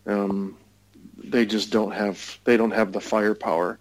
[0.06, 0.58] Um,
[1.18, 3.80] they just don't have they don't have the firepower.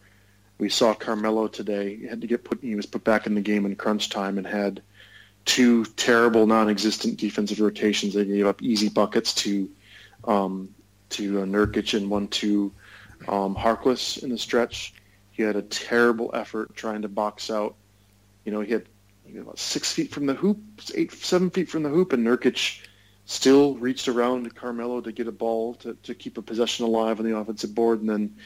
[0.59, 1.97] We saw Carmelo today.
[1.97, 4.39] He had to get put he was put back in the game in crunch time
[4.39, 4.83] and had
[5.45, 8.15] two terrible non-existent defensive rotations.
[8.15, 9.71] They gave up easy buckets to
[10.25, 10.75] um,
[11.11, 12.73] to uh, Nurkic and one to
[13.29, 14.95] um, Harkless in the stretch.
[15.31, 17.75] He had a terrible effort trying to box out.
[18.45, 18.87] You know, he had
[19.39, 20.59] about six feet from the hoop,
[20.95, 22.81] eight, seven feet from the hoop, and Nurkic
[23.27, 27.19] still reached around to Carmelo to get a ball to, to keep a possession alive
[27.19, 28.37] on the offensive board, and then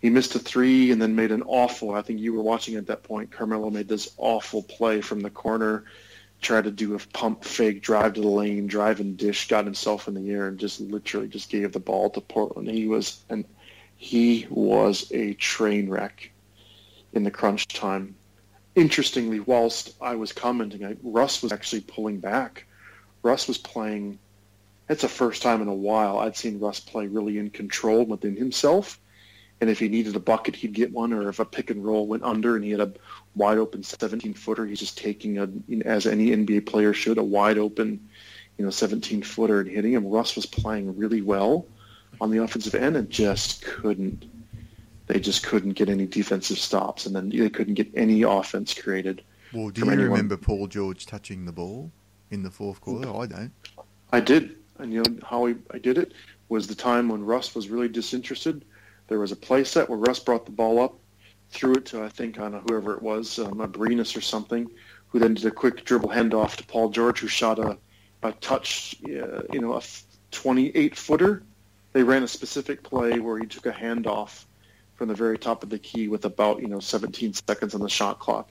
[0.00, 1.94] he missed a three and then made an awful.
[1.94, 3.30] I think you were watching at that point.
[3.30, 5.84] Carmelo made this awful play from the corner
[6.44, 10.06] tried to do a pump fake drive to the lane, drive and dish, got himself
[10.06, 12.68] in the air, and just literally just gave the ball to Portland.
[12.68, 13.44] He was an
[14.04, 16.30] he was a train wreck
[17.14, 18.14] in the crunch time.
[18.74, 22.66] Interestingly, whilst I was commenting, I, Russ was actually pulling back.
[23.22, 24.18] Russ was playing.
[24.90, 28.36] It's the first time in a while I'd seen Russ play really in control within
[28.36, 29.00] himself.
[29.62, 31.14] And if he needed a bucket, he'd get one.
[31.14, 32.92] Or if a pick and roll went under and he had a
[33.34, 35.48] wide open 17 footer, he's just taking a,
[35.86, 38.06] as any NBA player should, a wide open,
[38.58, 40.06] you know, 17 footer and hitting him.
[40.06, 41.66] Russ was playing really well
[42.20, 44.26] on the offensive end and just couldn't.
[45.06, 49.22] They just couldn't get any defensive stops, and then they couldn't get any offense created.
[49.52, 50.10] Well, do you anyone.
[50.10, 51.92] remember Paul George touching the ball
[52.30, 53.08] in the fourth quarter?
[53.10, 53.52] I don't.
[54.12, 56.12] I did, and you know how I, I did it
[56.48, 58.64] was the time when Russ was really disinterested.
[59.08, 60.98] There was a play set where Russ brought the ball up,
[61.50, 64.70] threw it to I think on whoever it was, um, Abrines or something,
[65.08, 67.78] who then did a quick dribble handoff to Paul George, who shot a,
[68.22, 69.82] a touch, uh, you know, a
[70.30, 71.42] 28 footer.
[71.94, 74.44] They ran a specific play where he took a handoff
[74.96, 77.88] from the very top of the key with about you know 17 seconds on the
[77.88, 78.50] shot clock.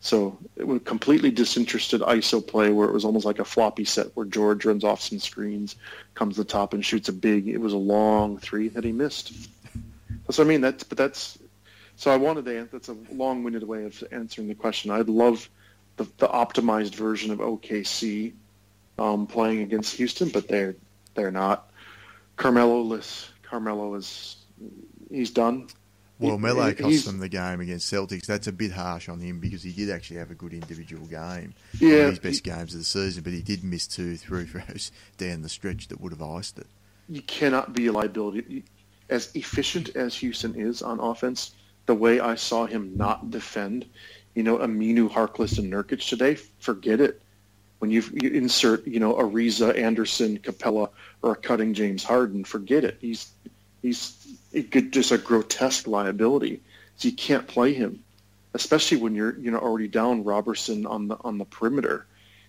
[0.00, 3.84] So it was a completely disinterested ISO play where it was almost like a floppy
[3.84, 5.74] set where George runs off some screens,
[6.14, 7.48] comes to the top and shoots a big.
[7.48, 9.32] It was a long three that he missed.
[10.26, 10.60] That's what I mean.
[10.60, 11.38] That's but that's
[11.96, 12.68] so I wanted to.
[12.70, 14.90] That's a long-winded way of answering the question.
[14.90, 15.48] I'd love
[15.96, 18.34] the, the optimized version of OKC
[18.98, 20.76] um, playing against Houston, but they're
[21.14, 21.70] they're not.
[22.36, 23.30] Carmelo, less.
[23.42, 24.36] Carmelo is
[25.10, 25.68] he's done.
[26.18, 28.24] Well, Melo cost them the game against Celtics.
[28.24, 31.54] That's a bit harsh on him because he did actually have a good individual game.
[31.78, 35.42] Yeah, his best games of the season, but he did miss two three throws down
[35.42, 36.66] the stretch that would have iced it.
[37.08, 38.64] You cannot be a liability.
[39.10, 41.54] As efficient as Houston is on offense,
[41.84, 43.86] the way I saw him not defend,
[44.34, 47.22] you know, Aminu, Harkless, and Nurkic today, forget it.
[47.78, 50.88] When you, you insert, you know, Ariza, Anderson, Capela,
[51.22, 52.96] or a cutting James Harden, forget it.
[53.00, 53.30] He's
[53.82, 54.26] he's
[54.90, 56.62] just a grotesque liability.
[56.96, 58.02] So you can't play him,
[58.54, 62.06] especially when you're you know already down Roberson on the on the perimeter.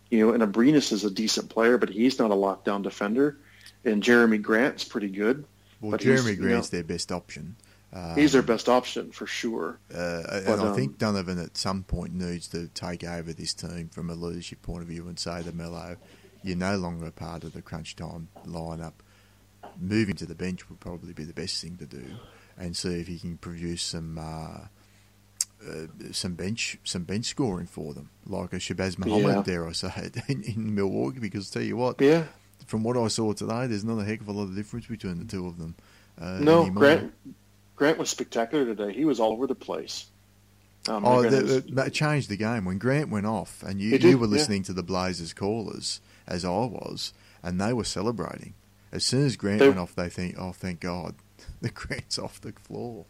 [0.10, 3.38] You know, and Abrines is a decent player, but he's not a lockdown defender.
[3.84, 5.44] And Jerami Grant's pretty good.
[5.82, 7.58] Well, Jerami Grant's you know, their best option.
[7.94, 9.80] Um, he's their best option for sure.
[9.94, 13.54] Uh, and but, I um, think Donovan at some point needs to take over this
[13.54, 15.96] team from a leadership point of view and say to Melo,
[16.44, 18.94] "You're no longer a part of the crunch time lineup
[19.80, 22.04] moving to the bench would probably be the best thing to do,
[22.58, 24.68] and see if he can produce some uh,
[25.66, 29.44] uh, some bench some bench scoring for them, like a Shabazz Muhammad, yeah.
[29.44, 31.20] dare I say it, in, in, Milwaukee.
[31.20, 32.26] Because tell you what, yeah,
[32.66, 35.20] from what I saw today, there's not a heck of a lot of difference between
[35.20, 35.76] the two of them.
[36.20, 36.70] Uh, no.
[36.70, 37.14] Grant
[37.78, 38.92] Grant was spectacular today.
[38.92, 40.08] He was all over the place.
[40.90, 44.28] Um, oh, the, that changed the game when Grant went off, and you, you were
[44.28, 44.68] listening yeah.
[44.68, 47.14] to the Blazers callers as I was,
[47.44, 48.54] and they were celebrating.
[48.92, 51.16] As soon as Grant they, went off, they think, "Oh, thank God,
[51.62, 53.06] the Grant's off the floor."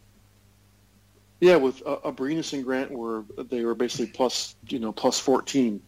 [1.40, 5.80] Yeah, with uh, Abrines and Grant were they were basically plus you know plus fourteen.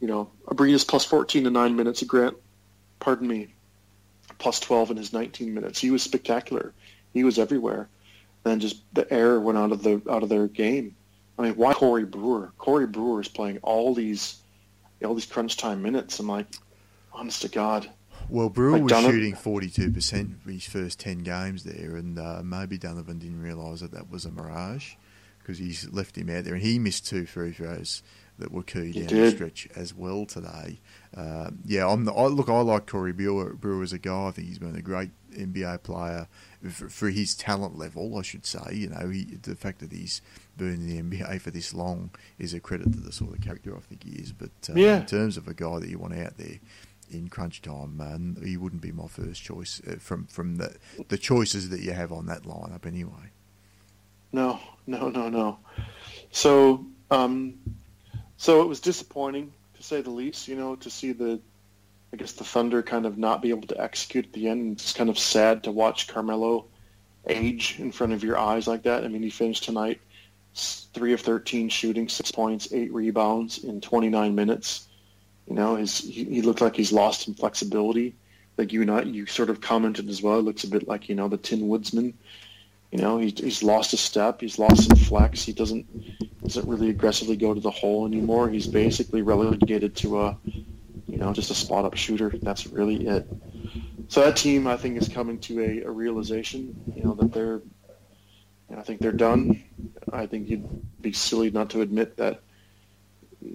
[0.00, 2.02] You know, Abrines plus fourteen in nine minutes.
[2.02, 2.36] Grant,
[2.98, 3.54] pardon me,
[4.38, 5.80] plus twelve in his nineteen minutes.
[5.80, 6.74] He was spectacular.
[7.14, 7.88] He was everywhere.
[8.44, 10.96] Then just the air went out of the out of their game.
[11.38, 12.52] I mean, why Corey Brewer?
[12.58, 14.40] Corey Brewer is playing all these
[15.04, 16.18] all these crunch time minutes.
[16.18, 16.46] I'm like,
[17.12, 17.88] honest to God,
[18.28, 22.78] well, Brewer was shooting forty-two percent for his first ten games there, and uh, maybe
[22.78, 24.94] Donovan didn't realise that that was a mirage
[25.38, 28.02] because he's left him out there, and he missed two free throws
[28.38, 30.80] that were key down the stretch as well today.
[31.16, 32.48] Uh, yeah, I'm the, I, look.
[32.48, 34.28] I like Corey Brewer, Brewer as a guy.
[34.28, 36.28] I think he's been a great NBA player
[36.70, 38.16] for, for his talent level.
[38.16, 38.74] I should say.
[38.74, 40.22] You know, he, the fact that he's
[40.56, 43.76] been in the NBA for this long is a credit to the sort of character
[43.76, 44.32] I think he is.
[44.32, 44.98] But uh, yeah.
[44.98, 46.58] in terms of a guy that you want out there
[47.10, 50.76] in crunch time, man, he wouldn't be my first choice uh, from from the
[51.08, 53.32] the choices that you have on that lineup anyway.
[54.32, 55.58] No, no, no, no.
[56.30, 57.54] So, um,
[58.38, 60.48] so it was disappointing to say the least.
[60.48, 61.38] You know, to see the,
[62.14, 64.80] I guess the Thunder kind of not be able to execute at the end.
[64.80, 66.64] It's kind of sad to watch Carmelo
[67.26, 69.04] age in front of your eyes like that.
[69.04, 70.00] I mean, he finished tonight
[70.54, 74.88] three of thirteen shooting, six points, eight rebounds in 29 minutes
[75.48, 78.14] you know, his he, he looked like he's lost some flexibility.
[78.58, 80.38] Like you know, you sort of commented as well.
[80.38, 82.14] It looks a bit like you know the Tin Woodsman.
[82.90, 84.40] You know, he, he's lost a step.
[84.40, 85.44] He's lost some flex.
[85.44, 85.86] He doesn't
[86.42, 88.48] doesn't really aggressively go to the hole anymore.
[88.48, 90.38] He's basically relegated to a,
[91.06, 92.32] you know, just a spot up shooter.
[92.40, 93.28] That's really it.
[94.08, 96.74] So that team, I think, is coming to a, a realization.
[96.96, 97.60] You know that they're,
[98.70, 99.62] and I think they're done.
[100.10, 100.66] I think you'd
[101.02, 102.40] be silly not to admit that.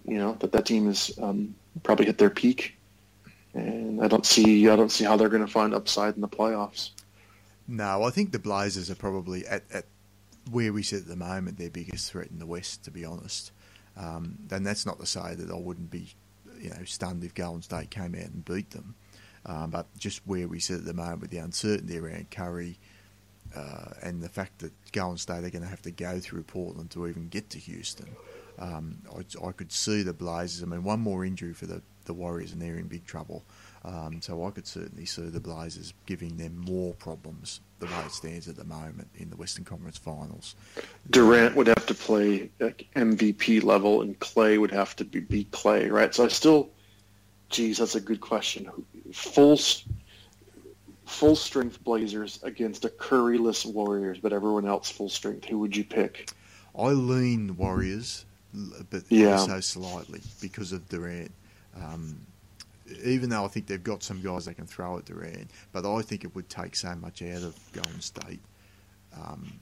[0.06, 2.78] You know that that team is um, probably hit their peak,
[3.56, 6.28] and I don't see I don't see how they're going to find upside in the
[6.28, 6.92] playoffs.
[7.68, 9.86] No, I think the Blazers are probably at, at
[10.52, 13.52] where we sit at the moment their biggest threat in the West, to be honest.
[13.96, 16.10] Um, and that's not to say that I wouldn't be,
[16.60, 18.96] you know, stunned if Golden State came out and beat them.
[19.46, 22.78] Um, but just where we sit at the moment with the uncertainty around Curry
[23.56, 26.92] uh, and the fact that Golden State are going to have to go through Portland
[26.92, 28.10] to even get to Houston,
[28.58, 30.64] Um, I, I, could see the Blazers.
[30.64, 33.44] I mean, one more injury for the, the Warriors, and they're in big trouble.
[33.86, 38.12] Um, so I could certainly see the Blazers giving them more problems the way it
[38.12, 40.56] stands at the moment in the Western Conference Finals.
[41.10, 45.46] Durant would have to play like MVP level, and Klay would have to be, be
[45.46, 46.16] Klay, right?
[46.16, 46.70] So I still,
[47.50, 48.70] geez, that's a good question.
[49.12, 49.58] Full
[51.06, 55.46] full strength Blazers against a Curryless Warriors, but everyone else full strength.
[55.46, 56.30] Who would you pick?
[56.78, 58.26] I lean Warriors,
[58.90, 59.38] but yeah.
[59.38, 61.32] so slightly because of Durant.
[61.76, 62.26] Um,
[63.04, 66.02] even though I think they've got some guys they can throw at Durant, but I
[66.02, 68.42] think it would take so much out of Golden State
[69.16, 69.60] um,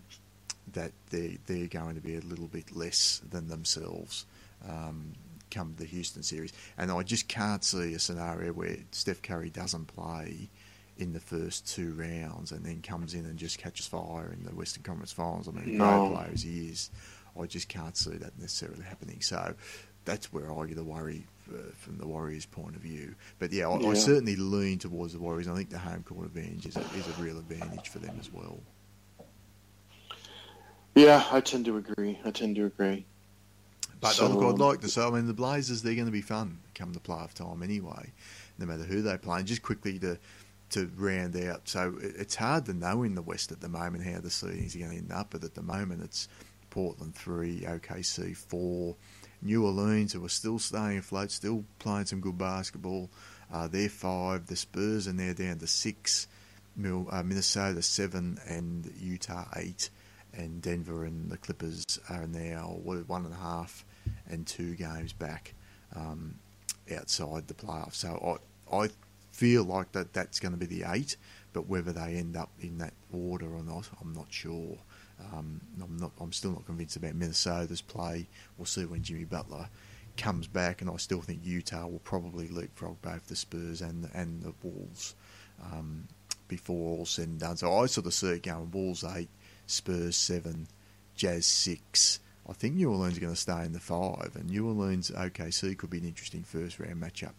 [0.73, 4.25] that they they're going to be a little bit less than themselves
[4.67, 5.13] um,
[5.49, 9.85] come the Houston series, and I just can't see a scenario where Steph Curry doesn't
[9.85, 10.49] play
[10.97, 14.51] in the first two rounds and then comes in and just catches fire in the
[14.51, 15.47] Western Conference Finals.
[15.47, 16.07] I mean, no.
[16.07, 16.91] great player as he is,
[17.39, 19.21] I just can't see that necessarily happening.
[19.21, 19.55] So
[20.05, 23.15] that's where I get the worry uh, from the Warriors' point of view.
[23.39, 25.47] But yeah I, yeah, I, certainly lean towards the Warriors.
[25.47, 28.31] I think the home court advantage is a, is a real advantage for them as
[28.31, 28.59] well.
[30.95, 32.19] Yeah, I tend to agree.
[32.25, 33.05] I tend to agree.
[34.01, 36.21] But so, look, I'd like to say, I mean, the Blazers, they're going to be
[36.21, 38.11] fun come the playoff time anyway,
[38.57, 39.39] no matter who they play.
[39.39, 40.17] And just quickly to
[40.71, 41.67] to round out.
[41.67, 44.79] So it's hard to know in the West at the moment how the seedings are
[44.79, 46.27] going to end up, but at the moment it's
[46.69, 48.95] Portland 3, OKC 4,
[49.41, 53.09] New Orleans, who are still staying afloat, still playing some good basketball.
[53.51, 54.47] Uh, they're 5.
[54.47, 56.27] The Spurs are now down to 6.
[56.83, 59.89] Uh, Minnesota 7 and Utah 8.
[60.33, 63.83] And Denver and the Clippers are now one and a half
[64.29, 65.53] and two games back
[65.95, 66.35] um,
[66.95, 67.95] outside the playoffs.
[67.95, 68.39] So
[68.71, 68.89] I, I
[69.31, 71.17] feel like that that's going to be the eight,
[71.53, 74.77] but whether they end up in that order or not, I'm not sure.
[75.33, 76.11] Um, I'm not.
[76.19, 78.27] I'm still not convinced about Minnesota's play.
[78.57, 79.69] We'll see when Jimmy Butler
[80.17, 84.17] comes back, and I still think Utah will probably leapfrog both the Spurs and the,
[84.17, 85.15] and the Wolves
[85.63, 86.07] um,
[86.47, 87.57] before all said and done.
[87.57, 89.29] So I sort of see it going: Wolves eight,
[89.67, 90.67] Spurs seven,
[91.15, 92.19] Jazz six.
[92.49, 95.77] I think New Orleans are going to stay in the five, and New Orleans OKC
[95.77, 97.33] could be an interesting first round matchup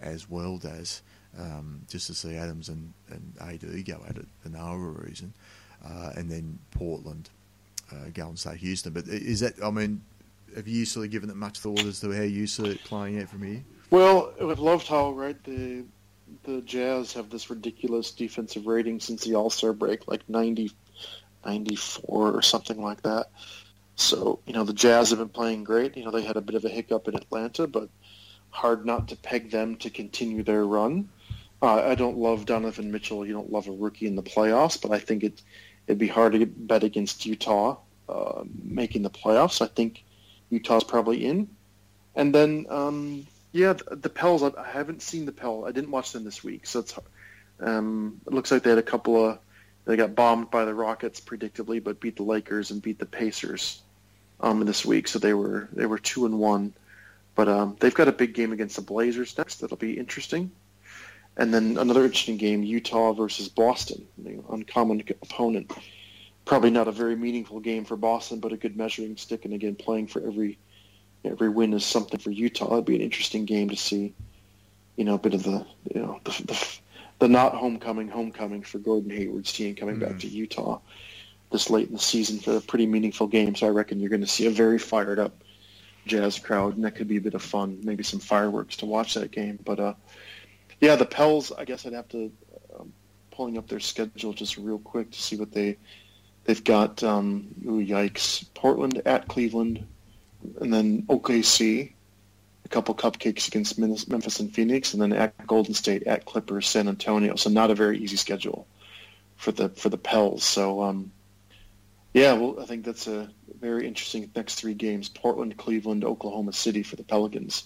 [0.00, 1.02] as well as
[1.38, 5.34] um, just to see Adams and, and AD go at it for no reason,
[5.84, 7.30] uh, and then Portland
[7.92, 8.92] uh, go and say Houston.
[8.92, 10.02] But is that, I mean,
[10.54, 13.20] have you sort of given it much thought as to how you see it playing
[13.20, 13.62] out from here?
[13.90, 15.84] Well, with Love loved right, the
[16.44, 20.70] the Jazz have this ridiculous defensive rating since the All Star break, like 90,
[21.44, 23.28] 94 or something like that.
[23.96, 25.96] So, you know, the Jazz have been playing great.
[25.96, 27.88] You know, they had a bit of a hiccup in Atlanta, but
[28.50, 31.08] hard not to peg them to continue their run.
[31.60, 33.26] Uh, I don't love Donovan Mitchell.
[33.26, 35.42] You don't love a rookie in the playoffs, but I think it
[35.88, 37.78] it'd be hard to bet against Utah
[38.08, 39.62] uh, making the playoffs.
[39.62, 40.04] I think
[40.50, 41.48] Utah's probably in.
[42.14, 44.42] And then, um, yeah, the, the Pels.
[44.42, 45.66] I, I, haven't seen the Pels.
[45.66, 46.94] I didn't watch them this week, so it's.
[47.60, 49.38] Um, it looks like they had a couple of.
[49.84, 53.80] They got bombed by the Rockets predictably, but beat the Lakers and beat the Pacers
[54.40, 55.08] um, this week.
[55.08, 56.74] So they were they were two and one.
[57.34, 59.60] But um, they've got a big game against the Blazers next.
[59.60, 60.50] That'll be interesting.
[61.38, 65.72] And then another interesting game, Utah versus Boston, the uncommon opponent.
[66.44, 69.44] Probably not a very meaningful game for Boston, but a good measuring stick.
[69.44, 70.58] And again, playing for every
[71.24, 72.72] every win is something for Utah.
[72.72, 74.14] It'd be an interesting game to see.
[74.96, 76.78] You know, a bit of the you know the the,
[77.20, 80.10] the not homecoming homecoming for Gordon Hayward's team coming mm-hmm.
[80.10, 80.80] back to Utah
[81.50, 83.54] this late in the season for a pretty meaningful game.
[83.54, 85.32] So I reckon you're going to see a very fired up
[86.06, 87.80] Jazz crowd, and that could be a bit of fun.
[87.82, 89.58] Maybe some fireworks to watch that game.
[89.64, 89.94] But uh,
[90.80, 91.52] yeah, the Pels.
[91.52, 92.30] I guess I'd have to
[92.78, 92.92] um,
[93.30, 95.76] pulling up their schedule just real quick to see what they
[96.44, 97.02] they've got.
[97.02, 98.44] Um, ooh, yikes!
[98.54, 99.86] Portland at Cleveland,
[100.60, 101.92] and then OKC.
[102.64, 106.86] A couple cupcakes against Memphis and Phoenix, and then at Golden State, at Clippers, San
[106.86, 107.34] Antonio.
[107.36, 108.66] So not a very easy schedule
[109.36, 110.44] for the for the Pels.
[110.44, 111.10] So um,
[112.12, 116.82] yeah, well, I think that's a very interesting next three games: Portland, Cleveland, Oklahoma City
[116.82, 117.64] for the Pelicans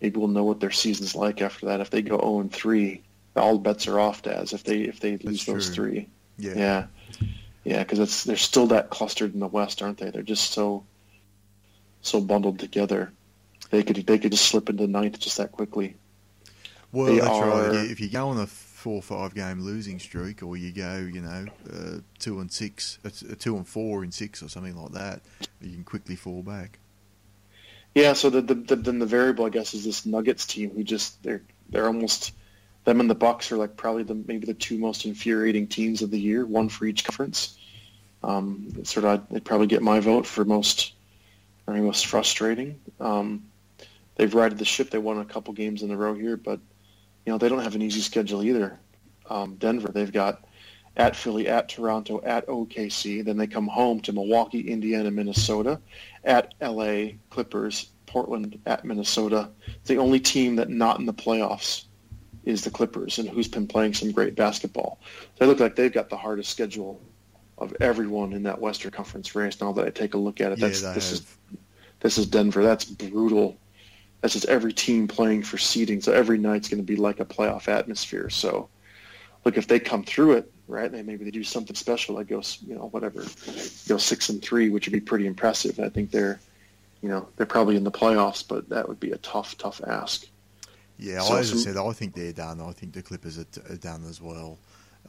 [0.00, 1.80] maybe we'll know what their season's like after that.
[1.80, 3.02] If they go 0 and 3,
[3.36, 4.26] all bets are off.
[4.26, 6.08] As if they if they lose those three,
[6.38, 6.86] yeah, yeah,
[7.64, 10.10] yeah, because it's they're still that clustered in the West, aren't they?
[10.10, 10.84] They're just so
[12.00, 13.12] so bundled together.
[13.70, 15.96] They could they could just slip into ninth just that quickly.
[16.92, 17.90] Well, they that's are, right.
[17.90, 21.46] If you go on a four five game losing streak, or you go, you know,
[21.70, 25.20] uh, two and six, uh, two and four in six, or something like that,
[25.60, 26.78] you can quickly fall back.
[27.98, 30.84] Yeah, so the, the, the, then the variable, I guess, is this Nuggets team who
[30.84, 32.32] just they're they're almost
[32.84, 36.12] them and the Bucks are like probably the maybe the two most infuriating teams of
[36.12, 37.58] the year, one for each conference.
[38.22, 40.92] Um, sort of, they'd probably get my vote for most
[41.66, 42.80] are most frustrating.
[43.00, 43.42] Um,
[44.14, 44.90] they've righted the ship.
[44.90, 46.60] They won a couple games in a row here, but
[47.26, 48.78] you know they don't have an easy schedule either.
[49.28, 50.44] Um, Denver, they've got
[50.96, 53.24] at Philly, at Toronto, at OKC.
[53.24, 55.80] Then they come home to Milwaukee, Indiana, Minnesota,
[56.24, 59.50] at LA Clippers, Portland, at Minnesota.
[59.84, 61.84] The only team that not in the playoffs
[62.44, 65.00] is the Clippers, and who's been playing some great basketball.
[65.38, 67.00] They look like they've got the hardest schedule
[67.58, 69.60] of everyone in that Western Conference race.
[69.60, 71.20] Now that I take a look at it, that's this have.
[71.20, 71.26] is
[72.00, 72.62] this is Denver.
[72.62, 73.58] That's brutal.
[74.20, 76.00] That's just every team playing for seeding.
[76.00, 78.30] So every night's going to be like a playoff atmosphere.
[78.30, 78.68] So,
[79.44, 82.42] look, if they come through it, right, they maybe they do something special, like go,
[82.66, 83.22] you know, whatever,
[83.88, 85.80] go six and three, which would be pretty impressive.
[85.80, 86.38] I think they're,
[87.02, 90.26] you know, they're probably in the playoffs, but that would be a tough, tough ask.
[90.98, 92.60] Yeah, So I, as I said, I think they're done.
[92.60, 94.58] I think the Clippers are, t- are done as well.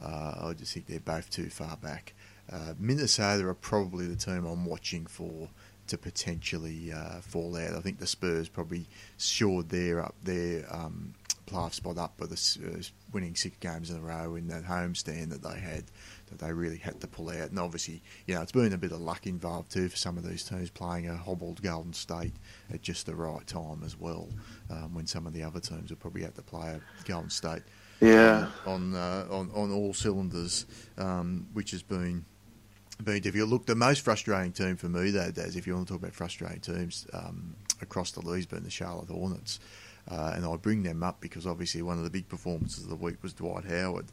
[0.00, 2.14] Uh, I just think they're both too far back.
[2.50, 5.48] Uh, Minnesota are probably the team I'm watching for
[5.88, 7.74] to potentially uh, fall out.
[7.74, 8.86] I think the Spurs probably
[9.18, 11.14] shored their up their um,
[11.50, 12.80] playoff spot up by the uh,
[13.12, 15.84] winning six games in a row in that homestand that they had
[16.30, 17.50] that they really had to pull out.
[17.50, 20.28] And obviously, you know, it's been a bit of luck involved too for some of
[20.28, 22.34] these teams playing a hobbled Golden State
[22.72, 24.28] at just the right time as well,
[24.70, 27.62] um, when some of the other teams will probably have to play a Golden State
[28.00, 28.46] Yeah.
[28.64, 30.66] on uh, on on all cylinders,
[30.98, 32.24] um, which has been
[33.02, 33.48] been difficult.
[33.50, 36.12] Look, the most frustrating team for me, though, Daz, if you want to talk about
[36.14, 39.58] frustrating teams um, across the league's been the Charlotte Hornets,
[40.10, 42.96] uh, and I bring them up because obviously one of the big performances of the
[42.96, 44.06] week was Dwight Howard.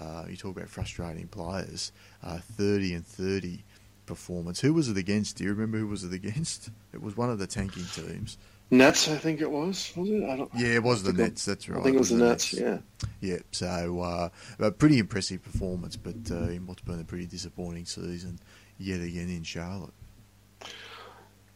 [0.00, 3.64] Uh, you talk about frustrating players, uh, thirty and thirty
[4.06, 4.60] performance.
[4.60, 5.36] Who was it against?
[5.36, 6.70] Do you remember who was it against?
[6.92, 8.38] It was one of the tanking teams.
[8.70, 9.92] Nets, I think it was.
[9.96, 10.22] Was it?
[10.24, 10.50] I don't.
[10.54, 11.44] Yeah, it was the it- Nets.
[11.44, 11.80] That's right.
[11.80, 12.52] I think it was the Nets.
[12.52, 12.78] Yeah.
[13.20, 14.28] Yeah, so uh,
[14.60, 18.38] a pretty impressive performance, but uh, in what's been a pretty disappointing season
[18.78, 19.92] yet again in Charlotte.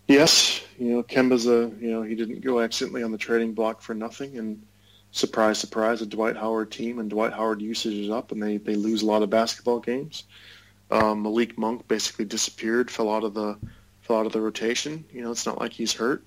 [0.09, 3.83] Yes, you know, Kemba's a, you know, he didn't go accidentally on the trading block
[3.83, 4.39] for nothing.
[4.39, 4.63] And
[5.11, 8.75] surprise, surprise, a Dwight Howard team and Dwight Howard usage is up and they, they
[8.75, 10.25] lose a lot of basketball games.
[10.91, 13.59] Um, Malik Monk basically disappeared, fell out of the,
[14.01, 15.05] fell out of the rotation.
[15.13, 16.25] You know, it's not like he's hurt.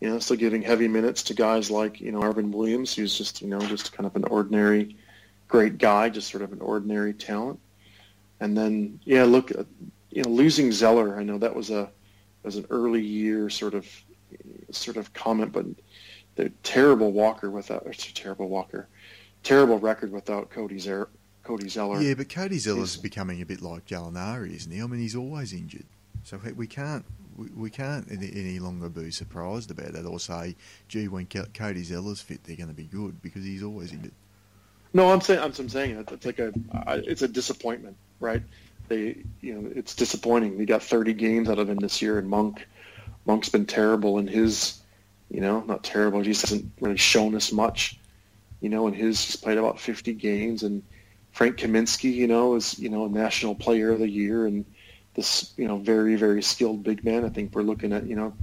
[0.00, 3.40] You know, still giving heavy minutes to guys like, you know, Arvin Williams, who's just,
[3.40, 4.96] you know, just kind of an ordinary,
[5.48, 7.58] great guy, just sort of an ordinary talent.
[8.38, 9.64] And then, yeah, look, uh,
[10.10, 11.90] you know, losing Zeller, I know that was a,
[12.48, 13.86] as an early year sort of
[14.70, 15.66] sort of comment, but
[16.34, 18.88] the terrible Walker without it's a terrible Walker,
[19.44, 21.08] terrible record without Cody Zer,
[21.44, 22.00] Cody Zeller.
[22.00, 24.82] Yeah, but Cody Zeller's He's- becoming a bit like Gallinari, isn't he?
[24.82, 25.86] I mean, he's always injured,
[26.24, 27.04] so we can't
[27.36, 30.56] we, we can't any, longer be surprised about that or say,
[30.88, 34.12] gee, when Cody Zeller's fit, they're going to be good because he's always injured.
[34.94, 36.10] No, I'm saying I'm, I'm saying it.
[36.10, 36.52] It's like a
[37.04, 38.42] it's a disappointment, right?
[38.88, 40.58] They you know it's disappointing.
[40.58, 42.66] We got 30 games out of him this year, and Monk
[43.26, 44.80] Monk's been terrible in his
[45.30, 46.20] you know not terrible.
[46.20, 47.98] He just hasn't really shown us much.
[48.60, 50.82] You know, in his he's played about 50 games, and
[51.30, 54.64] Frank Kaminsky, you know, is you know a National Player of the Year, and
[55.14, 57.24] this you know very very skilled big man.
[57.24, 58.34] I think we're looking at you know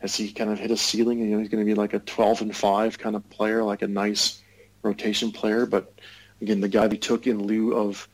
[0.00, 1.18] has he kind of hit a ceiling?
[1.18, 3.82] You know, he's going to be like a 12 and five kind of player, like
[3.82, 4.40] a nice
[4.82, 5.66] rotation player.
[5.66, 5.92] But
[6.40, 8.08] again, the guy they took in lieu of,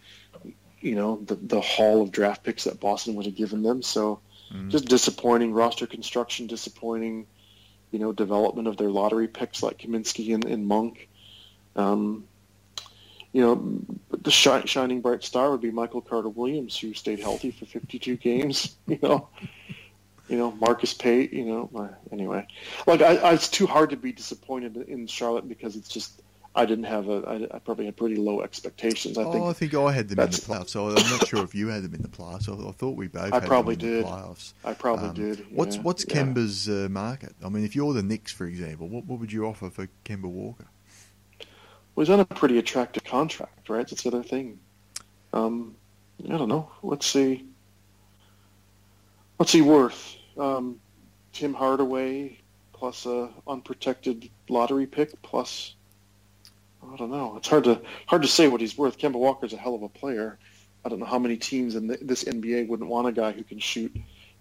[0.85, 3.82] you know, the, the haul of draft picks that Boston would have given them.
[3.82, 4.20] So
[4.52, 4.70] Mm.
[4.70, 7.27] just disappointing roster construction, disappointing,
[7.90, 11.09] you know, development of their lottery picks like Kaminsky and, and Monk.
[11.77, 12.28] Um,
[13.32, 13.81] you know,
[14.11, 18.16] the shi- shining bright star would be Michael Carter Williams, who stayed healthy for 52
[18.16, 18.77] games.
[18.86, 19.28] You know,
[20.28, 21.32] you know Marcus Pate.
[21.32, 22.47] You know, uh, anyway,
[22.86, 26.23] like I, I, it's too hard to be disappointed in Charlotte because it's just
[26.56, 29.18] I didn't have a I, I probably had pretty low expectations.
[29.18, 30.70] I think oh, I think I had them in the playoffs.
[30.70, 32.48] So I'm not sure if you had them in the playoffs.
[32.48, 33.32] I, I thought we both.
[33.32, 34.05] I had probably them in did.
[34.05, 34.52] The playoffs.
[34.64, 35.47] I probably Um, did.
[35.51, 36.14] What's what's yeah.
[36.14, 37.35] Kemba's uh, market?
[37.44, 40.26] I mean, if you're the Knicks, for example, what, what would you offer for Kemba
[40.26, 40.66] Walker?
[41.94, 43.86] Well, he's on a pretty attractive contract, right?
[43.89, 44.59] That's the other thing.
[45.32, 45.74] Um,
[46.28, 46.70] I don't know.
[46.82, 47.47] Let's see.
[49.36, 50.16] What's he worth?
[50.39, 50.81] Um,
[51.32, 52.39] Tim Hardaway
[52.72, 55.74] plus a unprotected lottery pick plus.
[56.93, 57.36] I don't know.
[57.36, 58.98] It's hard to hard to say what he's worth.
[58.98, 60.39] Kemba Walker's a hell of a player.
[60.85, 63.43] I don't know how many teams in the, this NBA wouldn't want a guy who
[63.43, 63.94] can shoot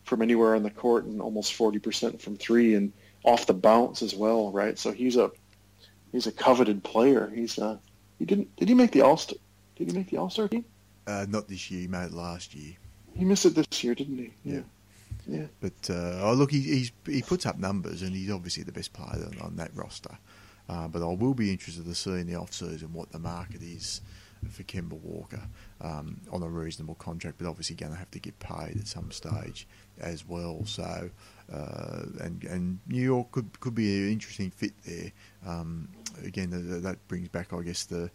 [0.04, 2.92] from anywhere on the court and almost forty percent from three and
[3.24, 4.78] off the bounce as well, right?
[4.78, 5.32] So he's a
[6.12, 7.32] he's a coveted player.
[7.34, 7.78] He's uh
[8.20, 9.38] he didn't did he make the All Star
[9.76, 10.66] did he make the All Star team?
[11.06, 12.76] Uh, not this year, he made it last year.
[13.16, 14.34] He missed it this year, didn't he?
[14.44, 14.62] Yeah.
[15.28, 15.46] Yeah.
[15.62, 18.94] But uh, oh, look, he, he's he puts up numbers, and he's obviously the best
[18.94, 20.18] player on, on that roster.
[20.70, 23.62] Uh, but I will be interested to see in the off season what the market
[23.62, 24.02] is
[24.50, 25.42] for Kemba Walker
[25.82, 29.12] um, on a reasonable contract, but obviously going to have to get paid at some
[29.12, 29.68] stage
[30.00, 30.66] as well.
[30.66, 31.10] So,
[31.52, 35.12] uh, and and New York could could be an interesting fit there.
[35.46, 35.90] Um,
[36.24, 36.50] again,
[36.84, 38.10] that brings back, I guess, the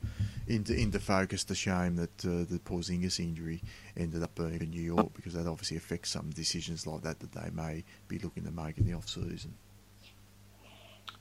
[0.46, 3.62] into into focus the shame that uh, the Porzingis injury
[3.96, 7.32] ended up being in New York because that obviously affects some decisions like that that
[7.32, 9.54] they may be looking to make in the off season.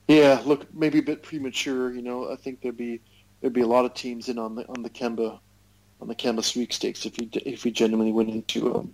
[0.08, 1.92] Yeah, look, maybe a bit premature.
[1.92, 3.02] You know, I think there'd be
[3.42, 5.40] there'd be a lot of teams in on the on the Kemba
[6.00, 8.94] on the Kemba sweepstakes if he if he genuinely went into um,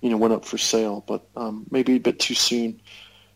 [0.00, 2.80] you know went up for sale, but um, maybe a bit too soon.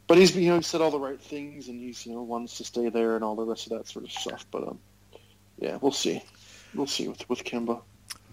[0.07, 2.59] But he's you know he said all the right things and he's you know wants
[2.59, 4.45] to stay there and all the rest of that sort of stuff.
[4.51, 4.79] But um,
[5.59, 6.23] yeah, we'll see,
[6.75, 7.81] we'll see with with Kemba.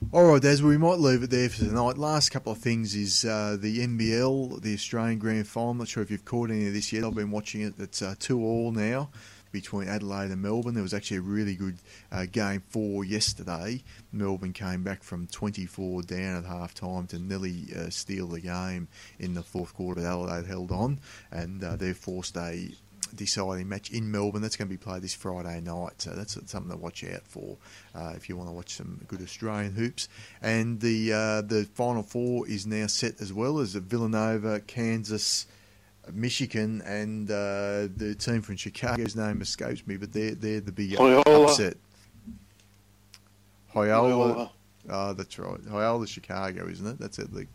[0.09, 1.97] All right, Des, we might leave it there for tonight.
[1.97, 5.69] Last couple of things is uh, the NBL, the Australian Grand Final.
[5.69, 7.05] I'm not sure if you've caught any of this yet.
[7.05, 7.75] I've been watching it.
[7.77, 9.09] It's uh, two all now
[9.53, 10.73] between Adelaide and Melbourne.
[10.73, 11.77] There was actually a really good
[12.11, 13.83] uh, game four yesterday.
[14.11, 18.89] Melbourne came back from 24 down at half time to nearly uh, steal the game
[19.17, 20.05] in the fourth quarter.
[20.05, 20.99] Adelaide held on,
[21.31, 22.71] and uh, they forced a
[23.15, 24.41] deciding match in Melbourne.
[24.41, 27.57] That's going to be played this Friday night, so that's something to watch out for
[27.95, 30.07] uh, if you want to watch some good Australian hoops.
[30.41, 35.47] And the uh, the final four is now set as well as Villanova, Kansas.
[36.11, 40.99] Michigan and uh, the team from Chicago's name escapes me, but they're they're the big
[40.99, 41.43] Loyola.
[41.43, 41.77] upset.
[43.75, 44.51] Loyola.
[44.89, 45.63] Oh, that's right.
[45.65, 46.99] Loyola, Chicago, isn't it?
[46.99, 47.31] That's it.
[47.31, 47.45] The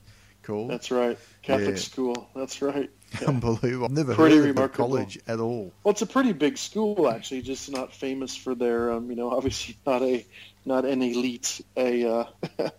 [0.42, 0.68] call.
[0.68, 1.18] That's right.
[1.42, 1.80] Catholic yeah.
[1.80, 2.28] school.
[2.34, 2.90] That's right.
[3.20, 3.28] Yeah.
[3.28, 3.86] Unbelievable.
[3.86, 5.72] I've never pretty heard of college at all.
[5.82, 9.30] Well, it's a pretty big school actually, just not famous for their, um, you know,
[9.36, 10.24] obviously not a
[10.64, 12.24] not an elite a uh,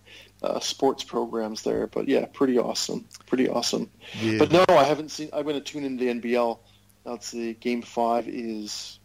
[0.43, 1.87] uh, sports programs there.
[1.87, 3.89] But yeah, pretty awesome, pretty awesome.
[4.21, 4.39] Yeah.
[4.39, 5.29] But no, I haven't seen.
[5.33, 6.59] I'm going to tune into the NBL.
[7.05, 8.99] That's the game five is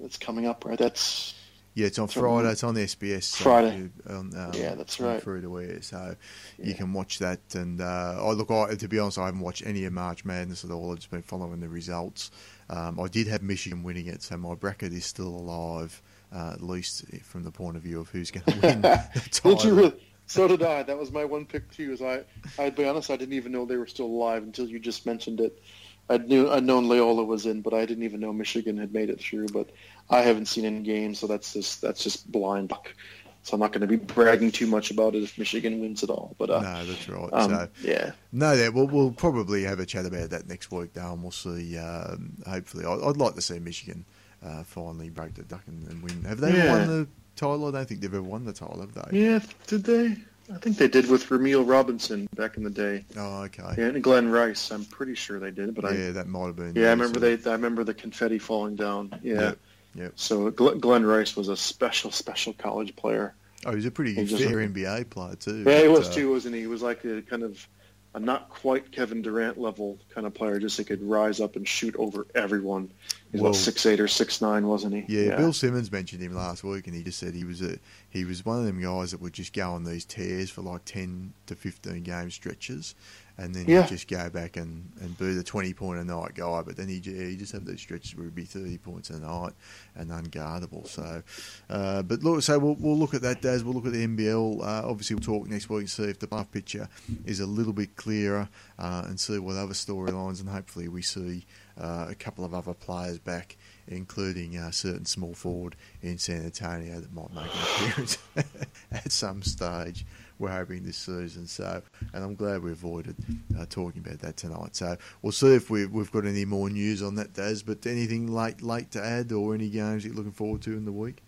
[0.00, 0.78] it's coming up, right?
[0.78, 1.34] That's
[1.74, 2.50] yeah, it's on Friday.
[2.50, 3.36] It's on the SBS.
[3.36, 3.90] Friday.
[4.06, 5.20] So on, um, yeah, that's right.
[5.20, 6.14] Through the wear, so
[6.58, 6.66] yeah.
[6.66, 7.40] you can watch that.
[7.54, 10.64] And uh, I look, I, to be honest, I haven't watched any of March Madness
[10.64, 10.92] at all.
[10.92, 12.30] I've just been following the results.
[12.70, 16.00] Um, I did have Michigan winning it, so my bracket is still alive,
[16.32, 18.80] uh, at least from the point of view of who's going to win.
[19.56, 19.94] did you really?
[20.26, 20.84] So did I.
[20.84, 21.92] That was my one pick too.
[21.92, 22.22] Is I,
[22.58, 25.40] I'd be honest, I didn't even know they were still alive until you just mentioned
[25.40, 25.60] it.
[26.08, 29.10] I knew I'd known Loyola was in, but I didn't even know Michigan had made
[29.10, 29.48] it through.
[29.48, 29.70] But
[30.10, 32.94] I haven't seen any games, so that's just that's just blind luck.
[33.42, 36.08] So I'm not going to be bragging too much about it if Michigan wins at
[36.08, 36.34] all.
[36.38, 37.30] But uh, no, that's right.
[37.32, 40.94] Um, so yeah, no, that we'll, we'll probably have a chat about that next week,
[40.94, 41.76] though, and we'll see.
[41.76, 44.06] Um, hopefully, I'd, I'd, like to see Michigan
[44.42, 46.24] uh, finally break the duck and, and win.
[46.24, 46.70] Have they yeah.
[46.70, 47.68] won the title?
[47.68, 49.20] I don't think they've ever won the title, have they?
[49.20, 50.16] Yeah, did they?
[50.52, 53.04] I think they did with Rumeal Robinson back in the day.
[53.16, 53.74] Oh, okay.
[53.78, 54.70] Yeah, and Glen Rice.
[54.70, 56.74] I'm pretty sure they did, but yeah, I, that might have been.
[56.74, 57.50] Yeah, I remember they.
[57.50, 59.18] I remember the confetti falling down.
[59.22, 59.40] Yeah.
[59.40, 59.58] Yep.
[59.94, 60.12] yep.
[60.16, 63.34] So Glen Rice was a special, special college player.
[63.64, 65.64] Oh, he was a pretty he fair NBA player too.
[65.66, 66.62] Yeah, he was uh, too, wasn't he?
[66.62, 67.66] He was like a kind of
[68.14, 71.66] a not quite Kevin Durant level kind of player, just he could rise up and
[71.66, 72.92] shoot over everyone.
[73.32, 75.04] He's well, about six eight or six nine, wasn't he?
[75.08, 77.78] Yeah, yeah, Bill Simmons mentioned him last week, and he just said he was a
[78.10, 80.84] he was one of them guys that would just go on these tears for like
[80.84, 82.94] ten to fifteen game stretches,
[83.36, 83.82] and then yeah.
[83.82, 86.62] he'd just go back and, and be the 20 point a night guy.
[86.62, 89.52] But then he he just have those stretches where he'd be 30 points a night
[89.96, 90.86] and unguardable.
[90.86, 91.22] So,
[91.68, 93.64] uh, but look, so we'll, we'll look at that, Daz.
[93.64, 94.60] We'll look at the NBL.
[94.60, 96.88] Uh, obviously, we'll talk next week and see if the buff picture
[97.24, 98.48] is a little bit clearer
[98.78, 101.44] uh, and see what other storylines, and hopefully, we see
[101.80, 103.56] uh, a couple of other players back
[103.86, 108.18] including a certain small forward in San Antonio that might make an appearance
[108.92, 110.06] at some stage
[110.38, 111.46] we're hoping this season.
[111.46, 111.82] So,
[112.12, 113.16] and I'm glad we avoided
[113.58, 114.76] uh, talking about that tonight.
[114.76, 117.62] So we'll see if we've, we've got any more news on that, Daz.
[117.62, 120.92] But anything late late to add, or any games you're looking forward to in the
[120.92, 121.22] week?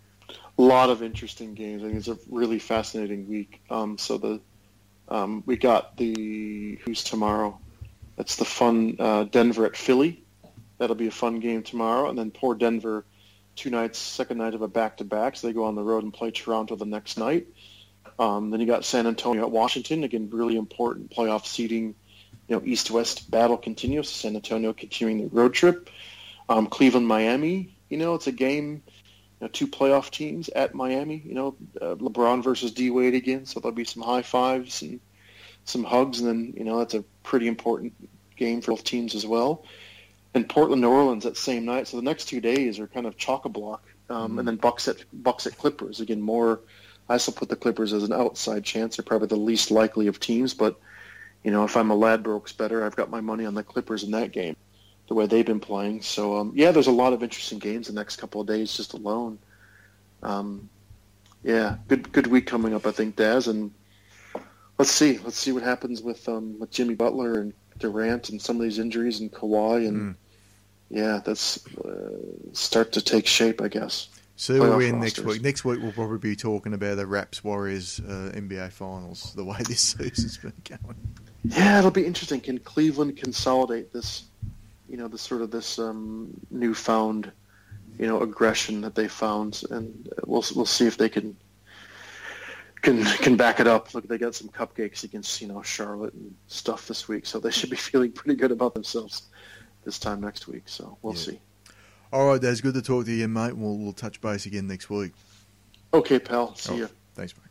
[0.59, 1.83] A lot of interesting games.
[1.83, 3.61] I think it's a really fascinating week.
[3.71, 4.41] Um, so the
[5.09, 7.59] um, we got the who's tomorrow.
[8.17, 10.23] That's the fun uh, Denver at Philly.
[10.79, 13.05] That'll be a fun game tomorrow, and then poor Denver,
[13.55, 15.37] two nights, second night of a back to back.
[15.37, 17.47] So they go on the road and play Toronto the next night.
[18.19, 20.05] Um, then you got San Antonio at Washington.
[20.05, 21.95] Again, really important playoff seeding.
[22.49, 24.09] You know, East-West battle continues.
[24.09, 25.91] San Antonio continuing the road trip.
[26.49, 27.77] Um, Cleveland, Miami.
[27.89, 28.83] You know, it's a game.
[29.41, 31.23] You know, two playoff teams at Miami.
[31.25, 33.47] You know, uh, LeBron versus D Wade again.
[33.47, 35.01] So there'll be some high fives and
[35.65, 37.93] some hugs, and then you know that's a pretty important
[38.37, 39.65] game for both teams as well.
[40.35, 41.89] And Portland, New Orleans that same night.
[41.89, 43.83] So the next two days are kind of chock a block.
[44.09, 44.39] Um, mm-hmm.
[44.39, 46.21] And then Bucks at Bucks at Clippers again.
[46.21, 46.61] More
[47.09, 48.97] I still put the Clippers as an outside chance.
[48.97, 50.79] They're probably the least likely of teams, but
[51.45, 54.11] you know, if I'm a Ladbrokes bettor, I've got my money on the Clippers in
[54.13, 54.57] that game,
[55.07, 56.03] the way they've been playing.
[56.03, 58.95] So um, yeah, there's a lot of interesting games the next couple of days just
[58.95, 59.39] alone.
[60.23, 60.69] Um,
[61.45, 63.73] yeah, good good week coming up, I think, Daz, and
[64.79, 68.57] let's see, let's see what happens with um, with Jimmy Butler and Durant and some
[68.57, 70.15] of these injuries and Kawhi and.
[70.15, 70.17] Mm.
[70.89, 72.17] Yeah, that's uh,
[72.53, 74.09] start to take shape, I guess.
[74.39, 75.43] See where Playoff we end next week.
[75.43, 79.33] Next week we'll probably be talking about the Raps Warriors uh, NBA Finals.
[79.35, 80.97] The way this season's been going.
[81.45, 82.41] Yeah, it'll be interesting.
[82.41, 84.25] Can Cleveland consolidate this,
[84.89, 87.33] you know, this sort of this um, newfound,
[87.99, 91.35] you know, aggression that they found, and we'll we'll see if they can
[92.83, 93.95] can can back it up.
[93.95, 97.51] Look, they got some cupcakes against you know Charlotte and stuff this week, so they
[97.51, 99.23] should be feeling pretty good about themselves
[99.85, 100.65] this time next week.
[100.67, 101.21] So we'll Yeah.
[101.21, 101.41] see.
[102.13, 102.57] All right, Des.
[102.63, 103.57] Good to talk to you, mate.
[103.57, 105.13] We'll, we'll touch base again next week.
[105.93, 106.55] Okay, pal.
[106.57, 106.77] See Oh.
[106.77, 106.87] ya.
[107.15, 107.46] Thanks, mate.